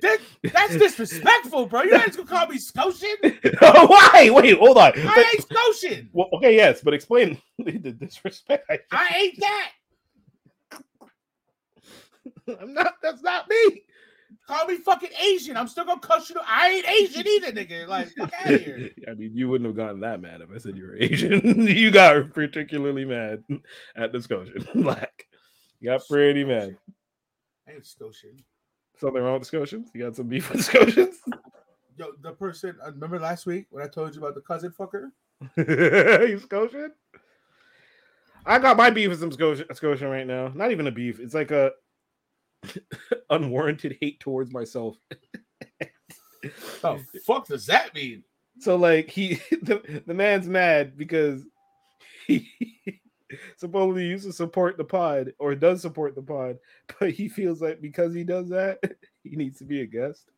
That, 0.00 0.18
that's 0.42 0.76
disrespectful, 0.78 1.66
bro. 1.66 1.82
You're 1.82 1.98
not 1.98 2.06
just 2.06 2.16
gonna 2.16 2.28
call 2.28 2.48
me 2.48 2.58
Scotian. 2.58 3.16
Oh, 3.62 3.86
why? 3.86 4.30
Wait, 4.32 4.58
hold 4.58 4.78
on. 4.78 4.92
I 4.96 5.32
ain't 5.34 5.46
Scotian. 5.46 6.08
Well, 6.12 6.28
okay, 6.32 6.56
yes, 6.56 6.80
but 6.82 6.94
explain 6.94 7.40
the 7.58 7.72
disrespect. 7.72 8.66
I, 8.70 8.80
I 8.90 9.16
ain't 9.16 9.40
that. 9.40 9.72
I'm 12.60 12.72
not. 12.74 12.94
That's 13.02 13.22
not 13.22 13.48
me. 13.48 13.82
Call 14.46 14.66
me 14.66 14.76
fucking 14.76 15.10
Asian. 15.22 15.56
I'm 15.56 15.68
still 15.68 15.84
gonna 15.86 16.00
cuss 16.00 16.28
you. 16.28 16.36
I 16.46 16.68
ain't 16.70 16.88
Asian 16.88 17.26
either, 17.26 17.52
nigga. 17.52 17.86
Like, 17.88 18.10
fuck 18.16 18.30
out 18.38 18.52
of 18.52 18.60
here. 18.64 18.90
I 19.08 19.14
mean, 19.14 19.30
you 19.34 19.48
wouldn't 19.48 19.66
have 19.66 19.76
gotten 19.76 20.00
that 20.00 20.20
mad 20.20 20.42
if 20.42 20.50
I 20.54 20.58
said 20.58 20.76
you 20.76 20.84
were 20.84 20.96
Asian. 20.96 21.40
you 21.66 21.90
got 21.90 22.32
particularly 22.34 23.04
mad 23.06 23.42
at 23.96 24.12
the 24.12 24.20
Scotian 24.20 24.66
black. 24.82 25.26
You 25.80 25.90
got 25.90 26.06
pretty 26.08 26.44
mad. 26.44 26.76
I 27.66 27.72
ain't 27.72 27.86
Scotian. 27.86 28.36
Something 28.98 29.22
wrong 29.22 29.34
with 29.34 29.42
the 29.42 29.46
Scotians? 29.46 29.88
You 29.94 30.02
got 30.04 30.14
some 30.16 30.28
beef 30.28 30.48
with 30.50 30.58
the 30.58 30.64
Scotians? 30.64 31.16
Yo, 31.96 32.06
the 32.20 32.32
person. 32.32 32.76
uh, 32.84 32.90
Remember 32.92 33.18
last 33.18 33.46
week 33.46 33.66
when 33.70 33.82
I 33.82 33.88
told 33.88 34.14
you 34.14 34.20
about 34.20 34.34
the 34.34 34.40
cousin 34.42 34.72
fucker? 34.78 35.10
you 36.28 36.38
Scotian? 36.38 36.92
I 38.46 38.58
got 38.58 38.76
my 38.76 38.90
beef 38.90 39.08
with 39.08 39.20
some 39.20 39.32
Scotian, 39.32 39.66
Scotian 39.74 40.08
right 40.10 40.26
now. 40.26 40.48
Not 40.54 40.70
even 40.70 40.86
a 40.86 40.90
beef. 40.92 41.18
It's 41.18 41.34
like 41.34 41.50
a 41.50 41.72
unwarranted 43.30 43.96
hate 44.00 44.20
towards 44.20 44.52
myself. 44.52 44.96
The 46.82 47.04
fuck 47.24 47.46
does 47.46 47.66
that 47.66 47.94
mean? 47.94 48.22
So 48.60 48.76
like 48.76 49.10
he 49.10 49.34
the, 49.62 50.02
the 50.06 50.14
man's 50.14 50.48
mad 50.48 50.96
because 50.96 51.42
he 52.26 52.48
supposedly 53.56 54.06
used 54.06 54.26
to 54.26 54.32
support 54.32 54.76
the 54.76 54.84
pod 54.84 55.32
or 55.38 55.54
does 55.54 55.82
support 55.82 56.14
the 56.14 56.22
pod, 56.22 56.58
but 56.98 57.10
he 57.10 57.28
feels 57.28 57.60
like 57.60 57.80
because 57.80 58.14
he 58.14 58.24
does 58.24 58.48
that, 58.50 58.78
he 59.22 59.36
needs 59.36 59.58
to 59.58 59.64
be 59.64 59.80
a 59.80 59.86
guest. 59.86 60.30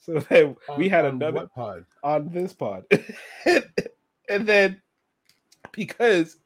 So 0.00 0.20
then 0.20 0.56
we 0.76 0.88
had 0.88 1.06
on 1.06 1.14
another 1.14 1.48
pod? 1.54 1.86
on 2.02 2.28
this 2.30 2.52
pod. 2.52 2.84
and 4.28 4.46
then 4.46 4.80
because 5.72 6.36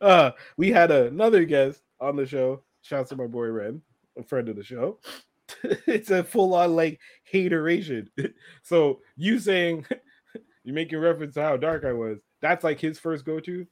uh 0.00 0.32
we 0.56 0.70
had 0.70 0.90
another 0.90 1.44
guest 1.44 1.82
on 2.00 2.16
the 2.16 2.26
show, 2.26 2.62
shouts 2.82 3.10
to 3.10 3.16
my 3.16 3.26
boy 3.26 3.48
Ren, 3.48 3.82
a 4.18 4.22
friend 4.22 4.48
of 4.48 4.56
the 4.56 4.62
show. 4.64 4.98
it's 5.86 6.10
a 6.10 6.24
full-on 6.24 6.74
like 6.76 7.00
hateration. 7.30 8.10
so 8.62 9.00
you 9.16 9.38
saying 9.38 9.86
you're 10.64 10.74
making 10.74 10.98
reference 10.98 11.34
to 11.34 11.42
how 11.42 11.56
dark 11.56 11.84
I 11.84 11.92
was, 11.92 12.18
that's 12.40 12.64
like 12.64 12.80
his 12.80 12.98
first 12.98 13.24
go-to. 13.24 13.66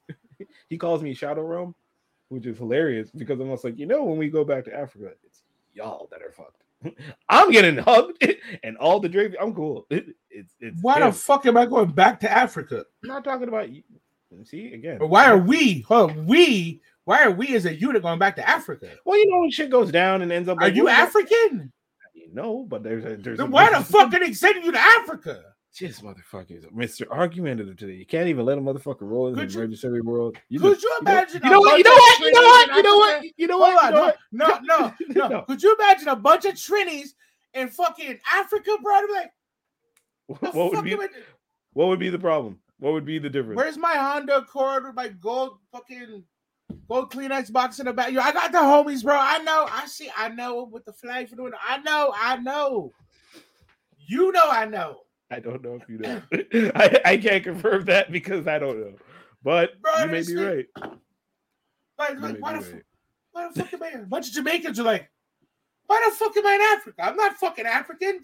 he 0.69 0.79
calls 0.79 1.03
me 1.03 1.15
Shadow 1.15 1.43
Realm. 1.43 1.75
which 2.29 2.47
is 2.47 2.59
hilarious 2.59 3.11
because 3.11 3.35
I'm 3.41 3.47
almost 3.47 3.65
like, 3.65 3.79
you 3.79 3.87
know, 3.87 4.05
when 4.05 4.19
we 4.19 4.29
go 4.29 4.45
back 4.45 4.65
to 4.65 4.75
Africa, 4.75 5.13
it's 5.25 5.43
y'all 5.75 6.09
that 6.11 6.23
are 6.23 6.33
fucked. 6.33 6.63
I'm 7.29 7.51
getting 7.51 7.77
hugged 7.77 8.25
and 8.63 8.77
all 8.79 9.01
the 9.01 9.09
drapes. 9.09 9.37
I'm 9.41 9.55
cool. 9.55 9.87
It, 9.91 10.17
it's 10.31 10.55
it's 10.61 10.81
Why 10.81 10.95
him. 10.95 11.09
the 11.09 11.13
fuck 11.13 11.45
am 11.45 11.57
I 11.57 11.67
going 11.67 11.91
back 11.91 12.21
to 12.21 12.31
Africa? 12.31 12.85
I'm 13.03 13.09
not 13.09 13.25
talking 13.25 13.49
about 13.49 13.71
you. 13.71 13.83
See 14.45 14.73
again. 14.73 14.99
Or 15.01 15.07
why 15.07 15.27
are 15.27 15.37
we? 15.37 15.85
On, 15.91 16.25
we? 16.25 16.81
Why 17.11 17.25
are 17.25 17.33
we 17.33 17.57
as 17.57 17.67
a 17.67 17.75
unit 17.75 18.03
going 18.03 18.21
back 18.21 18.37
to 18.37 18.49
Africa? 18.49 18.89
Well, 19.05 19.19
you 19.19 19.29
know 19.29 19.41
when 19.41 19.51
shit 19.51 19.69
goes 19.69 19.91
down 19.91 20.23
and 20.23 20.31
ends 20.31 20.49
up. 20.49 20.59
Are 20.61 20.69
you 20.69 20.85
what- 20.85 20.93
African? 20.93 21.73
No, 22.33 22.65
but 22.69 22.85
there's 22.85 23.05
a 23.05 23.17
there's 23.17 23.41
a 23.41 23.47
why 23.47 23.69
the 23.77 23.85
fuck 23.85 24.15
are 24.15 24.21
they 24.21 24.33
sending 24.33 24.63
you 24.63 24.71
to 24.71 24.79
Africa? 24.79 25.43
Just 25.75 26.05
motherfuckers, 26.05 26.73
Mr. 26.73 27.09
Argumentative 27.11 27.77
today. 27.77 27.95
You 27.95 28.07
can't 28.07 28.29
even 28.29 28.45
let 28.47 28.59
a 28.59 28.61
motherfucker 28.61 28.99
roll 29.01 29.27
in 29.27 29.35
the 29.35 29.41
Could 29.41 29.53
you- 29.55 29.61
legendary 29.63 30.03
world. 30.03 30.37
You 30.51 30.61
Could 30.61 30.75
just- 30.75 30.85
you 30.85 30.91
you 30.91 31.03
know- 31.05 31.11
imagine? 31.11 31.41
You 31.43 31.51
know 31.51 31.61
what? 31.61 31.79
You 31.79 31.83
know 31.83 31.91
what? 31.91 32.21
You 32.21 32.33
know 32.33 32.43
what? 32.43 32.77
You 32.77 32.83
know 32.85 32.97
what? 32.97 33.25
You 33.39 33.47
know 33.49 33.59
what? 33.59 33.77
You 33.91 33.91
know 33.91 33.91
no, 33.91 34.03
what? 34.05 34.17
no, 34.31 34.47
no, 34.47 34.95
no, 35.09 35.29
No. 35.39 35.43
Could 35.43 35.63
you 35.65 35.75
imagine 35.75 36.07
a 36.07 36.15
bunch 36.15 36.45
of 36.45 36.55
Trinis 36.55 37.09
in 37.55 37.71
fucking 37.71 38.21
Africa, 38.33 38.71
bro? 38.81 38.95
I'd 38.95 39.07
be 39.09 39.13
like, 39.15 39.33
the 40.29 40.51
What 40.57 40.73
would 40.77 40.85
be 40.85 40.95
I- 40.95 41.09
what 41.73 41.89
would 41.89 41.99
be 41.99 42.09
the 42.09 42.21
problem? 42.21 42.61
What 42.79 42.93
would 42.93 43.05
be 43.05 43.19
the 43.19 43.29
difference? 43.31 43.57
Where's 43.57 43.77
my 43.77 43.97
Honda 43.97 44.37
Accord 44.39 44.85
with 44.85 44.95
my 44.95 45.09
gold 45.09 45.59
fucking 45.73 46.23
gold 46.89 47.13
Kleenex 47.13 47.53
box 47.53 47.79
in 47.81 47.87
the 47.87 47.93
back? 47.93 48.13
Yo, 48.13 48.21
I 48.21 48.33
got 48.33 48.53
the 48.53 48.59
homies, 48.59 49.03
bro. 49.03 49.17
I 49.19 49.39
know. 49.39 49.67
I 49.71 49.87
see. 49.87 50.11
I 50.17 50.29
know 50.29 50.65
with 50.65 50.85
the 50.85 50.93
flag 50.93 51.29
for 51.29 51.37
the 51.37 51.43
window. 51.43 51.59
I 51.67 51.79
know. 51.79 52.13
I 52.17 52.37
know. 52.37 52.93
You 53.99 54.33
know. 54.33 54.49
I 54.49 54.67
know. 54.67 55.01
I 55.31 55.39
don't 55.41 55.63
know 55.63 55.79
if 55.81 55.89
you 55.89 55.99
know. 55.99 56.23
I, 56.75 57.01
I 57.13 57.17
can't 57.17 57.45
confirm 57.45 57.85
that 57.85 58.11
because 58.11 58.47
I 58.47 58.59
don't 58.59 58.81
know. 58.81 58.95
But 59.43 59.81
Bro, 59.81 59.93
you 60.01 60.07
may 60.09 60.23
be 60.23 60.37
right. 60.37 60.67
Like, 61.99 62.21
like 62.21 62.37
why 62.39 62.53
the 62.55 62.59
right. 62.59 62.65
fuck? 62.65 62.83
Why 63.33 63.49
the 63.49 63.63
fuck 63.63 63.75
am 63.75 63.83
I 63.83 63.91
here? 63.91 64.03
A 64.03 64.07
bunch 64.07 64.29
of 64.29 64.35
Jamaicans 64.35 64.81
are 64.81 64.85
like, 64.85 65.09
why 65.87 66.05
the 66.09 66.15
fuck 66.17 66.37
am 66.37 66.47
I 66.47 66.55
in 66.55 66.61
Africa? 66.61 67.03
I'm 67.05 67.17
not 67.17 67.37
fucking 67.37 67.67
African. 67.67 68.21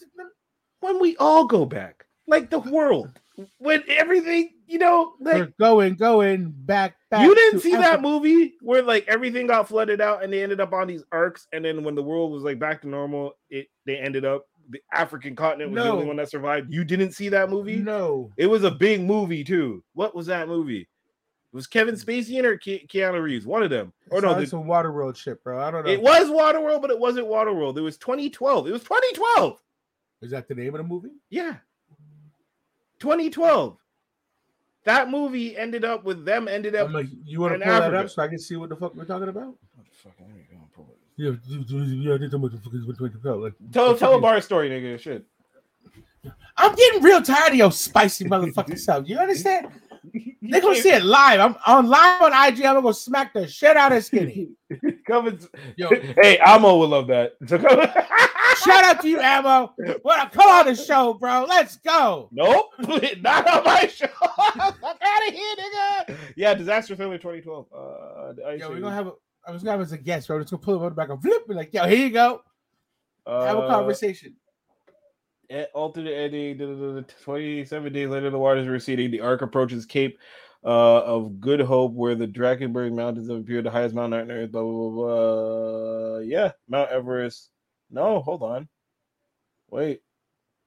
When 0.81 1.01
we 1.01 1.17
all 1.17 1.45
go 1.47 1.65
back, 1.65 2.07
like 2.27 2.51
the 2.51 2.59
world, 2.59 3.21
when 3.59 3.83
everything, 3.89 4.51
you 4.67 4.79
know, 4.79 5.15
like 5.21 5.35
We're 5.37 5.53
going, 5.59 5.95
going 5.95 6.53
back, 6.57 6.97
back. 7.11 7.23
you 7.27 7.35
didn't 7.35 7.61
see 7.61 7.73
that 7.73 8.01
movie 8.03 8.55
where 8.61 8.83
like 8.83 9.07
everything 9.09 9.47
got 9.47 9.69
flooded 9.69 10.01
out 10.01 10.23
and 10.25 10.33
they 10.33 10.43
ended 10.43 10.61
up 10.61 10.73
on 10.73 10.87
these 10.87 11.05
arcs, 11.13 11.47
and 11.53 11.65
then 11.65 11.85
when 11.85 11.95
the 11.95 12.03
world 12.03 12.33
was 12.33 12.43
like 12.43 12.59
back 12.59 12.83
to 12.83 12.89
normal, 12.89 13.33
it 13.51 13.69
they 13.85 13.97
ended 13.97 14.25
up 14.25 14.47
the 14.71 14.81
African 14.93 15.37
continent 15.37 15.71
was 15.71 15.83
the 15.83 15.89
only 15.91 16.07
one 16.07 16.17
that 16.17 16.31
survived. 16.31 16.73
You 16.73 16.83
didn't 16.85 17.13
see 17.13 17.29
that 17.29 17.51
movie? 17.51 17.77
No. 17.77 18.33
It 18.37 18.47
was 18.47 18.65
a 18.65 18.71
big 18.71 19.01
movie 19.03 19.45
too. 19.45 19.85
What 19.95 20.15
was 20.15 20.27
that 20.27 20.49
movie? 20.49 20.89
Was 21.53 21.67
Kevin 21.69 21.95
Spacey 21.95 22.39
in 22.39 22.45
or 22.45 22.59
Ke- 22.59 22.87
Keanu 22.89 23.23
Reeves? 23.23 23.47
One 23.47 23.63
of 23.63 23.71
them. 23.71 23.93
Or 24.11 24.21
no, 24.21 24.37
it's 24.39 24.51
the- 24.51 24.59
a 24.59 24.61
Waterworld 24.61 25.17
shit, 25.17 25.43
bro. 25.45 25.59
I 25.61 25.71
don't 25.71 25.85
know. 25.87 25.91
it 25.91 26.03
was 26.03 26.27
Waterworld, 26.29 26.83
but 26.83 26.91
it 26.91 26.99
wasn't 26.99 27.29
Waterworld. 27.29 27.79
It 27.79 27.83
was 27.83 27.97
2012. 27.97 28.67
It 28.67 28.73
was 28.73 28.83
2012. 28.83 29.59
Is 30.23 30.33
that 30.33 30.49
the 30.49 30.55
name 30.55 30.75
of 30.75 30.79
the 30.79 30.85
movie? 30.85 31.13
Yeah. 31.31 31.55
2012. 33.01 33.77
That 34.85 35.11
movie 35.11 35.57
ended 35.57 35.85
up 35.85 36.05
with 36.05 36.25
them 36.25 36.47
ended 36.47 36.77
up 36.77 36.91
oh, 36.91 36.93
like, 36.93 37.07
you 37.25 37.41
want 37.41 37.53
to 37.53 37.55
in 37.57 37.69
pull 37.69 37.81
that 37.81 37.95
up 37.95 38.09
so 38.09 38.23
I 38.23 38.29
can 38.29 38.39
see 38.39 38.55
what 38.55 38.69
the 38.69 38.77
fuck 38.77 38.95
we're 38.95 39.05
talking 39.05 39.29
about? 39.29 39.57
Motherfucker, 39.77 40.21
let 40.21 40.35
me 40.35 40.47
go 40.49 40.59
and 40.59 40.73
pull 40.73 40.89
it. 40.91 40.99
Yeah, 41.17 41.33
yeah, 41.49 42.15
I 42.15 42.19
did 42.19 42.31
the 42.31 42.39
motherfuckers 42.39 42.87
with 42.87 42.99
twenty 42.99 43.17
Like, 43.25 43.55
Tell 43.73 43.93
the 43.93 43.99
tell 43.99 44.15
a 44.15 44.21
bar 44.21 44.41
story, 44.41 44.71
nigga. 44.71 44.99
Shit. 45.01 45.25
I'm 46.57 46.75
getting 46.75 47.03
real 47.03 47.23
tired 47.23 47.51
of 47.51 47.57
your 47.57 47.73
spicy 47.73 48.27
motherfucking 48.27 48.79
stuff. 48.79 49.09
You 49.09 49.19
understand? 49.19 49.69
They're 50.43 50.61
gonna 50.61 50.77
see 50.77 50.91
it 50.91 51.05
live. 51.05 51.41
I'm 51.41 51.57
on 51.67 51.89
live 51.89 52.23
on 52.23 52.33
IG. 52.33 52.59
I'm 52.59 52.75
gonna 52.75 52.83
go 52.83 52.93
smack 52.93 53.35
the 53.35 53.47
shit 53.49 53.77
out 53.77 53.93
of 53.93 54.05
Skinny. 54.05 54.51
Come 55.07 55.29
and- 55.29 55.49
Yo, 55.77 55.89
hey, 56.23 56.39
Amo 56.39 56.77
will 56.77 56.89
love 56.89 57.07
that. 57.09 57.33
Shout 58.65 58.85
out 58.85 59.01
to 59.03 59.09
you, 59.09 59.21
Ammo. 59.21 59.75
What? 60.03 60.33
Come 60.33 60.49
on 60.49 60.67
the 60.67 60.75
show, 60.75 61.15
bro. 61.15 61.45
Let's 61.49 61.77
go. 61.77 62.29
Nope, 62.33 62.71
not 63.21 63.47
on 63.49 63.65
my 63.65 63.87
show. 63.87 64.07
Fuck 64.37 64.59
out 64.83 65.29
of 65.29 65.35
here, 65.35 65.57
nigga. 65.57 66.17
Yeah, 66.37 66.55
Disaster 66.55 66.97
Thriller 66.97 67.19
2012. 67.19 67.67
Uh, 67.73 68.51
Yo, 68.53 68.71
we're 68.71 68.81
gonna 68.81 68.95
have. 68.95 69.09
A, 69.09 69.13
I 69.47 69.51
was 69.53 69.63
gonna 69.63 69.73
have 69.73 69.81
as 69.81 69.93
a 69.93 69.99
guest, 69.99 70.27
bro. 70.29 70.39
Just 70.41 70.51
gonna 70.51 70.63
pull 70.63 70.77
him 70.77 70.83
on 70.83 70.89
the 70.91 70.95
back 70.95 71.11
and 71.11 71.21
flip. 71.23 71.47
Be 71.47 71.55
like, 71.55 71.73
yo, 71.73 71.87
here 71.87 71.99
you 72.07 72.11
go. 72.11 72.43
Have 73.27 73.57
a 73.57 73.61
uh, 73.61 73.69
conversation. 73.69 74.35
eh, 75.51 75.65
alternate 75.75 76.13
ending. 76.13 76.57
da, 76.59 76.67
da, 76.67 76.75
da, 76.75 77.01
da, 77.01 77.07
27 77.25 77.93
days 77.93 78.09
later, 78.09 78.31
the 78.31 78.39
waters 78.39 78.67
receding. 78.69 79.11
The 79.11 79.21
ark 79.21 79.43
approaches 79.43 79.85
Cape 79.87 80.19
uh, 80.65 81.03
of 81.03 81.41
Good 81.41 81.61
Hope, 81.61 81.93
where 81.93 82.15
the 82.15 82.27
Drakensberg 82.27 82.93
Mountains 82.95 83.29
have 83.29 83.39
appeared, 83.41 83.65
the 83.65 83.71
highest 83.71 83.95
mountain 83.95 84.21
on 84.21 84.31
earth. 84.31 84.53
Blah 84.53 84.63
blah 84.63 84.91
blah. 84.91 84.91
blah. 84.91 86.19
Yeah, 86.19 86.53
Mount 86.69 86.91
Everest. 86.91 87.51
No, 87.91 88.21
hold 88.21 88.43
on. 88.43 88.69
Wait. 89.71 90.01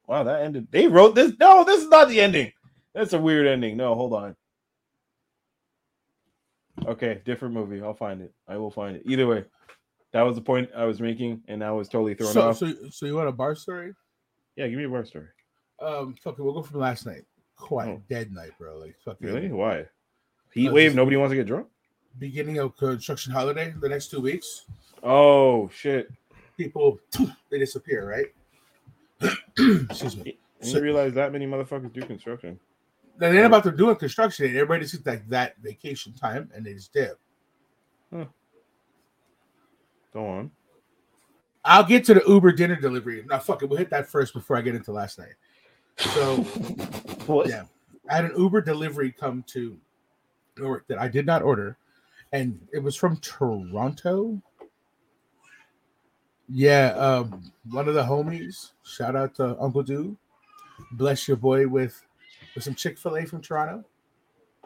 Wow, 0.07 0.23
that 0.23 0.41
ended. 0.41 0.67
They 0.71 0.87
wrote 0.87 1.15
this. 1.15 1.33
No, 1.39 1.63
this 1.63 1.83
is 1.83 1.89
not 1.89 2.09
the 2.09 2.19
ending. 2.21 2.51
That's 2.95 3.13
a 3.13 3.19
weird 3.19 3.45
ending. 3.47 3.77
No, 3.77 3.93
hold 3.95 4.13
on. 4.13 4.35
Okay, 6.85 7.21
different 7.25 7.53
movie. 7.53 7.81
I'll 7.81 7.93
find 7.93 8.21
it. 8.21 8.33
I 8.47 8.57
will 8.57 8.71
find 8.71 8.95
it. 8.95 9.03
Either 9.05 9.27
way, 9.27 9.43
that 10.13 10.21
was 10.21 10.35
the 10.35 10.41
point 10.41 10.69
I 10.75 10.85
was 10.85 11.01
making, 11.01 11.41
and 11.47 11.63
I 11.63 11.71
was 11.71 11.89
totally 11.89 12.13
thrown 12.15 12.31
So, 12.33 12.49
off. 12.49 12.57
so, 12.57 12.73
so 12.89 13.05
you 13.05 13.15
want 13.15 13.27
a 13.27 13.33
bar 13.33 13.53
story? 13.55 13.93
yeah, 14.55 14.67
give 14.67 14.77
me 14.77 14.85
a 14.85 14.89
bar 14.89 15.05
story. 15.05 15.27
Um, 15.81 16.15
it. 16.25 16.39
We'll 16.39 16.53
go 16.53 16.61
from 16.63 16.79
last 16.79 17.05
night. 17.05 17.23
Quiet, 17.55 17.89
Oh. 17.89 18.01
dead 18.09 18.31
night, 18.31 18.51
bro. 18.57 18.77
Like 18.77 18.95
fucking 19.03 19.27
Really? 19.27 19.49
Why? 19.51 19.85
Heat 20.53 20.71
wave. 20.71 20.95
Nobody 20.95 21.17
wants 21.17 21.31
to 21.31 21.35
get 21.35 21.45
drunk. 21.47 21.67
beginning 22.17 22.57
of 22.57 22.75
construction 22.77 23.31
holiday. 23.33 23.73
The 23.79 23.87
next 23.89 24.07
two 24.09 24.19
weeks, 24.21 24.65
Oh 25.03 25.69
shit! 25.69 26.09
People 26.59 26.99
they 27.49 27.57
disappear, 27.57 28.07
right? 28.09 29.31
Excuse 29.89 30.17
me. 30.17 30.37
I 30.61 30.65
didn't 30.65 30.83
realize 30.83 31.13
that 31.13 31.31
many 31.31 31.47
motherfuckers 31.47 31.93
do 31.93 32.01
construction. 32.01 32.59
Then 33.17 33.33
they're 33.33 33.45
about 33.45 33.63
to 33.63 33.71
doing 33.71 33.95
construction. 33.95 34.45
and 34.45 34.55
Everybody 34.55 34.85
just 34.85 35.05
like 35.05 35.27
that 35.29 35.57
vacation 35.59 36.13
time, 36.13 36.49
and 36.53 36.65
they 36.65 36.73
just 36.73 36.93
dip. 36.93 37.17
Go 38.11 38.27
on. 40.27 40.51
I'll 41.63 41.83
get 41.83 42.03
to 42.05 42.13
the 42.13 42.23
Uber 42.27 42.53
dinner 42.53 42.75
delivery. 42.75 43.23
Now, 43.27 43.39
fuck 43.39 43.61
it. 43.61 43.69
We'll 43.69 43.77
hit 43.77 43.89
that 43.91 44.07
first 44.07 44.33
before 44.33 44.57
I 44.57 44.61
get 44.61 44.75
into 44.75 44.91
last 44.91 45.19
night. 45.19 45.33
So, 45.97 46.37
What? 47.25 47.47
yeah, 47.47 47.63
I 48.09 48.15
had 48.15 48.25
an 48.25 48.33
Uber 48.37 48.61
delivery 48.61 49.11
come 49.11 49.43
to 49.47 49.77
Newark 50.57 50.87
that 50.87 50.97
I 50.99 51.07
did 51.07 51.25
not 51.25 51.41
order, 51.43 51.77
and 52.33 52.59
it 52.73 52.79
was 52.79 52.95
from 52.95 53.17
Toronto. 53.17 54.41
Yeah, 56.51 56.89
um, 56.95 57.51
one 57.69 57.87
of 57.87 57.93
the 57.93 58.03
homies. 58.03 58.71
Shout 58.83 59.15
out 59.15 59.35
to 59.35 59.59
Uncle 59.59 59.83
Do. 59.83 60.17
Bless 60.93 61.27
your 61.27 61.37
boy 61.37 61.67
with 61.67 62.01
with 62.55 62.63
some 62.63 62.75
Chick 62.75 62.97
Fil 62.97 63.17
A 63.17 63.25
from 63.25 63.41
Toronto. 63.41 63.83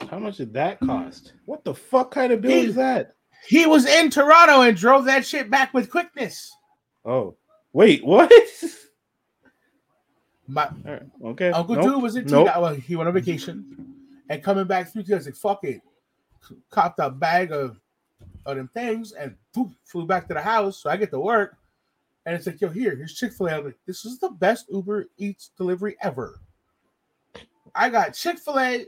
How 0.09 0.19
much 0.19 0.37
did 0.37 0.53
that 0.53 0.79
cost? 0.79 1.33
What 1.45 1.63
the 1.63 1.73
fuck 1.73 2.11
kind 2.11 2.31
of 2.31 2.41
bill 2.41 2.51
He- 2.51 2.67
is 2.67 2.75
that? 2.75 3.15
He 3.45 3.65
was 3.65 3.85
in 3.85 4.09
Toronto 4.09 4.61
and 4.61 4.77
drove 4.77 5.03
that 5.05 5.25
shit 5.25 5.49
back 5.49 5.73
with 5.73 5.89
quickness. 5.91 6.55
Oh, 7.03 7.35
wait, 7.73 8.03
what? 8.05 8.31
My 10.47 10.69
right, 10.85 11.01
okay. 11.25 11.51
Uncle 11.51 11.75
Nope. 11.75 11.83
Drew 11.85 11.99
was 11.99 12.15
in 12.15 12.25
Nope. 12.25 12.47
Well, 12.57 12.73
he 12.73 12.95
went 12.95 13.09
on 13.09 13.13
vacation 13.13 13.95
and 14.29 14.41
coming 14.41 14.65
back 14.65 14.87
I 14.95 14.99
was 15.15 15.25
like, 15.25 15.35
fuck 15.35 15.63
it. 15.63 15.81
Copped 16.69 16.99
a 16.99 17.09
bag 17.09 17.51
of, 17.51 17.79
of 18.45 18.55
them 18.55 18.69
things 18.69 19.11
and 19.11 19.35
poof, 19.53 19.71
flew 19.83 20.05
back 20.05 20.27
to 20.29 20.33
the 20.33 20.41
house. 20.41 20.77
So 20.77 20.89
I 20.89 20.95
get 20.95 21.11
to 21.11 21.19
work. 21.19 21.57
And 22.25 22.35
it's 22.35 22.45
like, 22.47 22.61
yo, 22.61 22.69
here, 22.69 22.95
here's 22.95 23.13
Chick 23.13 23.33
fil 23.33 23.47
A. 23.47 23.57
I'm 23.57 23.65
like, 23.65 23.77
this 23.85 24.05
is 24.05 24.19
the 24.19 24.29
best 24.29 24.67
Uber 24.69 25.07
Eats 25.17 25.51
delivery 25.57 25.97
ever. 26.01 26.39
I 27.75 27.89
got 27.89 28.13
Chick 28.13 28.39
fil 28.39 28.59
A. 28.59 28.85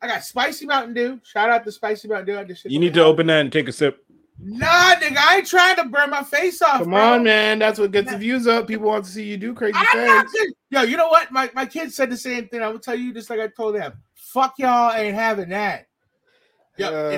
I 0.00 0.06
got 0.06 0.22
Spicy 0.22 0.64
Mountain 0.66 0.94
Dew. 0.94 1.20
Shout 1.24 1.50
out 1.50 1.64
to 1.64 1.72
Spicy 1.72 2.06
Mountain 2.06 2.26
Dew. 2.26 2.38
I 2.38 2.44
just 2.44 2.64
You 2.64 2.78
need 2.78 2.94
to 2.94 3.04
open 3.04 3.26
that 3.26 3.40
and 3.40 3.52
take 3.52 3.68
a 3.68 3.72
sip. 3.72 4.04
Nah, 4.40 4.94
nigga, 4.94 5.16
I 5.16 5.38
ain't 5.38 5.46
trying 5.48 5.74
to 5.76 5.84
burn 5.86 6.10
my 6.10 6.22
face 6.22 6.62
off. 6.62 6.78
Come 6.82 6.90
bro. 6.90 7.14
on, 7.14 7.24
man. 7.24 7.58
That's 7.58 7.80
what 7.80 7.90
gets 7.90 8.12
the 8.12 8.16
views 8.18 8.46
up. 8.46 8.68
People 8.68 8.86
want 8.86 9.04
to 9.04 9.10
see 9.10 9.24
you 9.24 9.36
do 9.36 9.52
crazy 9.52 9.74
I'm 9.76 9.86
things. 9.96 10.32
good. 10.32 10.52
Yo, 10.70 10.82
you 10.82 10.96
know 10.96 11.08
what? 11.08 11.32
My, 11.32 11.50
my 11.54 11.66
kids 11.66 11.96
said 11.96 12.10
the 12.10 12.16
same 12.16 12.46
thing. 12.46 12.62
I 12.62 12.68
will 12.68 12.78
tell 12.78 12.94
you 12.94 13.12
just 13.12 13.30
like 13.30 13.40
I 13.40 13.48
told 13.48 13.74
them. 13.74 13.94
Fuck 14.14 14.54
y'all 14.58 14.92
ain't 14.94 15.16
having 15.16 15.48
that. 15.48 15.88
Yo, 16.76 16.86
Uh, 16.86 17.10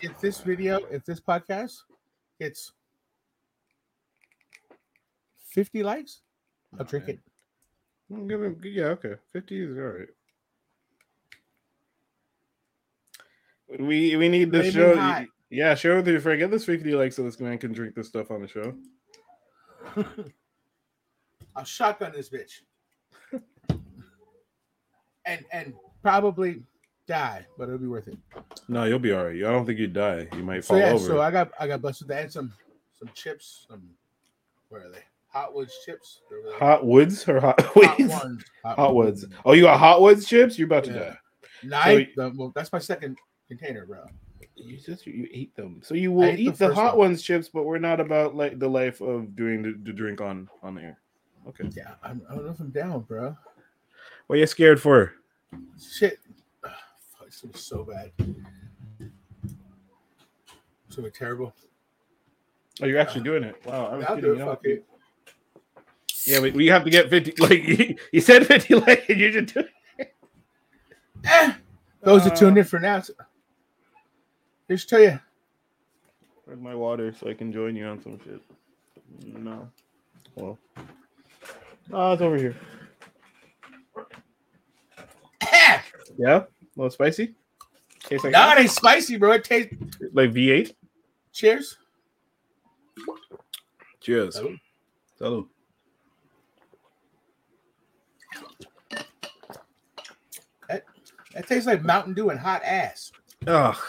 if, 0.00 0.10
if 0.12 0.20
this 0.22 0.40
video, 0.40 0.78
if 0.90 1.04
this 1.04 1.20
podcast 1.20 1.74
gets 2.40 2.72
50 5.52 5.82
likes, 5.82 6.20
I'll 6.78 6.84
drink 6.84 7.08
it. 7.08 7.20
I'll 8.12 8.24
Give 8.26 8.42
him, 8.42 8.60
yeah, 8.64 8.84
okay. 8.96 9.14
50 9.32 9.62
is 9.62 9.76
all 9.78 9.84
right. 9.84 10.08
We 13.78 14.16
we 14.16 14.28
need 14.28 14.52
to 14.52 14.58
Flaming 14.58 14.72
show. 14.72 14.96
hot. 14.96 15.24
Yeah, 15.48 15.74
share 15.74 15.96
with 15.96 16.06
your 16.08 16.20
friend. 16.20 16.38
Get 16.38 16.50
this 16.50 16.64
50 16.66 16.92
likes 16.94 17.16
so 17.16 17.22
this 17.22 17.40
man 17.40 17.58
can 17.58 17.72
drink 17.72 17.94
this 17.94 18.08
stuff 18.08 18.30
on 18.30 18.42
the 18.42 18.48
show. 18.48 18.74
I'll 21.56 21.64
shotgun 21.64 22.12
this 22.12 22.28
bitch. 22.28 22.60
and 25.26 25.44
and 25.52 25.74
probably 26.02 26.62
die, 27.06 27.46
but 27.56 27.64
it'll 27.64 27.78
be 27.78 27.86
worth 27.86 28.08
it. 28.08 28.18
No, 28.68 28.84
you'll 28.84 28.98
be 28.98 29.12
all 29.12 29.24
right. 29.24 29.36
I 29.36 29.40
don't 29.50 29.64
think 29.66 29.78
you'd 29.78 29.92
die. 29.94 30.28
You 30.36 30.42
might 30.42 30.64
So 30.64 30.68
fall 30.74 30.78
yeah, 30.78 30.92
over. 30.92 31.06
so 31.06 31.20
I 31.22 31.30
got 31.30 31.52
I 31.58 31.66
got 31.66 31.80
blessed 31.80 32.02
with 32.02 32.08
that 32.08 32.22
and 32.24 32.32
some 32.32 32.52
some 32.98 33.08
chips. 33.14 33.66
Some 33.70 33.82
where 34.68 34.86
are 34.86 34.90
they? 34.90 35.02
Hot 35.32 35.54
Woods 35.54 35.74
chips. 35.86 36.20
They're 36.28 36.38
really- 36.40 36.58
Hot 36.58 36.84
Woods 36.86 37.28
or 37.28 37.40
Hot 37.40 37.60
Hot 37.62 37.76
Woods? 37.76 38.44
Hot 38.64 38.94
Woods. 38.94 39.24
Oh, 39.44 39.52
you 39.52 39.62
got 39.62 39.78
Hot 39.78 40.00
Woods 40.02 40.26
chips? 40.26 40.58
You're 40.58 40.66
about 40.66 40.84
to 40.84 40.92
Yeah. 40.92 40.98
die. 40.98 41.16
Nine. 41.94 42.08
the- 42.16 42.32
well, 42.36 42.52
that's 42.54 42.72
my 42.72 42.78
second 42.78 43.18
container, 43.48 43.86
bro. 43.86 44.04
You 44.54 44.76
just 44.76 45.06
you 45.06 45.26
eat 45.30 45.54
them, 45.56 45.80
so 45.82 45.94
you 45.94 46.12
will 46.12 46.24
ate 46.24 46.36
the 46.36 46.42
eat 46.44 46.58
the, 46.58 46.74
hot 46.74 46.96
one. 46.98 47.08
ones 47.10 47.22
chips. 47.22 47.48
But 47.48 47.64
we're 47.64 47.78
not 47.78 48.00
about 48.00 48.36
like 48.36 48.58
the 48.58 48.68
life 48.68 49.00
of 49.00 49.34
doing 49.34 49.62
the, 49.62 49.72
the 49.82 49.92
drink 49.92 50.20
on 50.20 50.48
on 50.62 50.78
air. 50.78 50.98
Okay. 51.48 51.68
Yeah, 51.74 51.92
I'm, 52.02 52.20
I 52.30 52.34
don't 52.34 52.44
know 52.44 52.50
if 52.52 52.60
I'm 52.60 52.70
down, 52.70 53.00
bro. 53.00 53.34
What 54.26 54.36
are 54.36 54.38
you 54.38 54.46
scared 54.46 54.80
for? 54.80 55.14
Shit. 55.80 56.18
Fuck, 56.62 56.72
it's 57.26 57.40
gonna 57.40 57.56
so 57.56 57.82
bad. 57.84 58.12
It's 60.90 61.18
terrible. 61.18 61.54
Oh, 62.82 62.86
you're 62.86 62.98
actually 62.98 63.22
doing 63.24 63.42
it. 63.44 63.56
Wow. 63.64 63.86
I 63.86 63.96
was 63.96 64.06
I'll 64.06 64.14
kidding. 64.16 64.30
do 64.30 64.32
it. 64.34 64.38
you 64.38 64.76
know? 64.76 64.82
Fuck 66.24 66.28
it. 66.28 66.32
Yeah, 66.32 66.40
we, 66.40 66.50
we 66.52 66.66
have 66.68 66.84
to 66.84 66.90
get 66.90 67.10
fifty. 67.10 67.32
Like 67.38 67.98
you 68.12 68.20
said, 68.20 68.46
fifty. 68.46 68.74
Like 68.74 69.08
and 69.08 69.20
you 69.20 69.32
just 69.40 69.54
do. 69.54 69.64
Eh, 71.24 71.52
those 72.02 72.26
are 72.26 72.34
tuned 72.34 72.56
Uh, 72.56 72.60
in 72.60 72.66
for 72.66 72.78
now. 72.78 73.00
So- 73.00 73.14
Just 74.68 74.88
tell 74.88 75.00
you, 75.00 75.18
Where's 76.44 76.60
my 76.60 76.74
water 76.74 77.12
so 77.12 77.28
I 77.28 77.34
can 77.34 77.52
join 77.52 77.76
you 77.76 77.86
on 77.86 78.02
some 78.02 78.18
shit? 78.24 78.40
No. 79.24 79.68
Well. 80.34 80.58
Oh, 81.92 82.12
it's 82.12 82.22
over 82.22 82.36
here. 82.36 82.56
Yeah. 86.18 86.40
A 86.40 86.46
little 86.76 86.90
spicy. 86.90 87.34
Tastes 88.04 88.22
like 88.24 88.32
nah, 88.34 88.48
that? 88.48 88.58
it 88.58 88.60
ain't 88.62 88.70
spicy, 88.70 89.16
bro. 89.16 89.32
It 89.32 89.44
tastes. 89.44 89.72
like 90.12 90.30
V8. 90.30 90.74
Cheers. 91.32 91.78
Cheers. 94.00 94.36
Salud. 94.36 94.60
Salud. 95.18 95.48
That 101.34 101.46
tastes 101.46 101.66
like 101.66 101.82
Mountain 101.82 102.14
Dew 102.14 102.30
and 102.30 102.38
hot 102.38 102.62
ass. 102.64 103.10
Oh, 103.46 103.80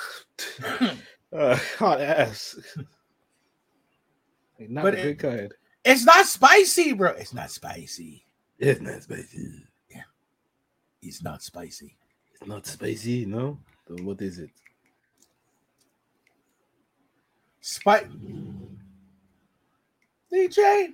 uh, 1.33 1.55
hot 1.77 2.01
ass. 2.01 2.57
Not 4.59 4.83
But 4.83 4.93
a 4.93 5.01
good 5.01 5.19
kind. 5.19 5.53
It's 5.83 6.05
not 6.05 6.25
spicy, 6.25 6.93
bro. 6.93 7.11
It's 7.11 7.33
not 7.33 7.51
spicy. 7.51 8.25
It's 8.57 8.79
not 8.79 9.03
spicy. 9.03 9.63
Yeah. 9.89 10.03
It's 11.01 11.21
not 11.21 11.43
spicy. 11.43 11.97
It's 12.33 12.47
not 12.47 12.65
spicy, 12.65 13.25
no. 13.25 13.59
Then 13.87 14.05
what 14.05 14.21
is 14.21 14.39
it? 14.39 14.51
Spice. 17.59 18.05
DJ, 20.31 20.93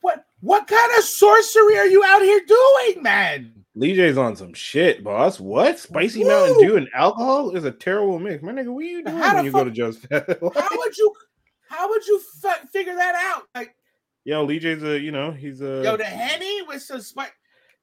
what 0.00 0.24
what 0.40 0.66
kind 0.66 0.92
of 0.98 1.04
sorcery 1.04 1.78
are 1.78 1.86
you 1.86 2.02
out 2.04 2.22
here 2.22 2.40
doing, 2.46 3.02
man? 3.02 3.52
Lee 3.74 3.94
J's 3.94 4.18
on 4.18 4.34
some 4.36 4.54
shit, 4.54 5.04
boss. 5.04 5.38
What? 5.38 5.78
Spicy 5.78 6.24
Woo! 6.24 6.28
Mountain 6.30 6.58
Dew 6.66 6.76
and 6.76 6.88
alcohol 6.94 7.50
is 7.56 7.64
a 7.64 7.70
terrible 7.70 8.18
mix. 8.18 8.42
My 8.42 8.52
nigga, 8.52 8.68
what 8.72 8.80
are 8.84 8.88
you 8.88 9.04
doing 9.04 9.16
How 9.18 9.36
when 9.36 9.44
you 9.44 9.52
go 9.52 9.64
to 9.64 9.70
Joe's 9.70 9.98
Fest? 10.10 10.26
How 10.28 10.68
would 10.76 10.96
you 10.96 11.12
how 11.68 11.88
would 11.88 12.06
you 12.06 12.20
fi- 12.40 12.64
figure 12.72 12.94
that 12.96 13.14
out? 13.36 13.44
Like, 13.54 13.74
Yo, 14.24 14.44
Lee 14.44 14.58
J's 14.58 14.82
a, 14.82 14.98
you 14.98 15.10
know, 15.12 15.30
he's 15.30 15.60
a. 15.62 15.82
yo, 15.84 15.96
the 15.96 16.04
henny 16.04 16.62
with 16.62 16.82
some 16.82 17.00
spice. 17.00 17.30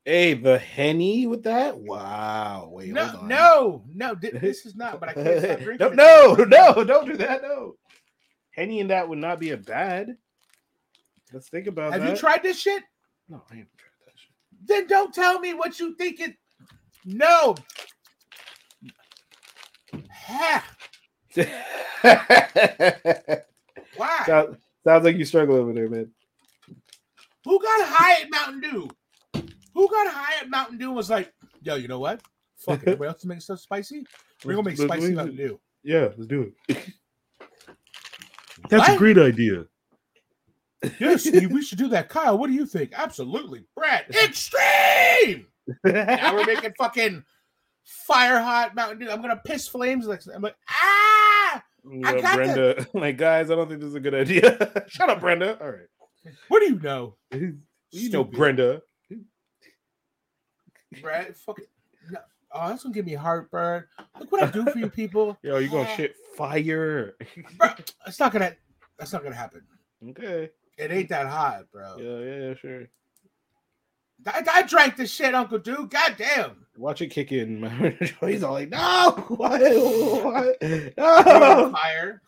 hey, 0.03 0.33
the 0.33 0.57
henny 0.59 1.27
with 1.27 1.43
that? 1.43 1.77
Wow. 1.77 2.69
Wait, 2.71 2.89
No, 2.89 3.21
no, 3.23 3.83
no. 3.93 4.15
thi- 4.15 4.29
This 4.33 4.65
is 4.65 4.75
not. 4.75 4.99
But 4.99 5.09
I 5.09 5.13
can't 5.13 5.39
stop 5.43 5.59
drinking. 5.61 5.95
no, 5.95 6.33
no, 6.35 6.43
no, 6.43 6.83
don't 6.83 7.07
do 7.07 7.17
that. 7.17 7.41
No, 7.41 7.75
henny 8.51 8.79
and 8.81 8.89
that 8.89 9.07
would 9.07 9.17
not 9.19 9.39
be 9.39 9.51
a 9.51 9.57
bad. 9.57 10.17
Let's 11.35 11.49
think 11.49 11.67
about 11.67 11.89
it. 11.89 11.93
Have 11.95 12.01
that. 12.03 12.11
you 12.11 12.15
tried 12.17 12.41
this 12.43 12.57
shit? 12.57 12.81
No, 13.27 13.43
I 13.51 13.55
haven't 13.55 13.77
tried 13.77 13.91
that 14.05 14.13
shit. 14.15 14.31
Then 14.65 14.87
don't 14.87 15.13
tell 15.13 15.37
me 15.37 15.53
what 15.53 15.77
you 15.81 15.93
think 15.95 16.21
it. 16.21 16.33
No. 17.03 17.55
Ha. 20.09 20.65
Why? 23.97 24.23
Sound- 24.25 24.57
sounds 24.85 25.03
like 25.03 25.17
you 25.17 25.25
struggle 25.25 25.57
over 25.57 25.73
there, 25.73 25.89
man. 25.89 26.09
Who 27.43 27.59
got 27.61 27.85
high 27.85 28.21
at 28.21 28.31
Mountain 28.31 28.61
Dew? 28.61 28.89
Who 29.73 29.89
got 29.89 30.07
high 30.07 30.39
at 30.39 30.49
Mountain 30.49 30.77
Dew 30.77 30.87
and 30.87 30.95
was 30.95 31.09
like, 31.09 31.33
yo, 31.63 31.75
you 31.75 31.89
know 31.89 31.99
what? 31.99 32.21
Fuck 32.59 32.83
it. 32.83 32.87
Everybody 32.87 33.09
else 33.09 33.19
is 33.19 33.25
making 33.25 33.41
stuff 33.41 33.59
spicy. 33.59 34.05
We're 34.45 34.53
gonna 34.53 34.69
make 34.69 34.79
Let's- 34.79 34.89
spicy 34.89 35.07
let's- 35.07 35.15
Mountain 35.17 35.35
Dew. 35.35 35.59
Yeah, 35.83 36.07
let's 36.17 36.27
do 36.27 36.53
it. 36.69 36.69
That's 38.69 38.87
what? 38.87 38.95
A 38.95 38.97
great 38.97 39.17
idea. 39.17 39.65
Yes, 40.99 41.29
we 41.31 41.61
should 41.61 41.77
do 41.77 41.87
that. 41.89 42.09
Kyle, 42.09 42.37
what 42.37 42.47
do 42.47 42.53
you 42.53 42.65
think? 42.65 42.91
Absolutely. 42.95 43.65
Brad, 43.75 44.05
extreme. 44.09 45.47
Now 45.83 46.35
we're 46.35 46.45
making 46.45 46.73
fucking 46.77 47.23
fire 47.83 48.39
hot 48.39 48.75
Mountain 48.75 48.99
Dew. 48.99 49.09
I'm 49.09 49.21
gonna 49.21 49.41
piss 49.45 49.67
flames. 49.67 50.05
Like 50.07 50.21
I'm 50.33 50.41
like, 50.41 50.55
ah. 50.69 51.63
You 51.89 52.01
I 52.03 52.11
know, 52.13 52.21
got 52.21 52.35
Brenda, 52.35 52.87
like 52.93 53.17
guys, 53.17 53.51
I 53.51 53.55
don't 53.55 53.67
think 53.67 53.79
this 53.79 53.89
is 53.89 53.95
a 53.95 53.99
good 53.99 54.15
idea. 54.15 54.85
Shut 54.87 55.09
up, 55.09 55.19
Brenda. 55.19 55.59
All 55.61 55.69
right, 55.71 55.87
What 56.47 56.59
do 56.61 56.65
you 56.65 56.79
know? 56.79 57.15
you 57.31 58.09
know 58.09 58.23
Brenda. 58.23 58.81
Brad. 61.01 61.35
Fucking. 61.37 61.65
No. 62.11 62.19
Oh, 62.51 62.69
that's 62.69 62.83
gonna 62.83 62.93
give 62.93 63.05
me 63.05 63.13
heartburn. 63.13 63.85
Look 64.19 64.31
what 64.31 64.43
I 64.43 64.47
do 64.51 64.65
for 64.65 64.79
you 64.79 64.89
people. 64.89 65.37
Yo, 65.43 65.57
you 65.57 65.69
gonna 65.69 65.89
Ah. 65.89 65.95
shit 65.95 66.15
fire? 66.37 67.15
Bro, 67.57 67.69
it's 68.07 68.19
not 68.19 68.31
gonna. 68.31 68.55
That's 68.97 69.11
not 69.13 69.23
gonna 69.23 69.35
happen. 69.35 69.61
okay. 70.09 70.49
It 70.77 70.91
ain't 70.91 71.09
that 71.09 71.27
hot, 71.27 71.65
bro. 71.71 71.97
Yeah, 71.97 72.47
yeah, 72.47 72.53
sure. 72.55 72.87
I, 74.27 74.43
I 74.51 74.61
drank 74.63 74.97
this 74.97 75.11
shit, 75.11 75.35
Uncle 75.35 75.59
Dude. 75.59 75.89
God 75.89 76.15
damn. 76.17 76.65
Watch 76.77 77.01
it 77.01 77.07
kick 77.07 77.31
in. 77.31 77.63
He's 78.21 78.43
all 78.43 78.53
like, 78.53 78.69
no, 78.69 79.11
what? 79.29 79.61
what? 79.61 80.57
No, 80.97 81.71
fire. 81.71 82.21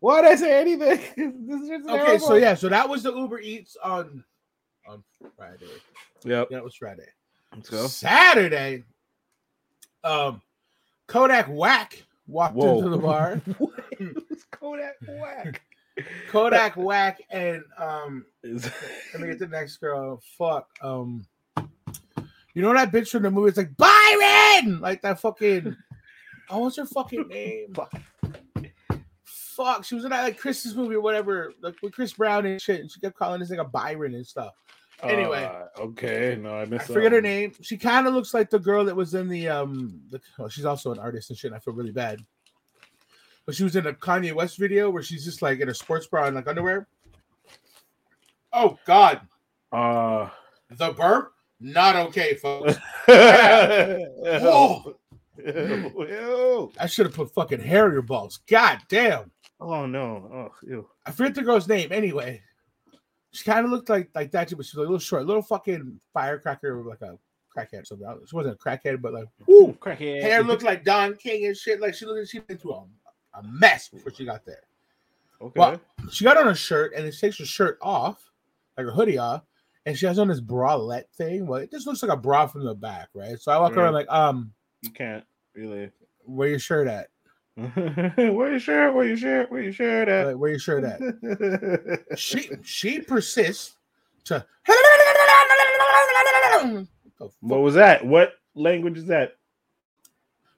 Why 0.00 0.22
did 0.22 0.30
I 0.30 0.34
say 0.36 0.60
anything? 0.60 1.00
This 1.46 1.62
is 1.62 1.68
just 1.68 1.88
Okay, 1.88 2.18
so 2.18 2.34
yeah, 2.34 2.54
so 2.54 2.68
that 2.68 2.88
was 2.88 3.02
the 3.02 3.14
Uber 3.14 3.40
Eats 3.40 3.76
on 3.82 4.24
on 4.88 5.02
Friday. 5.36 5.66
Yep. 6.24 6.48
That 6.50 6.64
was 6.64 6.74
Friday. 6.74 7.08
Let's 7.54 7.68
go. 7.68 7.86
Saturday, 7.86 8.84
um, 10.04 10.40
Kodak 11.06 11.46
Whack 11.48 12.02
walked 12.26 12.54
Whoa. 12.54 12.78
into 12.78 12.90
the 12.90 12.98
bar. 12.98 13.42
Kodak 14.52 14.94
whack. 15.06 15.60
Kodak 16.30 16.76
Whack 16.76 17.20
and 17.30 17.62
um, 17.78 18.24
let 18.42 19.20
me 19.20 19.28
get 19.28 19.38
the 19.38 19.48
next 19.48 19.78
girl. 19.78 20.20
Fuck. 20.38 20.68
Um, 20.82 21.26
you 22.54 22.62
know 22.62 22.72
that 22.74 22.92
bitch 22.92 23.10
from 23.10 23.22
the 23.22 23.30
movie? 23.30 23.48
It's 23.48 23.58
like 23.58 23.76
Byron, 23.76 24.80
like 24.80 25.02
that 25.02 25.20
fucking. 25.20 25.76
Oh, 26.50 26.60
what's 26.60 26.76
her 26.76 26.86
fucking 26.86 27.28
name? 27.28 27.74
Fuck. 29.24 29.84
She 29.84 29.94
was 29.94 30.04
in 30.04 30.10
that 30.10 30.22
like 30.22 30.38
Christmas 30.38 30.74
movie 30.74 30.96
or 30.96 31.00
whatever, 31.00 31.52
like 31.60 31.76
with 31.82 31.92
Chris 31.92 32.12
Brown 32.12 32.46
and 32.46 32.60
shit. 32.60 32.80
And 32.80 32.90
she 32.90 32.98
kept 32.98 33.16
calling 33.16 33.40
this 33.40 33.50
like 33.50 33.60
a 33.60 33.64
Byron 33.64 34.14
and 34.14 34.26
stuff. 34.26 34.54
Anyway. 35.02 35.44
Uh, 35.44 35.80
okay. 35.80 36.38
No, 36.40 36.54
I 36.54 36.62
I 36.62 36.64
missed. 36.64 36.88
that 36.88 36.92
forget 36.92 37.12
her 37.12 37.20
name. 37.20 37.52
She 37.60 37.76
kind 37.76 38.06
of 38.06 38.14
looks 38.14 38.34
like 38.34 38.50
the 38.50 38.58
girl 38.58 38.84
that 38.84 38.96
was 38.96 39.14
in 39.14 39.28
the 39.28 39.48
um. 39.48 40.00
The, 40.10 40.20
well, 40.38 40.48
she's 40.48 40.64
also 40.64 40.92
an 40.92 40.98
artist 40.98 41.30
and 41.30 41.38
shit. 41.38 41.50
And 41.50 41.56
I 41.56 41.60
feel 41.60 41.74
really 41.74 41.92
bad. 41.92 42.20
But 43.50 43.56
she 43.56 43.64
was 43.64 43.74
in 43.74 43.88
a 43.88 43.92
Kanye 43.92 44.32
West 44.32 44.58
video 44.58 44.90
where 44.90 45.02
she's 45.02 45.24
just 45.24 45.42
like 45.42 45.58
in 45.58 45.68
a 45.68 45.74
sports 45.74 46.06
bra 46.06 46.26
and 46.26 46.36
like 46.36 46.46
underwear. 46.46 46.86
Oh 48.52 48.78
God, 48.86 49.22
Uh, 49.72 50.28
the 50.70 50.92
burp, 50.92 51.32
not 51.58 51.96
okay, 51.96 52.36
folks. 52.36 52.76
Whoa. 53.08 54.94
Ew. 55.44 56.72
I 56.78 56.86
should 56.86 57.06
have 57.06 57.14
put 57.16 57.34
fucking 57.34 57.58
hair 57.58 57.86
in 57.88 57.92
your 57.94 58.02
balls. 58.02 58.38
God 58.48 58.78
damn. 58.88 59.32
Oh 59.60 59.84
no. 59.84 60.30
Oh, 60.32 60.52
ew. 60.64 60.88
I 61.04 61.10
forget 61.10 61.34
the 61.34 61.42
girl's 61.42 61.66
name. 61.66 61.90
Anyway, 61.90 62.40
she 63.32 63.42
kind 63.42 63.64
of 63.64 63.72
looked 63.72 63.88
like 63.88 64.10
like 64.14 64.30
that, 64.30 64.48
but 64.56 64.64
she 64.64 64.70
was 64.70 64.74
a 64.76 64.80
little 64.80 65.00
short, 65.00 65.26
little 65.26 65.42
fucking 65.42 65.98
firecracker, 66.14 66.84
like 66.84 67.02
a 67.02 67.18
crackhead. 67.56 67.84
something. 67.86 68.06
She 68.28 68.36
wasn't 68.36 68.54
a 68.54 68.58
crackhead, 68.58 69.02
but 69.02 69.12
like, 69.12 69.26
whoo, 69.46 69.72
Crackhead. 69.80 70.22
hair 70.22 70.42
looked 70.44 70.62
like 70.62 70.84
Don 70.84 71.16
King 71.16 71.46
and 71.46 71.56
shit. 71.56 71.80
Like 71.80 71.94
she 71.94 72.06
looked, 72.06 72.28
she 72.28 72.40
went 72.48 72.60
through 72.60 72.74
a, 72.74 72.84
a 73.34 73.42
mess 73.42 73.88
before 73.88 74.12
she 74.12 74.24
got 74.24 74.44
there. 74.44 74.62
Okay. 75.42 75.58
Well, 75.58 75.80
she 76.10 76.24
got 76.24 76.36
on 76.36 76.48
a 76.48 76.54
shirt 76.54 76.92
and 76.94 77.12
she 77.12 77.20
takes 77.20 77.38
her 77.38 77.46
shirt 77.46 77.78
off, 77.80 78.30
like 78.76 78.84
her 78.84 78.92
hoodie 78.92 79.18
off, 79.18 79.42
and 79.86 79.96
she 79.96 80.06
has 80.06 80.18
on 80.18 80.28
this 80.28 80.40
bralette 80.40 81.08
thing. 81.16 81.46
Well, 81.46 81.60
it 81.60 81.70
just 81.70 81.86
looks 81.86 82.02
like 82.02 82.12
a 82.12 82.16
bra 82.16 82.46
from 82.46 82.64
the 82.64 82.74
back, 82.74 83.08
right? 83.14 83.38
So 83.40 83.52
I 83.52 83.58
walk 83.58 83.76
around 83.76 83.94
like, 83.94 84.10
um, 84.10 84.52
you 84.82 84.90
can't 84.90 85.24
really. 85.54 85.90
where 86.24 86.48
your 86.48 86.58
shirt 86.58 86.88
at? 86.88 87.08
where 87.56 88.50
your 88.50 88.60
shirt? 88.60 88.94
Where 88.94 89.06
your 89.06 89.16
shirt? 89.16 89.50
Where 89.50 89.62
your 89.62 89.72
shirt 89.72 90.08
at? 90.08 90.26
Like, 90.26 90.36
where 90.36 90.50
your 90.50 90.58
shirt 90.58 90.84
at? 90.84 92.18
she 92.18 92.50
she 92.62 93.00
persists 93.00 93.76
to. 94.24 94.44
what 97.40 97.60
was 97.60 97.74
that? 97.74 98.04
What 98.04 98.34
language 98.54 98.98
is 98.98 99.06
that? 99.06 99.36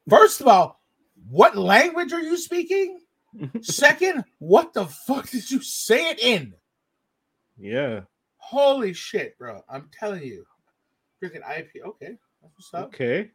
First 0.08 0.40
of 0.40 0.48
all, 0.48 0.81
what 1.28 1.56
language 1.56 2.12
are 2.12 2.20
you 2.20 2.36
speaking? 2.36 3.00
Second, 3.62 4.24
what 4.38 4.72
the 4.74 4.86
fuck 4.86 5.28
did 5.30 5.50
you 5.50 5.62
say 5.62 6.10
it 6.10 6.20
in? 6.20 6.54
yeah. 7.58 8.00
Holy 8.36 8.92
shit, 8.92 9.38
bro. 9.38 9.62
I'm 9.70 9.88
telling 9.98 10.24
you. 10.24 10.44
Freaking 11.22 11.48
IP. 11.58 11.70
Okay. 11.86 12.18
That's 12.42 12.54
what's 12.56 12.74
up. 12.74 12.86
Okay. 12.88 13.30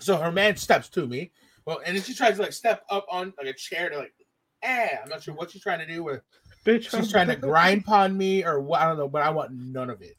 So 0.00 0.16
her 0.16 0.32
man 0.32 0.56
steps 0.56 0.88
to 0.90 1.06
me. 1.06 1.30
Well, 1.66 1.80
and 1.84 1.94
then 1.94 2.02
she 2.02 2.14
tries 2.14 2.36
to 2.36 2.42
like 2.42 2.52
step 2.54 2.82
up 2.90 3.06
on 3.10 3.34
like 3.36 3.46
a 3.46 3.52
chair 3.52 3.90
to 3.90 3.98
like, 3.98 4.14
eh. 4.62 4.96
I'm 5.02 5.08
not 5.10 5.22
sure 5.22 5.34
what 5.34 5.50
she's 5.50 5.62
trying 5.62 5.80
to 5.80 5.86
do. 5.86 6.02
with. 6.02 6.22
Bitch. 6.64 6.90
she's 6.90 7.10
trying 7.10 7.28
to 7.28 7.36
grind 7.36 7.82
upon 7.82 8.16
me 8.16 8.44
or 8.44 8.60
what. 8.60 8.80
I 8.80 8.86
don't 8.86 8.96
know, 8.96 9.08
but 9.08 9.22
I 9.22 9.30
want 9.30 9.52
none 9.52 9.90
of 9.90 10.00
it. 10.02 10.16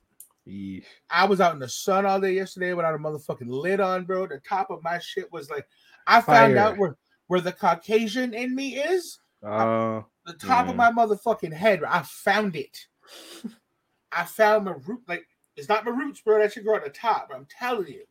Yeesh. 0.50 0.84
I 1.10 1.26
was 1.26 1.40
out 1.42 1.54
in 1.54 1.60
the 1.60 1.70
sun 1.70 2.06
all 2.06 2.20
day 2.20 2.34
yesterday 2.34 2.74
without 2.74 2.96
a 2.96 2.98
motherfucking 2.98 3.48
lid 3.50 3.80
on, 3.80 4.06
bro. 4.06 4.28
The 4.28 4.40
top 4.48 4.70
of 4.70 4.84
my 4.84 5.00
shit 5.00 5.32
was 5.32 5.50
like, 5.50 5.68
I 6.08 6.22
found 6.22 6.56
Fire. 6.56 6.58
out 6.58 6.78
where 6.78 6.98
where 7.28 7.42
the 7.42 7.52
Caucasian 7.52 8.34
in 8.34 8.56
me 8.56 8.78
is. 8.78 9.20
Uh, 9.46 10.02
The 10.26 10.34
top 10.34 10.68
of 10.68 10.76
my 10.76 10.92
motherfucking 10.92 11.54
head. 11.54 11.84
I 11.84 12.02
found 12.02 12.56
it. 12.56 12.78
I 14.12 14.26
found 14.26 14.66
my 14.66 14.74
root. 14.88 15.02
Like 15.08 15.26
it's 15.56 15.70
not 15.70 15.86
my 15.86 15.92
roots, 15.92 16.22
bro. 16.22 16.40
That 16.40 16.54
should 16.54 16.64
grow 16.66 16.76
at 16.76 16.84
the 16.84 16.90
top. 16.90 17.30
I'm 17.34 17.46
telling 17.50 17.88
you. 17.88 18.04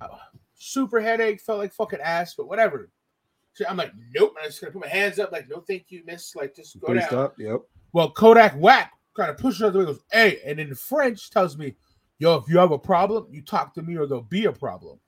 Uh, 0.00 0.08
super 0.56 1.00
headache. 1.00 1.40
Felt 1.40 1.60
like 1.60 1.72
fucking 1.72 2.00
ass, 2.00 2.34
but 2.34 2.48
whatever. 2.48 2.90
So 3.52 3.64
I'm 3.68 3.76
like, 3.76 3.92
nope. 4.12 4.34
I'm 4.40 4.46
just 4.48 4.60
gonna 4.60 4.72
put 4.72 4.82
my 4.82 4.88
hands 4.88 5.20
up, 5.20 5.30
like, 5.30 5.48
no, 5.48 5.60
thank 5.60 5.86
you, 5.90 6.02
miss. 6.04 6.34
Like, 6.34 6.56
just 6.56 6.78
go 6.80 6.88
Please 6.88 7.00
down. 7.00 7.08
stop. 7.08 7.34
Yep. 7.38 7.60
Well, 7.92 8.10
Kodak 8.10 8.54
Whack 8.56 8.90
kind 9.16 9.30
of 9.30 9.38
pushes 9.38 9.60
her 9.60 9.66
out 9.66 9.72
the 9.72 9.78
way, 9.80 9.84
goes, 9.86 10.00
hey, 10.12 10.40
and 10.44 10.58
in 10.60 10.74
French 10.74 11.30
tells 11.30 11.56
me, 11.56 11.74
yo, 12.18 12.36
if 12.36 12.48
you 12.48 12.58
have 12.58 12.72
a 12.72 12.78
problem, 12.78 13.26
you 13.30 13.42
talk 13.42 13.74
to 13.74 13.82
me 13.82 13.96
or 13.96 14.06
there'll 14.06 14.22
be 14.22 14.44
a 14.46 14.52
problem. 14.52 14.98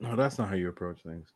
No, 0.00 0.14
that's 0.16 0.38
not 0.38 0.48
how 0.48 0.54
you 0.54 0.68
approach 0.68 1.02
things. 1.02 1.28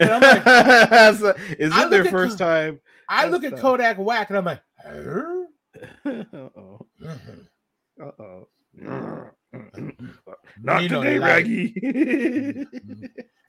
And 0.00 0.10
I'm 0.10 0.20
like- 0.22 0.42
is 1.58 1.72
it 1.76 1.90
their 1.90 2.04
first 2.06 2.38
time? 2.38 2.80
I 3.08 3.26
look 3.28 3.44
at. 3.44 3.56
Kodak 3.58 3.98
Whack 3.98 4.30
and 4.30 4.38
I'm 4.38 4.44
like, 4.44 4.62
Uh-oh. 4.84 5.46
Mhm. 6.06 7.46
Uh-oh. 8.02 8.48
Not 10.62 10.82
know 10.90 11.02
today, 11.02 11.18
Raggy. 11.18 11.74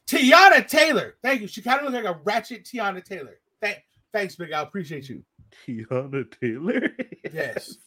Teyana 0.09 0.67
Taylor. 0.67 1.15
Thank 1.23 1.41
you. 1.41 1.47
She 1.47 1.61
kind 1.61 1.79
of 1.79 1.85
looks 1.91 2.03
like 2.03 2.15
a 2.15 2.19
ratchet 2.23 2.65
Teyana 2.65 3.03
Taylor. 3.03 3.39
Thank, 3.61 3.79
thanks, 4.13 4.35
Big 4.35 4.51
Al. 4.51 4.63
Appreciate 4.63 5.09
you. 5.09 5.23
Teyana 5.65 6.25
Taylor. 6.39 6.89
Yes. 7.33 7.77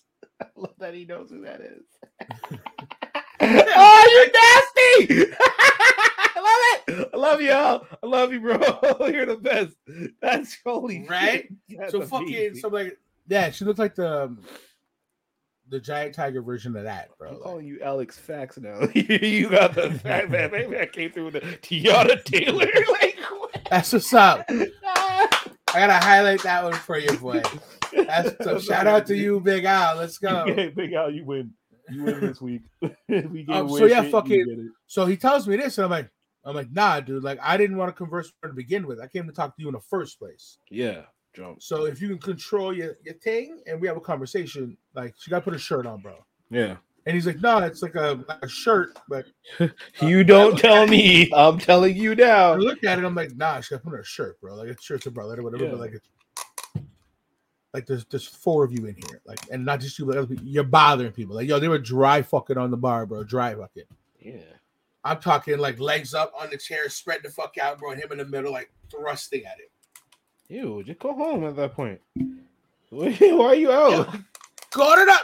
I 0.42 0.46
love 0.56 0.74
that 0.78 0.94
he 0.94 1.04
knows 1.04 1.30
who 1.30 1.42
that 1.42 1.60
is. 1.60 1.84
oh, 3.40 4.06
you 4.10 5.06
nasty! 5.06 5.32
I 5.40 6.40
love 6.88 6.98
it. 6.98 7.10
I 7.12 7.16
love 7.16 7.40
y'all. 7.42 7.86
I 8.02 8.06
love 8.06 8.32
you, 8.32 8.40
bro. 8.40 8.58
You're 9.08 9.26
the 9.26 9.36
best. 9.36 9.74
That's 10.22 10.56
holy 10.64 11.06
Right? 11.08 11.48
shit. 11.68 11.78
That's 11.78 11.92
so 11.92 12.02
fucking 12.02 12.56
so 12.56 12.68
like 12.68 12.98
yeah, 13.28 13.50
she 13.50 13.64
looks 13.64 13.78
like 13.78 13.94
the 13.94 14.24
um, 14.24 14.40
the 15.68 15.78
giant 15.80 16.14
tiger 16.14 16.42
version 16.42 16.74
of 16.76 16.84
that, 16.84 17.10
bro. 17.18 17.28
I'm 17.28 17.34
Like, 17.34 17.42
calling 17.42 17.66
you 17.66 17.80
Alex 17.82 18.18
Fax 18.18 18.58
now. 18.58 18.80
you 18.94 19.48
got 19.50 19.74
the 19.74 19.90
fact 19.92 20.30
man. 20.30 20.50
Maybe 20.50 20.78
I 20.78 20.86
came 20.86 21.12
through 21.12 21.26
with 21.26 21.34
the 21.34 21.40
Teyana 21.40 22.22
Taylor. 22.24 22.66
like, 22.90 23.16
what? 23.30 23.60
that's 23.70 23.92
what's 23.92 24.12
up. 24.14 24.44
I 24.48 24.66
gotta 25.74 25.92
highlight 25.94 26.42
that 26.42 26.64
one 26.64 26.72
for 26.72 26.98
you, 26.98 27.12
boy. 27.18 27.42
That's 27.92 28.34
so 28.44 28.58
shout 28.58 28.86
out 28.86 29.06
to 29.06 29.16
you, 29.16 29.40
Big 29.40 29.64
Al. 29.64 29.96
Let's 29.96 30.18
go. 30.26 30.44
Big 30.74 30.92
Al, 30.92 31.10
you 31.10 31.24
win. 31.24 31.52
You 31.90 32.04
win 32.04 32.20
this 32.20 32.40
week. 32.40 32.62
we 33.08 33.44
get 33.44 33.56
Um, 33.56 33.68
so 33.68 33.86
yeah, 33.86 34.02
shit, 34.02 34.12
fucking- 34.12 34.70
So 34.86 35.06
he 35.06 35.16
tells 35.16 35.48
me 35.48 35.56
this, 35.56 35.78
and 35.78 35.86
I'm 35.86 35.90
like, 35.90 36.08
I'm 36.44 36.54
like, 36.54 36.70
nah, 36.70 37.00
dude. 37.00 37.22
Like, 37.24 37.38
I 37.42 37.56
didn't 37.56 37.76
want 37.76 37.88
to 37.88 37.92
converse 37.92 38.32
to 38.44 38.52
begin 38.52 38.86
with. 38.86 39.00
I 39.00 39.06
came 39.08 39.26
to 39.26 39.32
talk 39.32 39.56
to 39.56 39.62
you 39.62 39.68
in 39.68 39.74
the 39.74 39.80
first 39.80 40.18
place. 40.18 40.56
Yeah, 40.70 41.02
jump. 41.34 41.62
So 41.62 41.84
if 41.84 42.00
you 42.00 42.08
can 42.08 42.18
control 42.18 42.72
your, 42.74 42.96
your 43.04 43.14
thing 43.14 43.60
and 43.66 43.80
we 43.80 43.86
have 43.88 43.96
a 43.96 44.00
conversation, 44.00 44.76
like 44.94 45.14
she 45.18 45.30
gotta 45.30 45.42
put 45.42 45.54
a 45.54 45.58
shirt 45.58 45.84
on, 45.86 46.00
bro. 46.00 46.14
Yeah. 46.50 46.76
And 47.06 47.14
he's 47.14 47.26
like, 47.26 47.40
no, 47.40 47.58
it's 47.58 47.82
like 47.82 47.94
a, 47.94 48.22
like 48.28 48.38
a 48.42 48.48
shirt, 48.48 48.98
but 49.08 49.24
You 50.00 50.22
don't 50.22 50.58
tell 50.58 50.86
me. 50.86 51.30
I'm 51.34 51.58
telling 51.58 51.96
you 51.96 52.12
I 52.12 52.14
now. 52.14 52.54
look 52.54 52.84
at 52.84 52.98
it, 52.98 53.04
I'm 53.04 53.14
like, 53.14 53.34
nah, 53.36 53.60
she 53.60 53.74
gotta 53.74 53.82
put 53.84 53.94
on 53.94 54.00
a 54.00 54.04
shirt, 54.04 54.40
bro. 54.40 54.54
Like 54.54 54.68
a 54.68 54.80
shirt's 54.80 55.06
a 55.06 55.10
brother 55.10 55.40
or 55.40 55.42
whatever, 55.42 55.64
Yeah. 55.64 55.70
but 55.72 55.80
like 55.80 55.92
it's 55.92 56.08
like 57.74 57.86
there's 57.86 58.04
there's 58.06 58.26
four 58.26 58.64
of 58.64 58.72
you 58.72 58.86
in 58.86 58.94
here, 58.96 59.20
like, 59.24 59.38
and 59.50 59.64
not 59.64 59.80
just 59.80 59.98
you, 59.98 60.06
but 60.06 60.16
other 60.16 60.26
people. 60.26 60.44
you're 60.44 60.64
bothering 60.64 61.12
people. 61.12 61.36
Like, 61.36 61.48
yo, 61.48 61.58
they 61.58 61.68
were 61.68 61.78
dry 61.78 62.22
fucking 62.22 62.58
on 62.58 62.70
the 62.70 62.76
bar, 62.76 63.06
bro. 63.06 63.22
Dry 63.24 63.54
fucking. 63.54 63.84
Yeah. 64.18 64.36
I'm 65.04 65.18
talking 65.20 65.58
like 65.58 65.80
legs 65.80 66.12
up 66.12 66.32
on 66.38 66.50
the 66.50 66.56
chair, 66.58 66.88
spread 66.88 67.20
the 67.22 67.30
fuck 67.30 67.56
out, 67.58 67.78
bro. 67.78 67.92
and 67.92 68.02
Him 68.02 68.12
in 68.12 68.18
the 68.18 68.24
middle, 68.26 68.52
like 68.52 68.70
thrusting 68.90 69.44
at 69.46 69.56
it. 69.58 69.70
Ew, 70.52 70.82
just 70.84 70.98
go 70.98 71.14
home 71.14 71.44
at 71.44 71.56
that 71.56 71.74
point. 71.74 72.00
Why 72.90 73.06
are 73.20 73.54
you 73.54 73.70
out? 73.70 74.14
Go 74.72 74.96
to 74.96 75.04
the. 75.04 75.16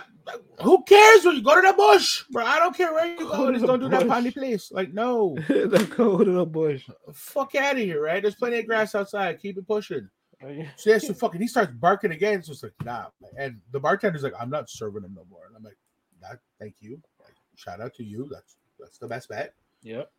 Who 0.62 0.82
cares 0.84 1.24
when 1.24 1.36
you 1.36 1.42
go 1.42 1.54
to 1.60 1.66
the 1.68 1.72
bush, 1.74 2.24
bro? 2.30 2.44
I 2.44 2.58
don't 2.58 2.76
care 2.76 2.92
where 2.92 3.06
you 3.06 3.18
Go 3.18 3.28
go. 3.28 3.52
Just 3.52 3.66
don't 3.66 3.78
do 3.80 3.88
that 3.90 4.08
bush. 4.08 4.34
place. 4.34 4.72
Like, 4.72 4.92
no, 4.92 5.36
go 5.96 6.18
to 6.24 6.32
the 6.32 6.44
bush. 6.46 6.88
fuck 7.12 7.54
out 7.54 7.74
of 7.76 7.78
here, 7.82 8.02
right? 8.02 8.20
There's 8.22 8.34
plenty 8.34 8.58
of 8.58 8.66
grass 8.66 8.94
outside. 8.96 9.40
Keep 9.40 9.58
it 9.58 9.66
pushing. 9.68 10.08
So 10.40 10.48
yeah, 10.90 10.98
so 10.98 11.14
fucking 11.14 11.40
he 11.40 11.46
starts 11.48 11.72
barking 11.72 12.12
again. 12.12 12.42
So 12.42 12.52
it's 12.52 12.62
like, 12.62 12.72
nah. 12.84 13.06
And 13.38 13.60
the 13.72 13.80
bartender's 13.80 14.22
like, 14.22 14.34
I'm 14.38 14.50
not 14.50 14.68
serving 14.68 15.02
him 15.02 15.14
no 15.14 15.24
more. 15.30 15.46
And 15.46 15.56
I'm 15.56 15.62
like, 15.62 15.78
that, 16.22 16.38
thank 16.58 16.74
you. 16.80 17.00
Like, 17.22 17.34
shout 17.54 17.80
out 17.80 17.94
to 17.94 18.04
you. 18.04 18.28
That's 18.30 18.56
that's 18.78 18.98
the 18.98 19.08
best 19.08 19.28
bet. 19.28 19.54
Yep. 19.82 20.10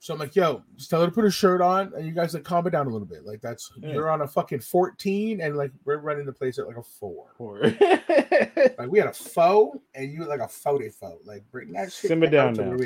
So 0.00 0.12
I'm 0.12 0.20
like, 0.20 0.36
yo, 0.36 0.62
just 0.76 0.90
tell 0.90 1.00
her 1.00 1.06
to 1.06 1.12
put 1.12 1.24
her 1.24 1.30
shirt 1.30 1.62
on, 1.62 1.90
and 1.96 2.04
you 2.06 2.12
guys 2.12 2.34
like 2.34 2.44
calm 2.44 2.66
it 2.66 2.70
down 2.70 2.86
a 2.86 2.90
little 2.90 3.06
bit. 3.06 3.24
Like 3.24 3.40
that's 3.40 3.72
Yeah. 3.78 3.92
you're 3.92 4.10
on 4.10 4.20
a 4.20 4.28
fucking 4.28 4.60
14, 4.60 5.40
and 5.40 5.56
like 5.56 5.70
we're 5.86 5.96
running 5.96 6.26
the 6.26 6.32
place 6.32 6.58
at 6.58 6.66
like 6.66 6.76
a 6.76 6.82
four. 6.82 7.32
Poor. 7.36 7.62
Like 8.76 8.90
we 8.90 8.98
had 8.98 9.08
a 9.08 9.12
foe, 9.12 9.80
and 9.94 10.12
you 10.12 10.24
like 10.24 10.40
a 10.40 10.48
forty 10.48 10.88
foe. 10.88 11.18
Like 11.24 11.44
bring 11.52 11.72
that 11.72 11.92
shit 11.92 12.08
Simmer 12.08 12.26
down 12.26 12.54
now. 12.54 12.76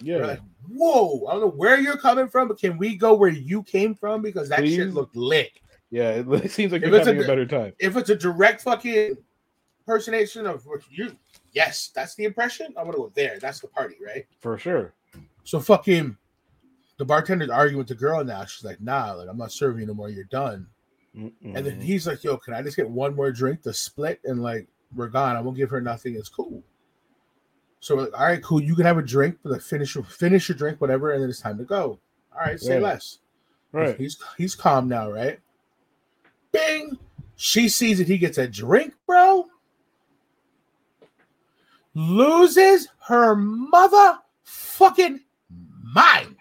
yeah. 0.00 0.16
We're 0.16 0.26
like, 0.26 0.40
whoa, 0.68 1.26
I 1.26 1.32
don't 1.32 1.40
know 1.42 1.50
where 1.50 1.78
you're 1.78 1.98
coming 1.98 2.28
from, 2.28 2.48
but 2.48 2.58
can 2.58 2.78
we 2.78 2.96
go 2.96 3.14
where 3.14 3.28
you 3.30 3.62
came 3.62 3.94
from? 3.94 4.22
Because 4.22 4.48
that 4.48 4.66
shit 4.66 4.94
looked 4.94 5.14
lit. 5.16 5.50
Yeah. 5.94 6.10
It 6.10 6.26
it 6.44 6.50
seems 6.50 6.72
like 6.72 6.82
If 6.82 6.88
you're 6.88 6.98
it's 6.98 7.06
a 7.06 7.10
having 7.10 7.20
a, 7.20 7.24
d- 7.24 7.28
better 7.28 7.46
time. 7.46 7.72
If 7.78 7.96
it's 7.96 8.10
a 8.10 8.16
direct 8.16 8.62
fucking 8.62 9.16
impersonation 9.86 10.46
of 10.46 10.64
you, 10.90 11.16
yes, 11.52 11.90
that's 11.94 12.14
the 12.14 12.24
impression. 12.24 12.66
I'm 12.76 12.86
gonna 12.86 12.96
go 12.96 13.12
there. 13.14 13.38
That's 13.38 13.60
the 13.60 13.68
party, 13.68 13.96
right? 14.04 14.26
For 14.40 14.58
sure. 14.58 14.94
So 15.44 15.60
fucking 15.60 16.16
the 16.98 17.04
bartender's 17.04 17.50
arguing 17.50 17.78
with 17.78 17.88
the 17.88 17.94
girl 17.94 18.24
now. 18.24 18.44
She's 18.44 18.64
like, 18.64 18.80
nah, 18.80 19.12
like 19.12 19.28
I'm 19.28 19.36
not 19.38 19.52
serving 19.52 19.80
you 19.80 19.86
no 19.86 19.94
more. 19.94 20.08
You're 20.08 20.24
done. 20.24 20.66
And 21.16 21.30
Mm-hmm. 21.44 21.52
then 21.64 21.80
he's 21.80 22.08
like, 22.08 22.24
yo, 22.24 22.36
can 22.36 22.54
I 22.54 22.62
just 22.62 22.76
get 22.76 22.90
one 22.90 23.14
more 23.14 23.30
drink 23.30 23.62
to 23.62 23.72
split? 23.72 24.20
And 24.24 24.42
like, 24.42 24.66
we're 24.96 25.06
gone. 25.06 25.36
I 25.36 25.40
won't 25.40 25.56
give 25.56 25.70
her 25.70 25.80
nothing. 25.80 26.16
It's 26.16 26.28
cool. 26.28 26.60
So 27.78 27.94
we're 27.94 28.02
like, 28.06 28.18
all 28.18 28.26
right, 28.26 28.42
cool. 28.42 28.60
You 28.60 28.74
can 28.74 28.84
have 28.84 28.98
a 28.98 29.02
drink, 29.02 29.38
but 29.44 29.52
like 29.52 29.60
finish 29.60 29.94
your 29.94 30.02
finish 30.02 30.48
your 30.48 30.58
drink, 30.58 30.80
whatever, 30.80 31.12
and 31.12 31.22
then 31.22 31.30
it's 31.30 31.40
time 31.40 31.56
to 31.58 31.64
go. 31.64 32.00
All 32.32 32.40
right, 32.44 32.58
say 32.58 32.80
less. 32.80 33.18
right. 33.70 33.96
He's 33.96 34.18
he's 34.36 34.54
calm 34.56 34.88
now, 34.88 35.08
right? 35.08 35.38
She 37.36 37.68
sees 37.68 37.98
that 37.98 38.08
he 38.08 38.18
gets 38.18 38.38
a 38.38 38.46
drink, 38.46 38.94
bro. 39.06 39.46
Loses 41.94 42.88
her 43.00 43.34
mother 43.34 44.18
fucking 44.42 45.20
mind. 45.82 46.36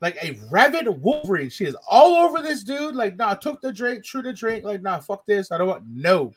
Like 0.00 0.16
a 0.22 0.38
rabid 0.50 0.86
Wolverine. 1.02 1.50
She 1.50 1.64
is 1.64 1.76
all 1.90 2.16
over 2.16 2.40
this 2.40 2.62
dude. 2.62 2.94
Like, 2.94 3.16
nah, 3.16 3.34
took 3.34 3.60
the 3.60 3.72
drink, 3.72 4.04
true 4.04 4.22
the 4.22 4.32
drink. 4.32 4.64
Like, 4.64 4.82
nah, 4.82 5.00
fuck 5.00 5.26
this. 5.26 5.50
I 5.50 5.58
don't 5.58 5.68
want 5.68 5.84
no. 5.88 6.32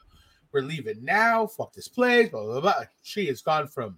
We're 0.52 0.62
leaving 0.62 1.04
now. 1.06 1.48
Fuck 1.48 1.74
this 1.74 1.88
place. 1.88 2.30
Blah 2.30 2.44
blah 2.44 2.62
blah. 2.62 2.84
She 3.04 3.28
has 3.28 3.42
gone 3.42 3.68
from 3.68 3.98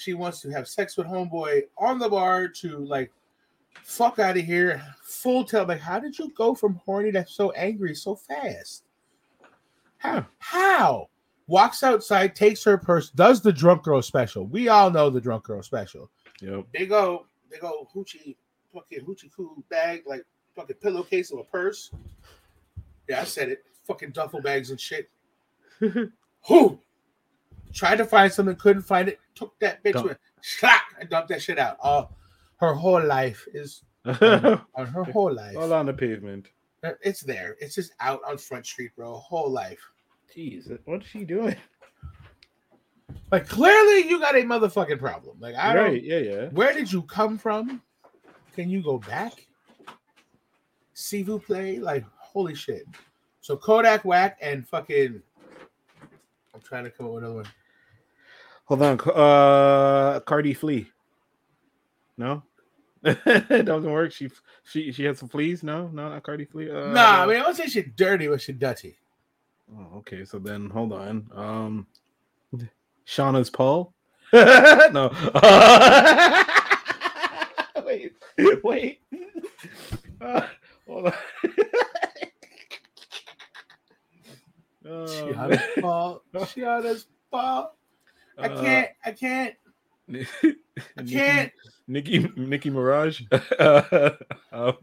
she 0.00 0.14
wants 0.14 0.40
to 0.40 0.50
have 0.50 0.66
sex 0.66 0.96
with 0.96 1.06
homeboy 1.06 1.64
on 1.78 1.98
the 1.98 2.08
bar 2.08 2.48
to 2.48 2.78
like 2.78 3.12
fuck 3.82 4.18
out 4.18 4.36
of 4.36 4.44
here. 4.44 4.82
Full 5.02 5.44
tell 5.44 5.66
like, 5.66 5.80
how 5.80 5.98
did 5.98 6.18
you 6.18 6.30
go 6.34 6.54
from 6.54 6.74
horny 6.84 7.12
to 7.12 7.26
so 7.26 7.50
angry 7.52 7.94
so 7.94 8.14
fast? 8.14 8.84
How? 9.98 10.26
How? 10.38 11.08
Walks 11.46 11.82
outside, 11.82 12.36
takes 12.36 12.62
her 12.64 12.78
purse, 12.78 13.10
does 13.10 13.40
the 13.42 13.52
drunk 13.52 13.82
girl 13.82 14.00
special. 14.00 14.46
We 14.46 14.68
all 14.68 14.90
know 14.90 15.10
the 15.10 15.20
drunk 15.20 15.44
girl 15.44 15.62
special. 15.62 16.10
Yep. 16.40 16.66
They 16.72 16.86
go, 16.86 17.26
they 17.50 17.58
go 17.58 17.88
hoochie, 17.94 18.36
fucking 18.72 19.04
hoochie 19.04 19.32
coo 19.34 19.62
bag, 19.68 20.04
like 20.06 20.24
fucking 20.54 20.76
pillowcase 20.76 21.32
of 21.32 21.40
a 21.40 21.44
purse. 21.44 21.90
Yeah, 23.08 23.20
I 23.20 23.24
said 23.24 23.48
it. 23.48 23.64
Fucking 23.86 24.12
duffel 24.12 24.40
bags 24.40 24.70
and 24.70 24.80
shit. 24.80 25.10
Who? 25.80 26.78
Tried 27.72 27.96
to 27.96 28.04
find 28.04 28.32
something, 28.32 28.56
couldn't 28.56 28.82
find 28.82 29.08
it. 29.08 29.18
Took 29.34 29.58
that 29.58 29.82
bitch 29.82 29.94
Dump. 29.94 30.08
with 30.08 30.18
slack 30.42 30.94
and 31.00 31.10
dumped 31.10 31.28
that 31.30 31.42
shit 31.42 31.58
out. 31.58 31.76
All 31.80 32.16
her 32.60 32.74
whole 32.74 33.04
life 33.04 33.46
is 33.52 33.82
on 34.04 34.16
her 34.86 35.04
whole 35.12 35.32
life. 35.32 35.56
All 35.56 35.72
on 35.72 35.86
the 35.86 35.92
pavement. 35.92 36.48
It's 37.02 37.20
there. 37.22 37.56
It's 37.60 37.74
just 37.74 37.92
out 38.00 38.20
on 38.26 38.38
Front 38.38 38.66
Street, 38.66 38.92
bro. 38.96 39.14
Whole 39.14 39.50
life. 39.50 39.80
Jeez, 40.34 40.78
what's 40.84 41.06
she 41.06 41.24
doing? 41.24 41.56
Like 43.32 43.48
clearly, 43.48 44.08
you 44.08 44.20
got 44.20 44.36
a 44.36 44.42
motherfucking 44.42 44.98
problem. 44.98 45.36
Like 45.40 45.56
I 45.56 45.74
don't. 45.74 45.84
Right? 45.84 46.02
Yeah, 46.02 46.18
yeah. 46.18 46.48
Where 46.48 46.72
did 46.72 46.92
you 46.92 47.02
come 47.02 47.38
from? 47.38 47.82
can 48.54 48.68
you 48.68 48.82
go 48.82 48.98
back? 48.98 49.46
Sivu 50.94 51.42
play 51.42 51.78
like 51.78 52.04
holy 52.18 52.54
shit. 52.54 52.84
So 53.40 53.56
Kodak 53.56 54.04
Whack 54.04 54.38
and 54.42 54.68
fucking. 54.68 55.22
I'm 56.54 56.60
trying 56.60 56.84
to 56.84 56.90
come 56.90 57.06
up 57.06 57.12
with 57.12 57.24
another 57.24 57.36
one. 57.36 57.48
Hold 58.66 58.82
on. 58.82 59.00
Uh 59.10 60.20
Cardi 60.20 60.54
Flea. 60.54 60.90
No? 62.16 62.42
It 63.02 63.64
doesn't 63.64 63.90
work. 63.90 64.12
She 64.12 64.30
she 64.64 64.92
she 64.92 65.04
had 65.04 65.16
some 65.18 65.28
fleas. 65.28 65.62
No, 65.62 65.88
no, 65.88 66.08
not 66.10 66.22
Cardi 66.22 66.44
Flea. 66.44 66.70
Uh, 66.70 66.92
nah, 66.92 67.22
I 67.22 67.26
mean 67.26 67.40
I 67.40 67.46
would 67.46 67.56
say 67.56 67.66
she 67.66 67.82
dirty, 67.82 68.28
but 68.28 68.40
she 68.42 68.52
dirty. 68.52 68.96
Oh, 69.76 69.98
okay. 69.98 70.24
So 70.24 70.38
then 70.38 70.68
hold 70.70 70.92
on. 70.92 71.28
Um 71.34 71.86
Shauna's 73.06 73.50
Paul. 73.50 73.92
no. 74.32 75.10
Uh, 75.34 76.44
wait, 77.84 78.12
wait. 78.62 79.00
Uh, 80.20 80.46
hold 80.86 81.06
on. 81.06 81.12
Shiana's 84.84 85.50
man. 85.50 85.60
Paul. 85.80 86.22
Shiana's 86.34 87.06
Paul. 87.30 87.76
I 88.38 88.46
Uh, 88.48 88.60
can't. 88.62 88.90
I 89.04 89.12
can't. 89.12 89.54
I 90.96 91.02
can't. 91.02 91.52
Nicki 91.86 92.30
Nicki 92.36 92.70
Mirage. 92.70 93.22
Uh, 93.58 94.10
um, 94.52 94.74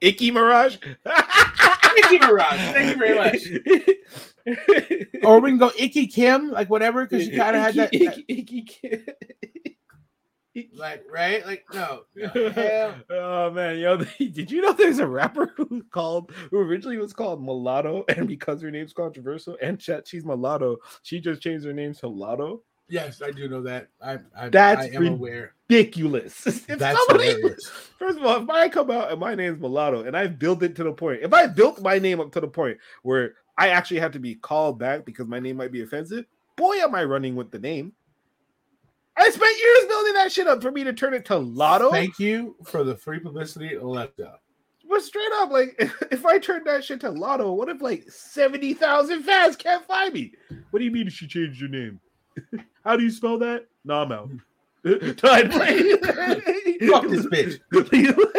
Icky 0.00 0.30
Mirage. 0.30 0.78
Nicki 1.94 2.18
Mirage. 2.18 2.72
Thank 2.72 2.92
you 2.92 2.98
very 2.98 3.14
much. 3.16 3.86
Or 5.22 5.38
we 5.40 5.50
can 5.50 5.58
go 5.58 5.70
Icky 5.78 6.06
Kim, 6.06 6.50
like 6.50 6.70
whatever, 6.70 7.04
because 7.04 7.26
she 7.26 7.36
kind 7.36 7.54
of 7.54 7.62
had 7.62 7.74
that, 7.74 7.94
Icky, 7.94 8.06
that- 8.06 8.18
Icky, 8.28 8.58
Icky. 8.82 9.04
like 10.74 11.04
right, 11.10 11.44
like 11.46 11.64
no, 11.72 12.02
no, 12.16 12.94
oh 13.10 13.50
man, 13.50 13.78
yo, 13.78 13.96
did 13.98 14.50
you 14.50 14.62
know 14.62 14.72
there's 14.72 14.98
a 14.98 15.06
rapper 15.06 15.52
who 15.56 15.82
called 15.92 16.32
who 16.50 16.58
originally 16.58 16.96
was 16.98 17.12
called 17.12 17.42
Mulatto, 17.42 18.04
and 18.08 18.26
because 18.26 18.60
her 18.62 18.70
name's 18.70 18.92
controversial 18.92 19.56
and 19.62 19.78
chat 19.78 20.08
she's 20.08 20.24
mulatto, 20.24 20.78
she 21.02 21.20
just 21.20 21.42
changed 21.42 21.66
her 21.66 21.72
name 21.72 21.94
to 21.94 22.06
Latto. 22.06 22.60
Yes, 22.90 23.22
I 23.22 23.30
do 23.30 23.48
know 23.48 23.62
that. 23.62 23.88
I, 24.02 24.18
I, 24.36 24.48
That's 24.48 24.82
I 24.82 24.96
am 24.96 25.06
aware. 25.06 25.54
Ridiculous. 25.68 26.46
If 26.46 26.66
That's 26.78 26.98
somebody- 27.06 27.30
hilarious. 27.30 27.66
First 27.98 28.18
of 28.18 28.24
all, 28.24 28.42
if 28.42 28.50
I 28.50 28.68
come 28.68 28.90
out 28.90 29.10
and 29.10 29.20
my 29.20 29.34
name's 29.34 29.60
Mulatto 29.60 30.04
and 30.04 30.16
I've 30.16 30.38
built 30.38 30.62
it 30.62 30.74
to 30.76 30.84
the 30.84 30.92
point, 30.92 31.20
if 31.22 31.32
I 31.32 31.46
built 31.46 31.80
my 31.80 31.98
name 31.98 32.18
up 32.20 32.32
to 32.32 32.40
the 32.40 32.48
point 32.48 32.78
where 33.02 33.34
I 33.56 33.68
actually 33.68 34.00
have 34.00 34.12
to 34.12 34.18
be 34.18 34.34
called 34.34 34.78
back 34.78 35.04
because 35.04 35.28
my 35.28 35.38
name 35.38 35.56
might 35.56 35.70
be 35.70 35.82
offensive, 35.82 36.24
boy, 36.56 36.76
am 36.76 36.94
I 36.94 37.04
running 37.04 37.36
with 37.36 37.50
the 37.50 37.58
name. 37.58 37.92
I 39.16 39.28
spent 39.30 39.58
years 39.60 39.84
building 39.86 40.14
that 40.14 40.32
shit 40.32 40.46
up 40.46 40.62
for 40.62 40.70
me 40.72 40.82
to 40.84 40.92
turn 40.92 41.14
it 41.14 41.26
to 41.26 41.34
Latto. 41.34 41.90
Thank 41.90 42.18
you 42.18 42.56
for 42.64 42.84
the 42.84 42.96
free 42.96 43.20
publicity, 43.20 43.74
Alexa. 43.74 44.38
But 44.88 45.02
straight 45.02 45.30
up, 45.34 45.50
like 45.50 45.76
if 46.10 46.24
I 46.26 46.38
turn 46.38 46.64
that 46.64 46.84
shit 46.84 47.00
to 47.00 47.10
Latto, 47.10 47.54
what 47.54 47.68
if 47.68 47.80
like 47.82 48.10
70,000 48.10 49.22
fans 49.22 49.56
can't 49.56 49.86
find 49.86 50.14
me? 50.14 50.32
What 50.70 50.78
do 50.78 50.84
you 50.84 50.90
mean 50.90 51.06
if 51.06 51.12
she 51.12 51.26
changed 51.26 51.60
your 51.60 51.70
name? 51.70 52.00
How 52.84 52.96
do 52.96 53.02
you 53.04 53.10
spell 53.10 53.38
that? 53.38 53.66
No, 53.84 54.02
I'm 54.02 54.12
out. 54.12 54.30
Play. 54.82 55.12
Fuck 56.88 57.08
this 57.08 57.26
bitch. 57.26 57.60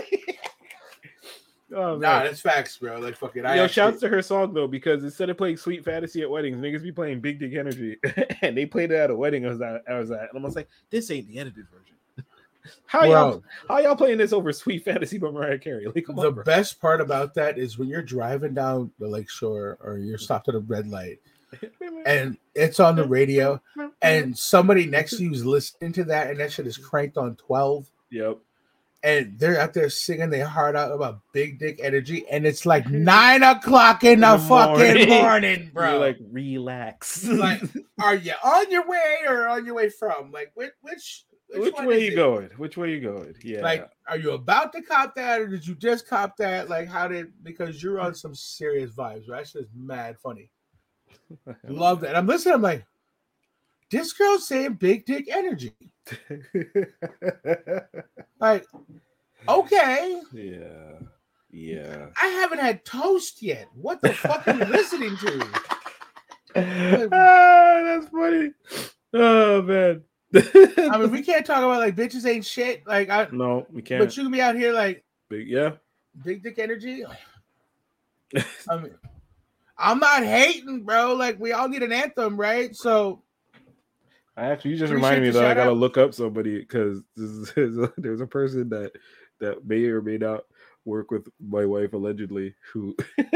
oh, 1.75 1.97
Nah, 1.97 2.23
that's 2.23 2.41
facts, 2.41 2.77
bro. 2.77 2.99
Like 2.99 3.15
fucking. 3.15 3.45
I 3.45 3.55
Yo, 3.55 3.63
actually- 3.65 3.73
shouts 3.73 3.99
to 4.01 4.09
her 4.09 4.21
song 4.21 4.53
though, 4.53 4.67
because 4.67 5.03
instead 5.03 5.29
of 5.29 5.37
playing 5.37 5.57
Sweet 5.57 5.85
Fantasy 5.85 6.23
at 6.23 6.29
weddings, 6.29 6.57
niggas 6.57 6.81
be 6.83 6.91
playing 6.91 7.19
Big 7.21 7.39
Dick 7.39 7.53
Energy, 7.53 7.97
and 8.41 8.57
they 8.57 8.65
played 8.65 8.91
it 8.91 8.95
at 8.95 9.11
a 9.11 9.15
wedding. 9.15 9.45
I 9.45 9.49
was 9.49 9.61
at, 9.61 9.83
I 9.87 9.99
was 9.99 10.11
at, 10.11 10.33
and 10.33 10.43
I'm 10.45 10.51
like, 10.51 10.67
this 10.89 11.11
ain't 11.11 11.27
the 11.27 11.39
edited 11.39 11.67
version. 11.69 11.95
how 12.85 13.03
y'all, 13.05 13.43
how 13.67 13.77
y'all 13.79 13.95
playing 13.95 14.17
this 14.17 14.33
over 14.33 14.51
Sweet 14.51 14.83
Fantasy 14.83 15.17
by 15.19 15.29
Mariah 15.29 15.59
Carey? 15.59 15.85
Like, 15.85 16.05
come 16.05 16.15
the 16.15 16.27
on, 16.31 16.43
best 16.43 16.81
part 16.81 17.01
about 17.01 17.33
that 17.35 17.57
is 17.59 17.77
when 17.77 17.87
you're 17.87 18.01
driving 18.01 18.53
down 18.55 18.91
the 18.99 19.07
lake 19.07 19.29
shore 19.29 19.77
or 19.81 19.97
you're 19.97 20.17
stopped 20.17 20.49
at 20.49 20.55
a 20.55 20.59
red 20.59 20.87
light 20.87 21.19
and 22.05 22.37
it's 22.55 22.79
on 22.79 22.95
the 22.95 23.07
radio 23.07 23.61
and 24.01 24.37
somebody 24.37 24.85
next 24.85 25.17
to 25.17 25.23
you 25.23 25.31
is 25.31 25.45
listening 25.45 25.93
to 25.93 26.03
that 26.03 26.29
and 26.29 26.39
that 26.39 26.51
shit 26.51 26.67
is 26.67 26.77
cranked 26.77 27.17
on 27.17 27.35
12 27.35 27.89
yep, 28.09 28.37
and 29.03 29.39
they're 29.39 29.59
out 29.59 29.73
there 29.73 29.89
singing 29.89 30.29
their 30.29 30.45
heart 30.47 30.75
out 30.75 30.91
about 30.91 31.21
big 31.33 31.59
dick 31.59 31.79
energy 31.81 32.23
and 32.29 32.45
it's 32.45 32.65
like 32.65 32.89
nine 32.89 33.43
o'clock 33.43 34.03
in 34.03 34.19
the, 34.19 34.37
the 34.37 34.43
fucking 34.43 35.09
morning. 35.09 35.09
morning, 35.21 35.71
bro. 35.73 35.91
You're 35.91 35.99
like 35.99 36.17
relax. 36.31 37.25
Like, 37.25 37.61
are 38.01 38.15
you 38.15 38.33
on 38.43 38.71
your 38.71 38.87
way 38.87 39.17
or 39.27 39.47
on 39.47 39.65
your 39.65 39.75
way 39.75 39.89
from? 39.89 40.31
Like, 40.31 40.51
which 40.53 40.71
which 40.81 41.25
which 41.53 41.73
one 41.73 41.85
way 41.85 42.05
you 42.05 42.11
it? 42.11 42.15
going? 42.15 42.49
Which 42.57 42.77
way 42.77 42.91
you 42.91 43.01
going? 43.01 43.33
Yeah, 43.43 43.61
Like, 43.61 43.89
are 44.07 44.17
you 44.17 44.31
about 44.31 44.71
to 44.73 44.81
cop 44.81 45.15
that 45.15 45.41
or 45.41 45.47
did 45.47 45.67
you 45.67 45.75
just 45.75 46.07
cop 46.07 46.37
that? 46.37 46.69
Like, 46.69 46.87
how 46.87 47.07
did 47.07 47.31
because 47.43 47.81
you're 47.81 47.99
on 47.99 48.13
some 48.13 48.35
serious 48.35 48.91
vibes, 48.91 49.27
right? 49.29 49.39
That's 49.39 49.53
just 49.53 49.69
mad 49.75 50.17
funny. 50.19 50.49
Love 51.67 52.01
that. 52.01 52.15
I'm 52.15 52.27
listening. 52.27 52.55
I'm 52.55 52.61
like, 52.61 52.85
this 53.89 54.13
girl's 54.13 54.47
saying 54.47 54.73
big 54.75 55.05
dick 55.05 55.27
energy. 55.29 55.73
Like, 58.39 58.65
okay, 59.47 60.19
yeah, 60.33 60.93
yeah. 61.51 62.07
I 62.19 62.25
haven't 62.25 62.57
had 62.59 62.83
toast 62.83 63.43
yet. 63.43 63.67
What 63.75 64.01
the 64.01 64.13
fuck 64.13 64.47
are 64.47 64.55
you 64.55 64.65
listening 64.71 65.15
to? 65.17 65.47
ah, 66.55 67.81
that's 67.83 68.07
funny. 68.09 68.51
Oh 69.13 69.61
man. 69.61 70.01
I 70.33 70.97
mean, 70.97 71.11
we 71.11 71.21
can't 71.23 71.45
talk 71.45 71.59
about 71.59 71.77
like 71.79 71.95
bitches 71.95 72.25
ain't 72.25 72.45
shit. 72.45 72.81
Like, 72.87 73.11
I, 73.11 73.27
no, 73.31 73.67
we 73.69 73.83
can't. 73.83 74.03
but 74.03 74.17
you 74.17 74.23
can 74.23 74.31
be 74.31 74.41
out 74.41 74.55
here 74.55 74.73
like 74.73 75.03
Big, 75.29 75.47
yeah. 75.47 75.73
big 76.25 76.41
dick 76.41 76.57
energy. 76.57 77.05
I 78.35 78.77
mean, 78.77 78.95
I'm 79.81 79.99
not 79.99 80.23
hating, 80.23 80.83
bro. 80.83 81.13
Like, 81.15 81.39
we 81.39 81.51
all 81.51 81.67
need 81.67 81.83
an 81.83 81.91
anthem, 81.91 82.37
right? 82.37 82.69
So, 82.73 83.23
I 84.37 84.45
actually 84.45 84.71
you 84.71 84.77
just 84.77 84.93
reminded 84.93 85.23
me 85.23 85.29
that 85.31 85.43
I 85.45 85.53
gotta 85.53 85.71
out. 85.71 85.77
look 85.77 85.97
up 85.97 86.13
somebody 86.13 86.59
because 86.59 87.01
there's 87.15 88.21
a 88.21 88.27
person 88.27 88.69
that 88.69 88.91
that 89.39 89.65
may 89.65 89.83
or 89.85 90.01
may 90.01 90.17
not 90.17 90.41
work 90.85 91.11
with 91.11 91.27
my 91.39 91.65
wife 91.65 91.93
allegedly 91.93 92.55
who 92.71 92.95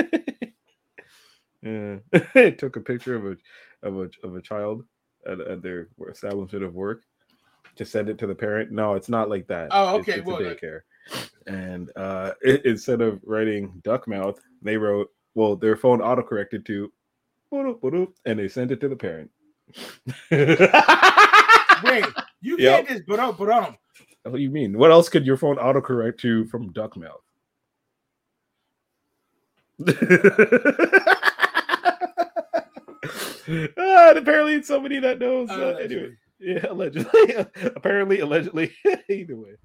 yeah, 1.62 1.98
took 2.58 2.76
a 2.76 2.82
picture 2.82 3.16
of 3.16 3.26
a 3.26 3.38
of 3.88 3.98
a 3.98 4.10
of 4.28 4.36
a 4.36 4.42
child 4.42 4.84
at, 5.28 5.40
at 5.42 5.62
their 5.62 5.90
establishment 6.10 6.64
of 6.64 6.74
work 6.74 7.02
to 7.76 7.86
send 7.86 8.08
it 8.10 8.18
to 8.20 8.28
the 8.28 8.36
parent. 8.36 8.72
No, 8.72 8.94
it's 8.94 9.10
not 9.10 9.30
like 9.30 9.48
that. 9.48 9.68
Oh, 9.72 9.98
okay, 9.98 10.14
it's, 10.20 10.26
well, 10.26 10.38
a 10.38 10.44
like- 10.44 10.62
daycare. 10.62 10.82
And 11.46 11.92
uh 11.96 12.32
i- 12.48 12.62
instead 12.66 13.02
of 13.02 13.20
writing 13.24 13.80
duck 13.84 14.08
mouth, 14.08 14.40
they 14.62 14.78
wrote 14.78 15.10
well, 15.36 15.56
their 15.56 15.76
phone 15.76 16.00
autocorrected 16.00 16.66
to 16.66 16.92
and 18.26 18.40
they 18.40 18.48
sent 18.48 18.72
it 18.72 18.82
to 18.82 18.90
the 18.90 18.96
parent. 18.96 19.30
wait, 20.32 22.06
you 22.42 22.58
Yep. 22.58 22.58
can't 22.88 22.88
just 22.88 23.06
but 23.08 23.20
on, 23.20 23.36
but 23.38 23.50
on. 23.50 23.78
What 24.24 24.34
do 24.34 24.42
you 24.42 24.50
mean? 24.50 24.78
What 24.78 24.92
else 24.92 25.08
could 25.10 25.26
your 25.26 25.38
phone 25.38 25.58
autocorrect 25.58 26.18
to 26.20 26.46
from 26.46 26.72
duck 26.74 26.98
mouth? 26.98 27.22
ah, 33.78 34.14
apparently 34.16 34.54
it's 34.56 34.68
somebody 34.68 35.00
that 35.00 35.20
knows. 35.20 35.50
Uh, 35.50 35.78
anyway, 35.82 36.12
yeah, 36.40 36.66
allegedly. 36.70 37.36
apparently, 37.76 38.20
allegedly. 38.20 38.74
Either 39.10 39.36
way. 39.36 39.56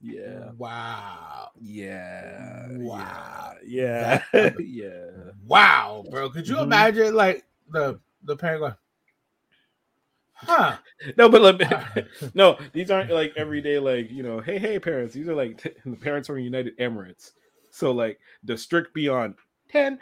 Yeah. 0.00 0.50
Wow. 0.56 1.50
Yeah. 1.60 2.66
Wow. 2.70 3.54
Yeah. 3.64 4.22
That- 4.32 4.54
yeah. 4.66 5.32
Wow, 5.46 6.04
bro. 6.10 6.30
Could 6.30 6.46
you 6.48 6.56
Mhm. 6.56 6.62
imagine 6.64 7.14
like 7.14 7.44
the 7.70 7.98
the 8.24 8.36
parent 8.36 8.60
going, 8.60 8.74
huh? 10.34 10.76
No, 11.16 11.28
but 11.28 11.42
like, 11.42 12.34
no, 12.34 12.58
these 12.72 12.90
aren't 12.90 13.10
like 13.10 13.32
everyday, 13.36 13.78
like 13.78 14.10
you 14.10 14.22
know, 14.22 14.40
hey, 14.40 14.58
hey, 14.58 14.78
parents. 14.78 15.14
These 15.14 15.28
are 15.28 15.34
like 15.34 15.62
the 15.84 15.96
parents 15.96 16.26
from 16.28 16.38
United 16.38 16.76
Emirates. 16.78 17.32
So 17.70 17.92
like 17.92 18.18
the 18.44 18.56
strict 18.56 18.94
beyond 18.94 19.34
ten, 19.68 19.98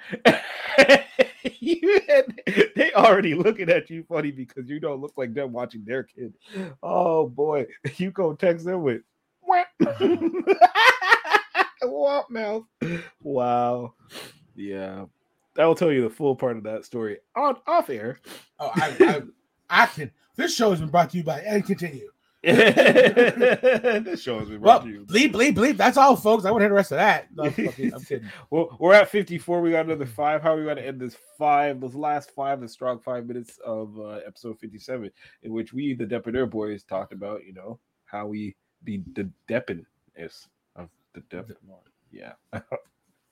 you 1.60 2.00
had, 2.08 2.40
they 2.74 2.92
already 2.92 3.34
looking 3.34 3.70
at 3.70 3.90
you 3.90 4.04
funny 4.08 4.30
because 4.30 4.68
you 4.68 4.80
don't 4.80 5.00
look 5.00 5.12
like 5.16 5.34
them 5.34 5.52
watching 5.52 5.84
their 5.84 6.02
kid. 6.02 6.34
Oh 6.82 7.28
boy, 7.28 7.66
you 7.96 8.10
go 8.10 8.34
text 8.34 8.64
them 8.64 8.82
with 8.82 9.02
what 9.40 9.66
mouth? 12.30 12.64
Wow, 13.22 13.94
yeah. 14.54 15.04
I 15.58 15.66
will 15.66 15.74
tell 15.74 15.92
you 15.92 16.02
the 16.02 16.10
full 16.10 16.36
part 16.36 16.58
of 16.58 16.64
that 16.64 16.84
story 16.84 17.18
on 17.34 17.56
off 17.66 17.88
air. 17.88 18.20
Oh, 18.58 18.70
I, 18.74 18.94
I, 19.00 19.22
I 19.84 19.86
can. 19.86 20.10
This 20.36 20.54
show 20.54 20.70
has 20.70 20.80
been 20.80 20.90
brought 20.90 21.10
to 21.10 21.16
you 21.16 21.24
by 21.24 21.40
and 21.40 21.64
continue. 21.64 22.10
This 22.54 24.22
show 24.22 24.38
has 24.38 24.48
been 24.48 24.60
Well, 24.60 24.80
brought 24.80 24.84
to 24.84 24.88
you. 24.90 25.04
bleep, 25.04 25.32
bleep, 25.32 25.54
bleep. 25.56 25.76
That's 25.76 25.96
all, 25.96 26.14
folks. 26.16 26.44
I 26.44 26.50
want 26.50 26.60
to 26.60 26.64
hear 26.64 26.68
the 26.70 26.74
rest 26.76 26.92
of 26.92 26.96
that. 26.98 27.26
No, 27.34 27.44
I'm, 27.44 27.52
fucking- 27.52 27.94
I'm 27.94 28.00
kidding. 28.04 28.30
Well, 28.50 28.76
we're 28.78 28.94
at 28.94 29.08
54. 29.10 29.60
We 29.60 29.72
got 29.72 29.86
another 29.86 30.06
five. 30.06 30.42
How 30.42 30.54
are 30.54 30.58
we 30.58 30.64
going 30.64 30.76
to 30.76 30.86
end 30.86 31.00
this 31.00 31.16
five, 31.38 31.80
those 31.80 31.94
last 31.94 32.30
five, 32.30 32.60
the 32.60 32.68
strong 32.68 33.00
five 33.00 33.26
minutes 33.26 33.58
of 33.64 33.98
uh, 33.98 34.20
episode 34.26 34.58
57, 34.60 35.10
in 35.42 35.52
which 35.52 35.72
we, 35.72 35.94
the 35.94 36.04
Depredeur 36.06 36.48
boys, 36.48 36.84
talked 36.84 37.12
about, 37.12 37.44
you 37.44 37.52
know, 37.52 37.78
how 38.04 38.26
we 38.26 38.54
be 38.84 39.02
the 39.14 39.28
Deppin 39.48 39.84
is 40.14 40.46
of 40.76 40.88
The 41.14 41.20
depth. 41.30 41.52
Yeah. 42.12 42.32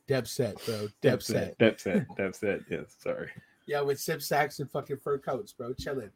Deb 0.06 0.26
set, 0.28 0.56
bro. 0.66 0.88
Deb 1.00 1.22
set. 1.22 1.56
Deb 1.58 1.80
set. 1.80 2.06
Deb 2.16 2.34
set. 2.34 2.60
Yes. 2.68 2.94
Sorry. 2.98 3.30
Yeah, 3.66 3.80
with 3.80 3.98
sip 3.98 4.20
sacks 4.20 4.58
and 4.58 4.70
fucking 4.70 4.98
fur 4.98 5.16
coats, 5.18 5.52
bro. 5.54 5.72
Chilling. 5.72 6.10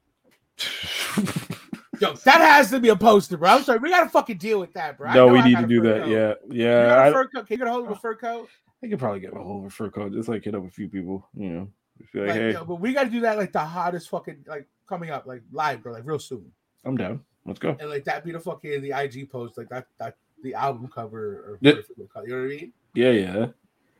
Yo, 2.00 2.12
that 2.14 2.40
has 2.40 2.70
to 2.70 2.80
be 2.80 2.88
a 2.90 2.96
poster, 2.96 3.36
bro. 3.36 3.50
I'm 3.50 3.62
sorry. 3.62 3.78
We 3.78 3.90
gotta 3.90 4.08
fucking 4.10 4.38
deal 4.38 4.60
with 4.60 4.72
that, 4.74 4.96
bro. 4.98 5.12
No, 5.12 5.28
we 5.28 5.38
I 5.40 5.48
need 5.48 5.58
to 5.58 5.66
do 5.66 5.80
that. 5.82 6.02
coat. 6.02 6.08
Yeah. 6.08 6.34
You 6.48 6.64
Yeah. 6.64 6.86
got 6.86 6.98
a 6.98 7.02
I, 7.02 7.12
fur 7.12 7.24
coat? 7.28 7.46
Can 7.46 7.54
you 7.54 7.58
get 7.58 7.66
a 7.66 7.70
hold 7.70 7.86
of 7.86 7.90
a 7.92 7.96
fur 7.96 8.14
coat? 8.14 8.48
I 8.82 8.86
could 8.88 8.98
probably 8.98 9.20
get 9.20 9.32
a 9.34 9.38
whole 9.38 9.68
fur 9.70 9.90
coat. 9.90 10.12
Just 10.12 10.28
like 10.28 10.44
hit 10.44 10.54
up 10.54 10.64
a 10.64 10.70
few 10.70 10.88
people. 10.88 11.26
You 11.34 11.50
know. 11.50 11.68
Like, 12.14 12.28
Like, 12.28 12.36
hey, 12.36 12.52
yo, 12.52 12.64
but 12.64 12.76
we 12.76 12.92
gotta 12.92 13.10
do 13.10 13.20
that 13.22 13.36
like 13.38 13.52
the 13.52 13.58
hottest 13.60 14.08
fucking 14.08 14.44
like 14.46 14.66
coming 14.88 15.10
up, 15.10 15.26
like 15.26 15.42
live, 15.52 15.82
bro, 15.82 15.92
like 15.92 16.04
real 16.06 16.18
soon. 16.18 16.50
I'm 16.84 16.96
down. 16.96 17.24
Let's 17.44 17.58
go. 17.58 17.76
And 17.80 17.90
like 17.90 18.04
that 18.04 18.24
be 18.24 18.30
the 18.32 18.38
fucking 18.40 18.82
the 18.82 18.92
IG 18.92 19.30
post, 19.30 19.58
like 19.58 19.68
that 19.70 19.86
that 19.98 20.16
the 20.42 20.54
album 20.54 20.88
cover 20.88 21.18
or 21.18 21.58
Yeah. 21.60 21.72
whatever 21.72 21.88
you 21.96 22.08
you 22.26 22.28
know 22.28 22.36
what 22.36 22.44
I 22.44 22.48
mean? 22.48 22.72
Yeah. 22.94 23.10
Yeah. 23.10 23.46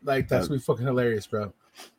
Like 0.04 0.28
that's 0.28 0.46
be 0.48 0.58
fucking 0.58 0.86
hilarious, 0.86 1.26
bro. 1.26 1.52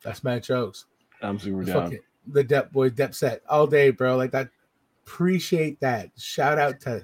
That's 0.03 0.23
mad 0.23 0.43
jokes. 0.43 0.85
I'm 1.21 1.37
super 1.37 1.65
The 1.65 1.71
down. 1.73 1.83
fucking 1.83 1.99
the 2.27 2.43
Dep 2.43 2.71
boy 2.71 2.89
Dep 2.91 3.13
set 3.13 3.41
all 3.49 3.67
day, 3.67 3.89
bro. 3.89 4.15
Like 4.15 4.31
that. 4.31 4.49
Appreciate 5.09 5.79
that. 5.79 6.11
Shout 6.17 6.59
out 6.59 6.79
to 6.81 7.03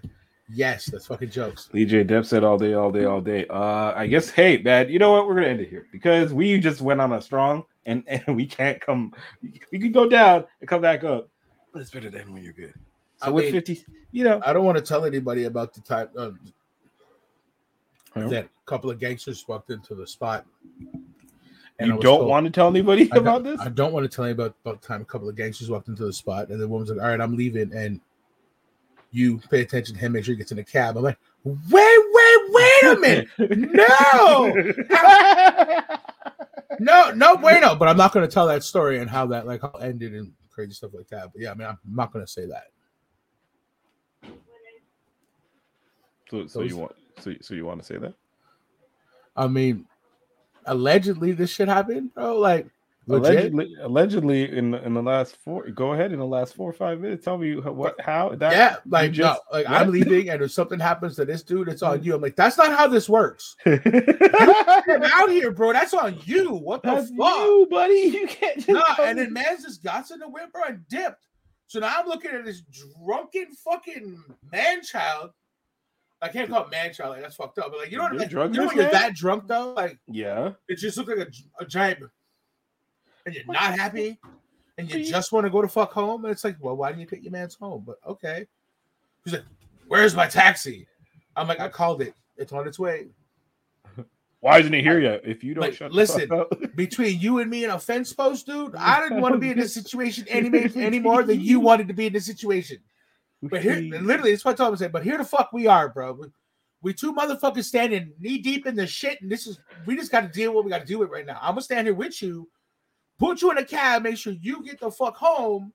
yes, 0.53 0.85
that's 0.85 1.07
fucking 1.07 1.31
jokes. 1.31 1.69
DJ 1.73 2.07
Depp 2.07 2.25
said 2.25 2.43
all 2.43 2.57
day, 2.57 2.73
all 2.73 2.91
day, 2.91 3.05
all 3.05 3.19
day. 3.19 3.47
Uh, 3.47 3.93
I 3.95 4.05
guess, 4.05 4.29
hey, 4.29 4.59
man, 4.59 4.89
you 4.89 4.99
know 4.99 5.11
what? 5.11 5.27
We're 5.27 5.35
gonna 5.35 5.47
end 5.47 5.61
it 5.61 5.69
here 5.69 5.87
because 5.91 6.31
we 6.31 6.59
just 6.59 6.81
went 6.81 7.01
on 7.01 7.13
a 7.13 7.21
strong, 7.21 7.63
and 7.87 8.03
and 8.07 8.35
we 8.35 8.45
can't 8.45 8.79
come. 8.79 9.11
We 9.71 9.79
can 9.79 9.91
go 9.91 10.07
down 10.07 10.45
and 10.59 10.69
come 10.69 10.81
back 10.81 11.03
up, 11.03 11.29
but 11.73 11.81
it's 11.81 11.89
better 11.89 12.11
than 12.11 12.31
when 12.31 12.43
you're 12.43 12.53
good. 12.53 12.73
So 13.17 13.27
I 13.27 13.29
with 13.31 13.45
mean- 13.45 13.53
fifty, 13.53 13.83
you 14.11 14.23
know, 14.23 14.39
I 14.45 14.53
don't 14.53 14.65
want 14.65 14.77
to 14.77 14.83
tell 14.83 15.03
anybody 15.03 15.45
about 15.45 15.73
the 15.73 15.81
time 15.81 16.09
uh, 16.15 16.29
that 18.29 18.45
a 18.45 18.49
couple 18.67 18.91
of 18.91 18.99
gangsters 18.99 19.43
walked 19.47 19.71
into 19.71 19.95
the 19.95 20.05
spot. 20.05 20.45
And 21.79 21.91
I 21.91 21.95
don't 21.95 22.01
told- 22.03 22.29
want 22.29 22.45
to 22.45 22.51
tell 22.51 22.67
anybody 22.67 23.09
I 23.11 23.17
about 23.17 23.43
this. 23.43 23.59
I 23.59 23.69
don't 23.69 23.91
want 23.93 24.09
to 24.09 24.15
tell 24.15 24.25
you 24.27 24.31
about 24.33 24.55
about 24.63 24.81
the 24.81 24.87
time 24.87 25.01
a 25.01 25.05
couple 25.05 25.27
of 25.29 25.35
gangsters 25.35 25.69
walked 25.69 25.87
into 25.89 26.05
the 26.05 26.13
spot, 26.13 26.49
and 26.49 26.59
the 26.61 26.67
woman's 26.67 26.89
like, 26.89 27.01
"All 27.01 27.09
right, 27.09 27.19
I'm 27.21 27.35
leaving," 27.35 27.73
and 27.73 27.99
you 29.11 29.37
pay 29.49 29.61
attention 29.61 29.95
to 29.95 30.01
him, 30.01 30.11
make 30.13 30.25
sure 30.25 30.33
he 30.33 30.37
gets 30.37 30.51
in 30.51 30.57
the 30.57 30.63
cab. 30.63 30.97
I'm 30.97 31.03
like, 31.03 31.17
"Wait, 31.43 31.63
wait, 31.71 32.37
wait 32.49 32.83
a 32.83 32.99
minute! 32.99 33.27
No, 33.73 34.53
no, 36.79 37.11
no 37.11 37.37
bueno." 37.37 37.75
But 37.75 37.87
I'm 37.87 37.97
not 37.97 38.11
going 38.13 38.27
to 38.27 38.33
tell 38.33 38.47
that 38.47 38.63
story 38.63 38.99
and 38.99 39.09
how 39.09 39.25
that 39.27 39.45
like 39.47 39.61
how 39.61 39.71
ended 39.81 40.13
and 40.13 40.33
crazy 40.49 40.73
stuff 40.73 40.91
like 40.93 41.07
that. 41.09 41.31
But 41.33 41.41
yeah, 41.41 41.51
I 41.51 41.53
mean, 41.55 41.67
I'm 41.67 41.77
not 41.89 42.11
going 42.13 42.25
to 42.25 42.31
say 42.31 42.45
that. 42.47 42.67
so, 46.29 46.47
so 46.47 46.59
Those- 46.59 46.69
you 46.71 46.77
want, 46.77 46.95
so, 47.19 47.33
so 47.41 47.53
you 47.53 47.65
want 47.65 47.79
to 47.81 47.85
say 47.85 47.97
that? 47.97 48.13
I 49.37 49.47
mean, 49.47 49.85
allegedly 50.67 51.31
this 51.31 51.49
shit 51.49 51.67
happened, 51.67 52.13
bro. 52.13 52.37
Like, 52.37 52.67
legit. 53.07 53.53
Allegedly, 53.53 53.75
allegedly, 53.81 54.57
in 54.57 54.73
in 54.73 54.93
the 54.93 55.01
last 55.01 55.37
four, 55.37 55.69
go 55.69 55.93
ahead 55.93 56.11
in 56.11 56.19
the 56.19 56.25
last 56.25 56.55
four 56.55 56.69
or 56.69 56.73
five 56.73 56.99
minutes. 57.01 57.23
Tell 57.23 57.37
me 57.37 57.55
what, 57.55 57.99
how 58.01 58.29
that. 58.35 58.51
yeah, 58.53 58.75
like 58.87 59.11
just- 59.11 59.39
no, 59.51 59.57
like 59.57 59.67
what? 59.69 59.81
I'm 59.81 59.91
leaving, 59.91 60.29
and 60.29 60.41
if 60.41 60.51
something 60.51 60.79
happens 60.79 61.15
to 61.17 61.25
this 61.25 61.43
dude, 61.43 61.67
it's 61.69 61.81
on 61.83 62.03
you. 62.03 62.15
I'm 62.15 62.21
like, 62.21 62.35
that's 62.35 62.57
not 62.57 62.71
how 62.75 62.87
this 62.87 63.07
works. 63.07 63.55
Get 63.65 63.83
out 65.13 65.29
here, 65.29 65.51
bro. 65.51 65.73
That's 65.73 65.93
on 65.93 66.19
you. 66.25 66.51
What 66.53 66.83
the 66.83 66.95
fuck? 66.95 67.09
you, 67.39 67.67
buddy. 67.69 67.93
You 68.15 68.27
can't 68.27 68.65
just. 68.65 68.85
Come- 68.95 69.05
and 69.07 69.19
then 69.19 69.33
man 69.33 69.57
just 69.61 69.83
got 69.83 70.09
in 70.11 70.19
the 70.19 70.27
whip, 70.29 70.51
bro, 70.51 70.63
and 70.67 70.87
dipped. 70.87 71.27
So 71.67 71.79
now 71.79 71.95
I'm 71.97 72.07
looking 72.07 72.31
at 72.31 72.45
this 72.45 72.61
drunken 73.03 73.47
fucking 73.53 74.23
man 74.51 74.83
child. 74.83 75.31
I 76.21 76.29
can't 76.29 76.49
call 76.49 76.63
it 76.63 76.71
man 76.71 76.93
child, 76.93 77.11
like 77.11 77.21
that's 77.21 77.35
fucked 77.35 77.59
up. 77.59 77.71
But 77.71 77.79
like, 77.79 77.91
you 77.91 77.97
know 77.97 78.03
what 78.03 78.13
I 78.13 78.17
mean? 78.17 78.27
drunk, 78.27 78.55
you 78.55 78.61
know 78.61 78.67
when 78.67 78.77
you're 78.77 78.89
that 78.91 79.13
drunk 79.15 79.47
though, 79.47 79.73
like 79.73 79.99
yeah. 80.07 80.51
it 80.67 80.77
just 80.77 80.97
looks 80.97 81.09
like 81.09 81.27
a, 81.27 81.63
a 81.63 81.65
giant, 81.65 81.99
and 83.25 83.35
you're 83.35 83.45
not 83.45 83.77
happy, 83.77 84.17
and 84.77 84.89
you 84.91 84.99
you- 84.99 85.05
just 85.05 85.31
want 85.31 85.45
to 85.45 85.49
go 85.49 85.61
to 85.61 85.67
fuck 85.67 85.91
home. 85.91 86.25
And 86.25 86.31
it's 86.31 86.43
like, 86.43 86.57
well, 86.59 86.75
why 86.77 86.89
didn't 86.89 87.01
you 87.01 87.07
take 87.07 87.23
your 87.23 87.31
man's 87.31 87.55
home? 87.55 87.83
But 87.85 87.97
okay. 88.07 88.47
He's 89.23 89.33
like, 89.33 89.43
"Where's 89.87 90.15
my 90.15 90.27
taxi?" 90.27 90.87
I'm 91.35 91.47
like, 91.47 91.59
"I 91.59 91.67
called 91.67 92.01
it. 92.01 92.13
It's 92.37 92.53
on 92.53 92.67
its 92.67 92.79
way." 92.79 93.07
Why 94.39 94.59
isn't 94.59 94.73
it 94.75 94.83
here 94.83 94.99
yet? 94.99 95.21
If 95.25 95.43
you 95.43 95.55
don't 95.55 95.63
Like, 95.63 95.73
shut 95.73 95.91
listen, 95.91 96.29
the 96.29 96.45
fuck 96.49 96.63
up. 96.63 96.75
between 96.75 97.19
you 97.19 97.39
and 97.39 97.49
me 97.49 97.63
and 97.63 97.73
a 97.73 97.79
fence 97.79 98.13
post, 98.13 98.45
dude, 98.45 98.75
I 98.75 99.01
didn't 99.01 99.21
want 99.21 99.33
to 99.33 99.39
be 99.39 99.49
in 99.49 99.57
this 99.57 99.73
situation 99.73 100.23
any, 100.29 100.69
any 100.75 100.99
more 100.99 101.23
than 101.23 101.41
you 101.41 101.59
wanted 101.59 101.87
to 101.87 101.95
be 101.95 102.05
in 102.05 102.13
this 102.13 102.27
situation. 102.27 102.77
But 103.43 103.61
here, 103.61 103.75
literally, 103.75 104.31
that's 104.31 104.43
what 104.45 104.53
I 104.53 104.55
told 104.55 104.73
him. 104.73 104.77
Said, 104.77 104.91
but 104.91 105.03
here 105.03 105.17
the 105.17 105.23
fuck 105.25 105.51
we 105.53 105.67
are, 105.67 105.89
bro. 105.89 106.13
We, 106.13 106.27
we 106.81 106.93
two 106.93 107.13
motherfuckers 107.13 107.65
standing 107.65 108.13
knee 108.19 108.37
deep 108.39 108.65
in 108.65 108.75
the 108.75 108.87
shit, 108.87 109.21
and 109.21 109.31
this 109.31 109.45
is 109.47 109.59
we 109.85 109.95
just 109.95 110.11
got 110.11 110.21
to 110.21 110.27
deal 110.29 110.51
with 110.51 110.55
what 110.55 110.65
we 110.65 110.71
got 110.71 110.79
to 110.81 110.85
deal 110.85 110.99
with 110.99 111.09
right 111.09 111.25
now. 111.25 111.37
I'm 111.41 111.51
gonna 111.51 111.61
stand 111.61 111.87
here 111.87 111.93
with 111.95 112.21
you, 112.21 112.49
put 113.19 113.41
you 113.41 113.51
in 113.51 113.57
a 113.59 113.65
cab, 113.65 114.03
make 114.03 114.17
sure 114.17 114.33
you 114.33 114.63
get 114.63 114.79
the 114.79 114.89
fuck 114.91 115.15
home, 115.15 115.73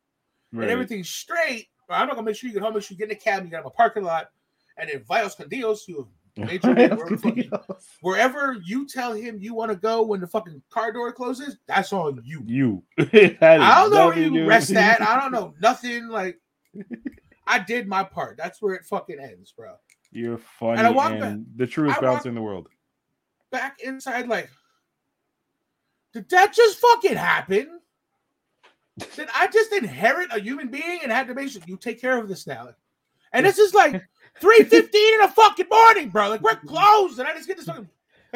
Right. 0.53 0.63
and 0.65 0.71
everything's 0.73 1.09
straight. 1.11 1.69
Or 1.89 1.97
I'm 1.97 2.07
not 2.07 2.15
gonna 2.17 2.27
make 2.27 2.37
sure 2.37 2.49
you 2.49 2.55
get 2.55 2.63
home, 2.63 2.75
make 2.75 2.83
sure 2.83 2.95
you 2.95 2.99
get 2.99 3.05
in 3.05 3.11
the 3.11 3.15
cab, 3.17 3.45
you 3.45 3.51
got 3.51 3.65
a 3.67 3.71
parking 3.71 4.03
lot, 4.05 4.31
and 4.77 4.89
then 4.91 5.01
Vios 5.05 5.37
con 5.37 5.49
Dios, 5.49 5.87
you 5.87 6.09
Major 6.37 6.69
wherever, 6.73 7.05
the 7.09 7.17
fuck 7.19 7.37
you- 7.37 7.51
wherever 8.03 8.57
you 8.65 8.87
tell 8.87 9.13
him 9.13 9.39
you 9.41 9.53
want 9.53 9.71
to 9.73 9.77
go 9.77 10.03
when 10.03 10.21
the 10.21 10.27
fucking 10.29 10.63
car 10.71 10.93
door 10.93 11.13
closes, 11.13 11.59
that's 11.67 11.93
on 11.93 12.23
you. 12.25 12.43
You. 12.47 12.83
I 12.99 13.57
don't 13.59 13.91
know 13.91 14.07
where 14.09 14.19
you 14.19 14.47
rest 14.47 14.71
at. 14.73 15.03
I 15.03 15.21
don't 15.21 15.33
know 15.39 15.55
nothing. 15.61 16.07
Like, 16.09 16.39
I 17.51 17.59
did 17.59 17.89
my 17.89 18.05
part. 18.05 18.37
That's 18.37 18.63
where 18.63 18.75
it 18.75 18.85
fucking 18.85 19.19
ends, 19.19 19.53
bro. 19.53 19.75
You're 20.13 20.39
funny 20.39 20.79
And 20.79 20.87
I 20.87 21.11
and, 21.11 21.21
back- 21.21 21.57
the 21.57 21.67
truest 21.67 22.01
bouncer 22.01 22.29
in 22.29 22.35
the 22.35 22.43
world. 22.43 22.69
Back 23.51 23.81
inside, 23.83 24.29
like, 24.29 24.49
did 26.13 26.29
that 26.31 26.53
just 26.53 26.79
fucking 26.79 27.17
happen? 27.17 27.81
Did 29.17 29.29
I 29.35 29.49
just 29.49 29.73
inherit 29.73 30.29
a 30.33 30.41
human 30.41 30.69
being 30.69 31.01
and 31.03 31.11
had 31.11 31.27
to 31.29 31.35
make 31.35 31.49
sure 31.49 31.63
you 31.67 31.77
take 31.77 32.01
care 32.01 32.19
of 32.19 32.29
this 32.29 32.47
now? 32.47 32.69
And 33.33 33.47
this 33.47 33.59
is 33.59 33.75
like 33.75 33.95
3:15 34.41 34.73
in 34.73 35.21
the 35.21 35.33
fucking 35.35 35.67
morning, 35.71 36.09
bro. 36.11 36.29
Like 36.29 36.43
we're 36.43 36.57
closed, 36.57 37.19
and 37.19 37.27
I 37.27 37.33
just 37.35 37.49
get 37.49 37.57
this 37.57 37.67
fucking. 37.67 37.89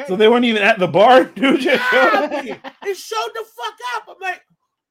So 0.07 0.15
they 0.17 0.27
weren't 0.27 0.43
even 0.45 0.61
at 0.61 0.79
the 0.79 0.87
bar, 0.87 1.23
dude. 1.35 1.61
Just 1.61 1.93
Yeah, 1.93 2.57
it 2.83 2.97
showed 2.97 3.31
the 3.33 3.45
fuck 3.45 3.75
up. 3.95 4.03
I'm 4.09 4.15
like, 4.21 4.41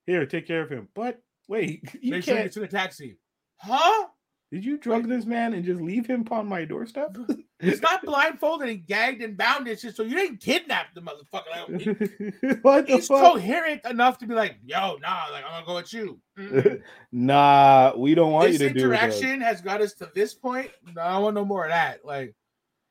Here, 0.06 0.24
take 0.24 0.46
care 0.46 0.62
of 0.62 0.70
him. 0.70 0.88
But 0.94 1.20
wait, 1.48 1.82
you 2.00 2.12
make 2.12 2.24
sure 2.24 2.34
you 2.34 2.38
can't. 2.38 2.46
get 2.46 2.52
to 2.52 2.60
the 2.60 2.68
taxi. 2.68 3.18
Huh? 3.56 4.06
Did 4.54 4.64
you 4.64 4.78
drug 4.78 5.08
this 5.08 5.24
man 5.24 5.52
and 5.52 5.64
just 5.64 5.80
leave 5.80 6.06
him 6.06 6.20
upon 6.20 6.46
my 6.46 6.64
doorstep? 6.64 7.16
It's 7.60 7.80
not 7.80 8.04
blindfolded 8.04 8.68
and 8.68 8.86
gagged 8.86 9.22
and 9.22 9.38
bound. 9.38 9.66
It's 9.68 9.80
just 9.80 9.96
so 9.96 10.02
you 10.02 10.14
didn't 10.14 10.40
kidnap 10.40 10.94
the 10.94 11.00
motherfucker. 11.00 11.44
Like, 11.50 12.62
what 12.62 12.86
the 12.86 12.92
fuck? 12.92 12.96
he's 12.98 13.08
fuck? 13.08 13.32
coherent 13.32 13.80
enough 13.86 14.18
to 14.18 14.26
be 14.26 14.34
like, 14.34 14.56
yo, 14.62 14.98
nah, 15.00 15.28
like 15.32 15.44
I'm 15.44 15.64
gonna 15.64 15.66
go 15.66 15.74
with 15.76 15.92
you. 15.94 16.20
Mm-mm. 16.38 16.82
nah, 17.12 17.94
we 17.96 18.14
don't 18.14 18.32
want 18.32 18.50
this 18.52 18.60
you 18.60 18.68
to 18.68 18.74
do 18.74 18.80
it. 18.80 18.82
interaction 18.82 19.40
has 19.40 19.62
got 19.62 19.80
us 19.80 19.94
to 19.94 20.10
this 20.14 20.34
point. 20.34 20.70
No, 20.94 21.00
I 21.00 21.16
want 21.18 21.36
no 21.36 21.44
more 21.46 21.64
of 21.64 21.70
that. 21.70 22.04
Like 22.04 22.34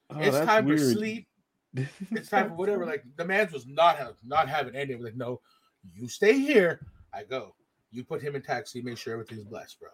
Oh, 0.10 0.20
it's 0.20 0.40
time 0.40 0.66
weird. 0.66 0.80
for 0.80 0.86
sleep. 0.86 1.28
It's 2.12 2.30
time 2.30 2.50
for 2.50 2.56
whatever. 2.56 2.86
Like 2.86 3.04
the 3.16 3.26
man's 3.26 3.52
was 3.52 3.68
not 3.68 3.98
have 3.98 4.16
not 4.26 4.50
having 4.50 4.76
any. 4.76 4.96
Like 4.96 5.16
no, 5.16 5.40
you 5.94 6.08
stay 6.08 6.40
here. 6.40 6.80
I 7.14 7.24
go. 7.26 7.54
You 7.92 8.04
put 8.04 8.24
him 8.24 8.36
in 8.36 8.42
taxi. 8.42 8.82
Make 8.82 8.98
sure 8.98 9.14
everything's 9.14 9.44
blessed, 9.44 9.80
bro. 9.80 9.90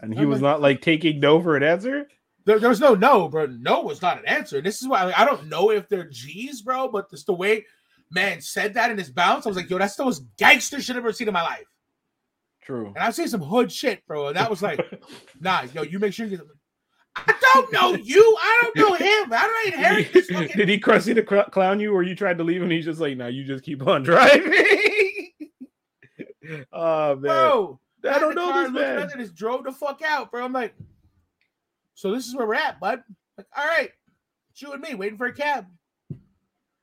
And 0.00 0.12
he 0.14 0.20
I'm 0.20 0.28
was 0.28 0.40
like- 0.42 0.50
not 0.52 0.60
like 0.60 0.80
taking 0.82 1.20
no 1.20 1.40
for 1.42 1.56
an 1.56 1.62
answer. 1.62 2.08
There, 2.46 2.58
there 2.58 2.68
was 2.68 2.80
no 2.80 2.94
no, 2.94 3.28
bro. 3.28 3.46
No 3.46 3.80
was 3.80 4.02
not 4.02 4.18
an 4.18 4.26
answer. 4.26 4.60
This 4.60 4.82
is 4.82 4.88
why 4.88 5.04
like, 5.04 5.18
I 5.18 5.24
don't 5.24 5.48
know 5.48 5.70
if 5.70 5.88
they're 5.88 6.08
G's, 6.10 6.60
bro. 6.62 6.88
But 6.88 7.10
just 7.10 7.26
the 7.26 7.32
way 7.32 7.64
man 8.10 8.40
said 8.42 8.74
that 8.74 8.90
in 8.90 8.98
his 8.98 9.10
bounce, 9.10 9.46
I 9.46 9.48
was 9.48 9.56
like, 9.56 9.70
yo, 9.70 9.78
that's 9.78 9.96
the 9.96 10.04
most 10.04 10.24
gangster 10.36 10.80
shit 10.82 10.94
I've 10.96 11.02
ever 11.02 11.12
seen 11.12 11.28
in 11.28 11.32
my 11.34 11.42
life. 11.42 11.64
True. 12.62 12.88
And 12.88 12.98
I've 12.98 13.14
seen 13.14 13.28
some 13.28 13.40
hood 13.40 13.72
shit, 13.72 14.06
bro. 14.06 14.28
And 14.28 14.36
that 14.36 14.50
was 14.50 14.60
like, 14.62 14.78
nah, 15.40 15.62
yo, 15.72 15.82
you 15.82 15.98
make 15.98 16.12
sure 16.12 16.26
you 16.26 16.36
get. 16.36 16.46
I 17.16 17.34
don't 17.54 17.72
know 17.72 17.94
you. 17.94 18.36
I 18.40 18.60
don't 18.62 18.76
know 18.76 18.94
him. 18.94 19.32
I 19.32 19.62
inherit 19.66 20.12
this 20.12 20.26
Did, 20.26 20.36
fucking 20.36 20.56
did 20.56 20.68
he 20.68 20.78
crusty 20.78 21.14
to 21.14 21.24
cl- 21.26 21.44
clown 21.44 21.78
you, 21.80 21.94
or 21.94 22.02
you 22.02 22.14
tried 22.16 22.38
to 22.38 22.44
leave 22.44 22.60
and 22.60 22.72
he's 22.72 22.84
just 22.84 23.00
like, 23.00 23.16
"Now 23.16 23.28
you 23.28 23.44
just 23.44 23.62
keep 23.64 23.86
on 23.86 24.02
driving." 24.04 24.52
oh 26.72 27.14
man, 27.14 27.20
bro? 27.20 27.80
I 28.04 28.18
don't 28.18 28.34
know 28.34 28.62
this 28.62 28.70
man. 28.70 28.98
at 28.98 29.06
it, 29.06 29.12
and 29.12 29.20
just 29.20 29.34
drove 29.34 29.64
the 29.64 29.72
fuck 29.72 30.02
out, 30.02 30.30
bro. 30.30 30.44
I'm 30.44 30.52
like, 30.52 30.74
so 31.94 32.12
this 32.12 32.26
is 32.26 32.34
where 32.36 32.46
we're 32.46 32.54
at, 32.54 32.80
bud. 32.80 33.02
Like, 33.36 33.46
all 33.56 33.64
right, 33.64 33.90
it's 34.50 34.62
you 34.62 34.72
and 34.72 34.82
me 34.82 34.94
waiting 34.94 35.18
for 35.18 35.26
a 35.26 35.32
cab. 35.32 35.66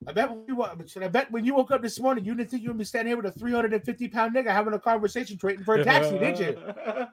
I 0.07 0.13
bet 0.13 0.31
when 0.31 0.43
you 0.47 0.63
I 0.63 1.07
bet 1.07 1.31
when 1.31 1.45
you 1.45 1.53
woke 1.53 1.71
up 1.71 1.81
this 1.81 1.99
morning, 1.99 2.25
you 2.25 2.33
didn't 2.33 2.49
think 2.49 2.63
you 2.63 2.69
would 2.69 2.77
be 2.77 2.83
standing 2.83 3.11
here 3.11 3.21
with 3.21 3.35
a 3.35 3.39
350 3.39 4.07
pound 4.07 4.35
nigga 4.35 4.47
having 4.47 4.73
a 4.73 4.79
conversation 4.79 5.37
waiting 5.43 5.63
for 5.63 5.75
a 5.75 5.83
taxi, 5.83 6.17
did 6.17 6.39
you? 6.39 6.57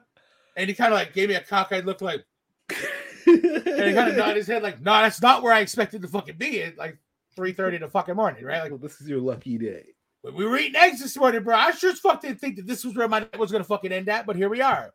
And 0.57 0.67
he 0.67 0.75
kind 0.75 0.91
of 0.91 0.99
like 0.99 1.13
gave 1.13 1.29
me 1.29 1.35
a 1.35 1.41
cockeyed 1.41 1.85
look, 1.85 2.01
like, 2.01 2.25
and 2.69 3.37
he 3.45 3.93
kind 3.93 4.09
of 4.09 4.17
nodded 4.17 4.35
his 4.35 4.47
head, 4.47 4.61
like, 4.61 4.81
no, 4.81 4.91
that's 4.91 5.21
not 5.21 5.41
where 5.41 5.53
I 5.53 5.61
expected 5.61 6.01
to 6.01 6.07
fucking 6.09 6.35
be 6.35 6.63
at 6.63 6.77
like 6.77 6.97
3:30 7.37 7.75
in 7.75 7.81
the 7.81 7.87
fucking 7.87 8.15
morning, 8.15 8.43
right? 8.43 8.61
Like, 8.63 8.71
well, 8.71 8.79
this 8.79 8.99
is 8.99 9.07
your 9.07 9.21
lucky 9.21 9.57
day. 9.57 9.93
We 10.23 10.45
were 10.45 10.57
eating 10.57 10.75
eggs 10.75 11.01
this 11.01 11.15
morning, 11.17 11.43
bro. 11.43 11.55
I 11.55 11.71
sure 11.71 11.91
as 11.91 11.99
fuck 11.99 12.21
didn't 12.21 12.39
think 12.39 12.57
that 12.57 12.67
this 12.67 12.83
was 12.83 12.95
where 12.95 13.07
my 13.07 13.19
night 13.19 13.39
was 13.39 13.51
gonna 13.51 13.63
fucking 13.63 13.91
end 13.91 14.09
at, 14.09 14.25
but 14.25 14.35
here 14.35 14.49
we 14.49 14.61
are. 14.61 14.93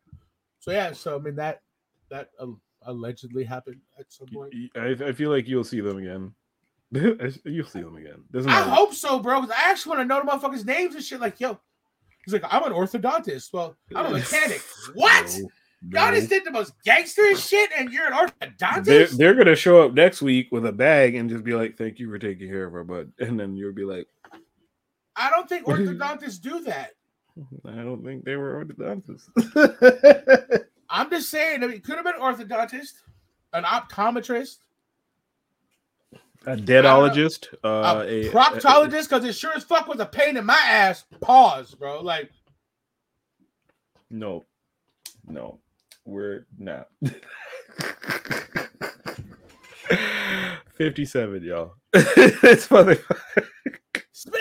So 0.61 0.71
yeah, 0.71 0.93
so 0.93 1.17
I 1.17 1.19
mean 1.21 1.37
that 1.37 1.63
that 2.11 2.31
uh, 2.39 2.47
allegedly 2.83 3.45
happened 3.45 3.81
at 3.99 4.13
some 4.13 4.29
point. 4.29 4.55
I, 4.77 4.97
I 5.09 5.13
feel 5.13 5.31
like 5.31 5.49
you'll 5.49 5.65
see 5.65 5.81
them 5.81 5.99
again. 5.99 6.33
You'll 7.45 7.67
see 7.67 7.81
them 7.81 7.97
again. 7.97 8.23
Doesn't 8.31 8.49
I 8.49 8.61
matter. 8.61 8.71
hope 8.71 8.95
so, 8.95 9.19
bro. 9.19 9.41
Because 9.41 9.57
I 9.59 9.69
actually 9.71 9.97
want 9.97 10.03
to 10.03 10.05
know 10.07 10.21
the 10.21 10.31
motherfuckers' 10.31 10.65
names 10.65 10.95
and 10.95 11.03
shit. 11.03 11.19
Like, 11.19 11.41
yo, 11.41 11.59
he's 12.25 12.33
like, 12.33 12.45
I'm 12.49 12.63
an 12.63 12.73
orthodontist. 12.73 13.53
Well, 13.53 13.77
I'm 13.97 14.07
a 14.07 14.11
mechanic. 14.11 14.61
What? 14.95 15.37
No, 15.83 16.01
Y'all 16.01 16.13
no. 16.13 16.17
just 16.17 16.31
did 16.31 16.45
the 16.45 16.53
most 16.53 16.73
gangster 16.85 17.35
shit, 17.35 17.71
and 17.77 17.91
you're 17.93 18.07
an 18.07 18.13
orthodontist. 18.13 18.85
They're, 18.85 19.07
they're 19.07 19.35
gonna 19.35 19.57
show 19.57 19.83
up 19.83 19.93
next 19.95 20.23
week 20.23 20.49
with 20.53 20.67
a 20.67 20.73
bag 20.73 21.17
and 21.17 21.29
just 21.29 21.43
be 21.43 21.55
like, 21.55 21.77
"Thank 21.77 21.99
you 21.99 22.09
for 22.09 22.19
taking 22.19 22.49
care 22.49 22.65
of 22.65 22.75
our 22.75 22.85
butt," 22.85 23.09
and 23.19 23.41
then 23.41 23.57
you'll 23.57 23.75
be 23.75 23.85
like, 23.85 24.07
I 25.17 25.31
don't 25.31 25.49
think 25.49 25.67
orthodontists 25.67 26.41
do 26.41 26.61
that. 26.65 26.93
"I 27.65 27.77
don't 27.77 28.05
think 28.05 28.25
they 28.25 28.37
were 28.37 28.65
orthodontists." 28.65 30.65
I'm 30.91 31.11
just 31.11 31.31
saying, 31.31 31.63
I 31.63 31.67
mean, 31.67 31.77
it 31.77 31.85
could 31.85 31.97
have 31.97 32.05
been 32.05 32.15
an 32.15 32.21
orthodontist, 32.21 32.93
an 33.53 33.65
optometrist, 33.65 34.59
a 36.47 36.57
deadologist, 36.57 37.55
uh, 37.65 38.05
a 38.07 38.29
a, 38.29 38.31
proctologist, 38.31 39.09
because 39.09 39.25
it 39.25 39.35
sure 39.35 39.53
as 39.55 39.65
fuck 39.65 39.89
was 39.89 40.01
a 40.01 40.07
pain 40.07 40.37
in 40.37 40.45
my 40.45 40.61
ass. 40.67 41.05
Pause, 41.21 41.75
bro. 41.75 42.03
Like, 42.03 42.31
no, 44.11 44.45
no, 45.27 45.59
we're 46.05 46.47
not. 46.59 46.89
Fifty-seven, 50.75 51.45
y'all. 51.45 51.75
it's 51.93 52.67
funny. 52.67 52.97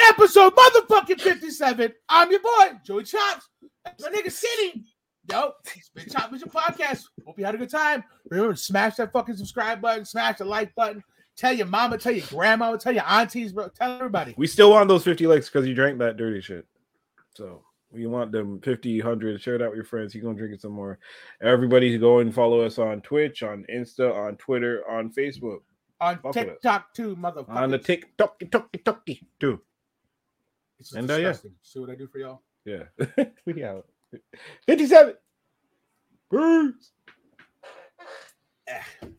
Episode 0.09 0.55
motherfucking 0.55 1.21
57. 1.21 1.93
I'm 2.09 2.32
your 2.32 2.39
boy, 2.39 2.78
Joey 2.84 3.03
Chops. 3.03 3.49
My 4.01 4.09
nigga 4.09 4.32
City. 4.32 4.84
Yo, 5.32 5.51
it's 5.76 5.89
been 5.89 6.05
Vision 6.32 6.49
Podcast. 6.49 7.05
Hope 7.26 7.39
you 7.39 7.45
had 7.45 7.55
a 7.55 7.57
good 7.57 7.69
time. 7.69 8.03
Remember, 8.30 8.55
smash 8.55 8.97
that 8.97 9.11
fucking 9.13 9.38
subscribe 9.38 9.82
button, 9.82 10.05
smash 10.05 10.38
the 10.38 10.45
like 10.45 10.76
button. 10.76 11.03
Tell 11.38 11.53
your 11.53 11.65
mama, 11.65 11.97
tell 11.97 12.11
your 12.11 12.26
grandma, 12.28 12.76
tell 12.76 12.93
your 12.93 13.07
aunties, 13.07 13.53
bro. 13.53 13.69
Tell 13.69 13.93
everybody. 13.93 14.36
We 14.38 14.47
still 14.47 14.69
want 14.71 14.89
those 14.89 15.03
fifty 15.03 15.26
likes 15.26 15.49
because 15.49 15.67
you 15.67 15.74
drank 15.74 15.97
that 15.99 16.17
dirty 16.17 16.41
shit. 16.41 16.67
So 17.36 17.63
we 17.91 18.05
want 18.05 18.32
them 18.32 18.59
50, 18.61 19.01
100. 19.01 19.41
Share 19.41 19.55
it 19.55 19.61
out 19.61 19.69
with 19.69 19.78
your 19.78 19.86
friends. 19.86 20.13
You're 20.13 20.24
gonna 20.24 20.38
drink 20.38 20.53
it 20.53 20.61
some 20.61 20.74
more. 20.74 20.99
Everybody 21.41 21.97
go 21.97 22.19
and 22.19 22.34
follow 22.34 22.61
us 22.61 22.78
on 22.78 23.01
Twitch, 23.01 23.41
on 23.41 23.65
Insta, 23.74 24.13
on 24.13 24.36
Twitter, 24.38 24.84
on 24.88 25.09
Facebook, 25.11 25.61
On 26.04 26.18
Fuck 26.18 26.36
with. 26.36 26.45
TikTok 26.45 26.93
too, 26.93 27.16
motherfucker. 27.16 27.56
on 27.56 27.72
the 27.72 27.78
TikTok, 27.78 28.38
TikTok, 28.38 28.72
TikTok 28.74 29.08
too. 29.39 29.62
It's 30.78 30.91
and, 30.91 31.10
uh, 31.10 31.14
yeah. 31.14 31.20
disgusting. 31.30 31.54
See 31.62 31.80
what 31.80 31.89
I 31.91 31.95
do 31.95 32.08
for 32.08 32.18
y'all? 32.18 32.41
Yeah. 32.66 32.84
we 33.45 33.64
out. 33.64 33.86
57. 34.68 35.14
Peace. 36.30 36.91
Eh. 38.68 38.82